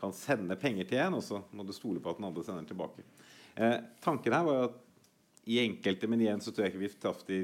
[0.00, 2.62] kan sende penger til en, og så må du stole på at den andre sender
[2.62, 3.06] den tilbake.
[3.54, 4.76] Eh, tanken her var at
[5.48, 7.38] i enkelte, men igjen så tror jeg ikke vi traff de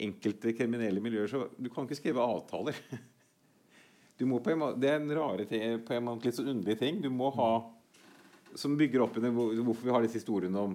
[0.00, 2.76] enkelte kriminelle miljøer så Du kan ikke skrive avtaler.
[4.20, 4.28] En
[4.76, 6.98] det er en rare ting, på en måte litt sånn underlig ting.
[7.00, 7.72] Du må ha
[8.52, 10.74] Som bygger opp under hvorfor vi har disse historiene om,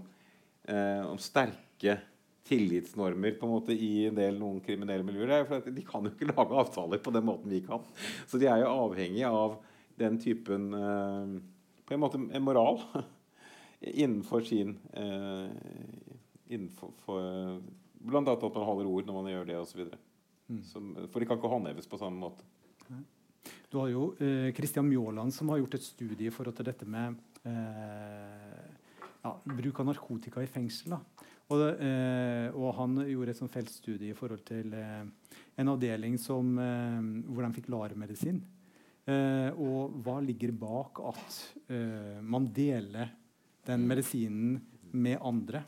[0.64, 2.00] eh, om sterke
[2.46, 5.34] tillitsnormer på en måte i en del noen kriminelle miljøer.
[5.40, 7.84] Er for De kan jo ikke lage avtaler på den måten vi kan.
[8.30, 9.60] Så de er jo avhengig av
[10.00, 11.36] den typen eh,
[11.86, 12.82] På en måte en moral
[13.80, 15.48] innenfor sin eh,
[16.48, 17.62] innenfor, for,
[18.06, 19.88] Blant annet at man holder ord når man gjør det osv.
[20.46, 20.62] Mm.
[21.10, 22.46] For de kan ikke håndheves på samme måte.
[23.72, 26.86] Du har jo eh, Christian Mjåland som har gjort et studie i forhold til dette
[26.86, 27.18] med
[27.50, 28.68] eh,
[29.26, 30.96] ja, bruk av narkotika i fengsel.
[31.54, 35.04] Og, eh, og, han gjorde et feltstudie i forhold til eh,
[35.62, 36.98] en avdeling som, eh,
[37.30, 38.42] hvor de fikk LAR-medisin.
[39.06, 41.42] Eh, og hva ligger bak at
[42.26, 43.12] man deler
[43.66, 44.60] den medisinen
[44.94, 45.64] med andre?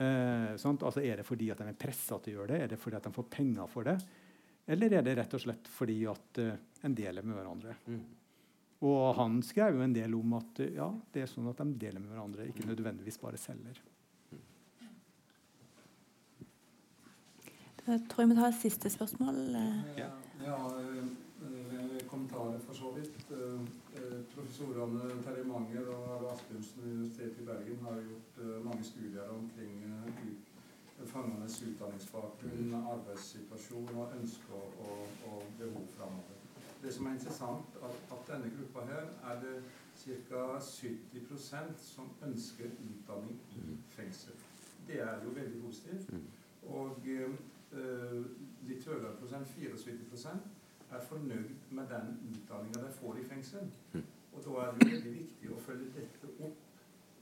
[0.00, 2.60] altså Er det fordi at de er pressa til å gjøre det?
[2.62, 3.98] Er det fordi at de får penger for det?
[4.72, 7.74] Eller er det rett og slett fordi at en deler med hverandre?
[7.84, 8.00] Mm.
[8.88, 12.00] Og han skrev jo en del om at ja, det er sånn at de deler
[12.00, 12.70] med hverandre, ikke mm.
[12.72, 13.82] nødvendigvis bare selger.
[17.90, 19.38] Jeg tror jeg må ta et siste spørsmål.
[19.98, 20.10] Ja,
[20.46, 20.58] ja
[22.10, 23.16] kommentarer for så vidt.
[24.34, 29.74] Professorene Terje Manger og Asbjørnsen ved Universitetet i Bergen har gjort mange studier omkring
[31.06, 34.54] fangenes utdanningsbakgrunn, arbeidssituasjon og ønsker
[34.88, 36.36] og, og behov framover.
[36.82, 39.56] Det som er interessant, at, at denne gruppa her er det
[40.02, 40.58] ca.
[40.58, 44.32] 70% som ønsker utdanning i fengsel.
[44.86, 46.14] Det er jo veldig positivt.
[46.66, 47.30] Og eh,
[47.70, 50.48] litt høyere prosent, 74%
[50.90, 53.70] er fornøyd med den utdanninga de får i fengsel.
[54.32, 56.66] Og da er det jo veldig viktig å følge dette opp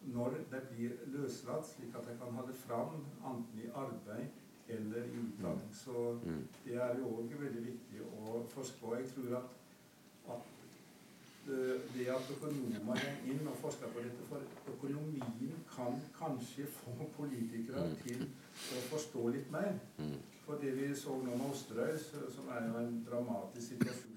[0.08, 3.00] når de blir løslatt, slik at de kan holde fram
[3.30, 4.28] enten i arbeid
[4.68, 5.72] eller i utdanning.
[5.74, 6.44] Så mm.
[6.64, 8.94] det er jo òg veldig viktig å forske på.
[8.96, 9.56] Jeg tror at,
[10.36, 10.54] at
[11.94, 17.86] det at økonomer går inn og forsker på dette For økonomien kan kanskje få politikere
[17.88, 17.94] mm.
[18.04, 18.26] til
[18.76, 19.78] å forstå litt mer.
[20.48, 21.98] For det vi så nå med Osterøy,
[22.32, 24.16] som er jo en dramatisk situasjon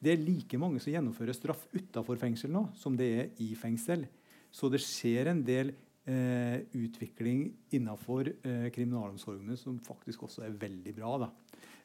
[0.00, 4.06] det er like mange som gjennomfører straff utafor fengsel nå, som det er i fengsel.
[4.50, 5.74] Så det skjer en del
[6.08, 11.28] eh, utvikling innenfor eh, kriminalomsorgene som faktisk også er veldig bra.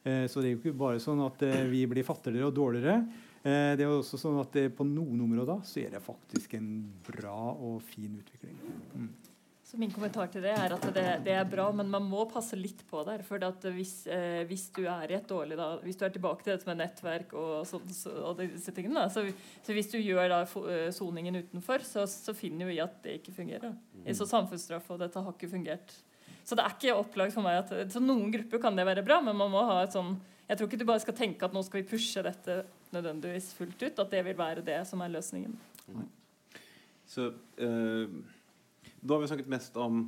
[0.05, 2.97] Eh, så det er jo ikke bare sånn at eh, vi blir fattigere og dårligere.
[3.43, 6.69] Eh, det er også sånn at På noen områder så er det faktisk en
[7.05, 8.57] bra og fin utvikling.
[8.95, 9.09] Mm.
[9.75, 12.55] Så min kommentar til det er at det, det, er bra, men man må passe
[12.55, 13.17] litt på det.
[13.27, 13.41] For
[13.75, 16.69] hvis, eh, hvis, du er i et dårlig da, Hvis du er tilbake til dette
[16.69, 19.25] med nettverk og, så, så, og disse tingene, da, så,
[19.65, 23.33] så, hvis du gjør da eh, soningen utenfor, så, så, finner vi at det ikke
[23.35, 23.73] fungerer.
[23.97, 24.05] Mm.
[24.15, 25.91] Så samfunnsstraff og dette har ikke fungert.
[26.47, 29.19] Så det er ikke opplagt for meg at Så noen grupper kan det være bra,
[29.27, 30.13] men man må ha et sånn
[30.45, 32.61] Jeg tror ikke du bare skal tenke at nå skal vi pushe dette
[32.95, 33.99] nødvendigvis fullt ut.
[34.05, 35.59] At det vil være det som er løsningen.
[35.91, 36.07] Mm.
[37.11, 37.27] Så
[37.59, 38.34] uh
[39.05, 40.05] da har vi snakket mest om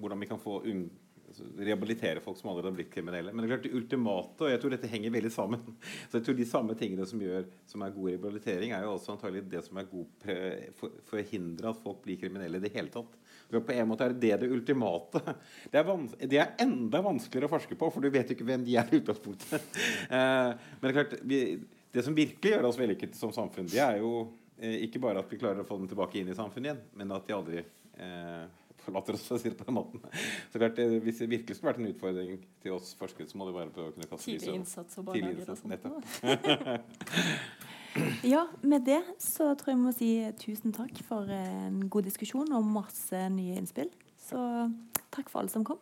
[0.00, 3.32] hvordan vi kan få altså, rehabilitere folk som allerede har blitt kriminelle.
[3.32, 5.64] Men det er klart det ultimate, og jeg tror dette henger veldig sammen.
[6.08, 9.14] Så jeg tror De samme tingene som, gjør, som er god rehabilitering, er jo også
[9.16, 10.28] antagelig det som er god
[10.78, 13.18] for, for å hindre at folk blir kriminelle i det hele tatt.
[13.50, 15.20] På en måte er det det ultimate.
[15.70, 15.88] Det er,
[16.30, 18.88] det er, enda vanskeligere å forske på, for du vet jo ikke hvem de er
[18.90, 19.66] i utgangspunktet.
[20.10, 20.50] Eh,
[20.80, 21.38] men det er klart, vi,
[21.94, 24.10] det som virkelig gjør oss vellykket som samfunn, det er jo
[24.58, 27.14] eh, ikke bare at vi klarer å få dem tilbake inn i samfunnet igjen, men
[27.14, 27.62] at de aldri
[28.84, 30.04] forlater oss, for å si det på den måten.
[30.52, 33.48] Så klart, eh, Hvis det virkelig skulle vært en utfordring til oss forskere, så må
[33.48, 35.74] det være på å kunne kaste Tidlig innsats og barnehager og sånt.
[35.74, 36.04] nettopp.
[38.22, 42.52] Ja, med det så tror jeg vi må si tusen takk for en god diskusjon
[42.54, 43.90] og masse nye innspill.
[44.22, 44.38] Så
[45.10, 45.80] takk for alle som kom.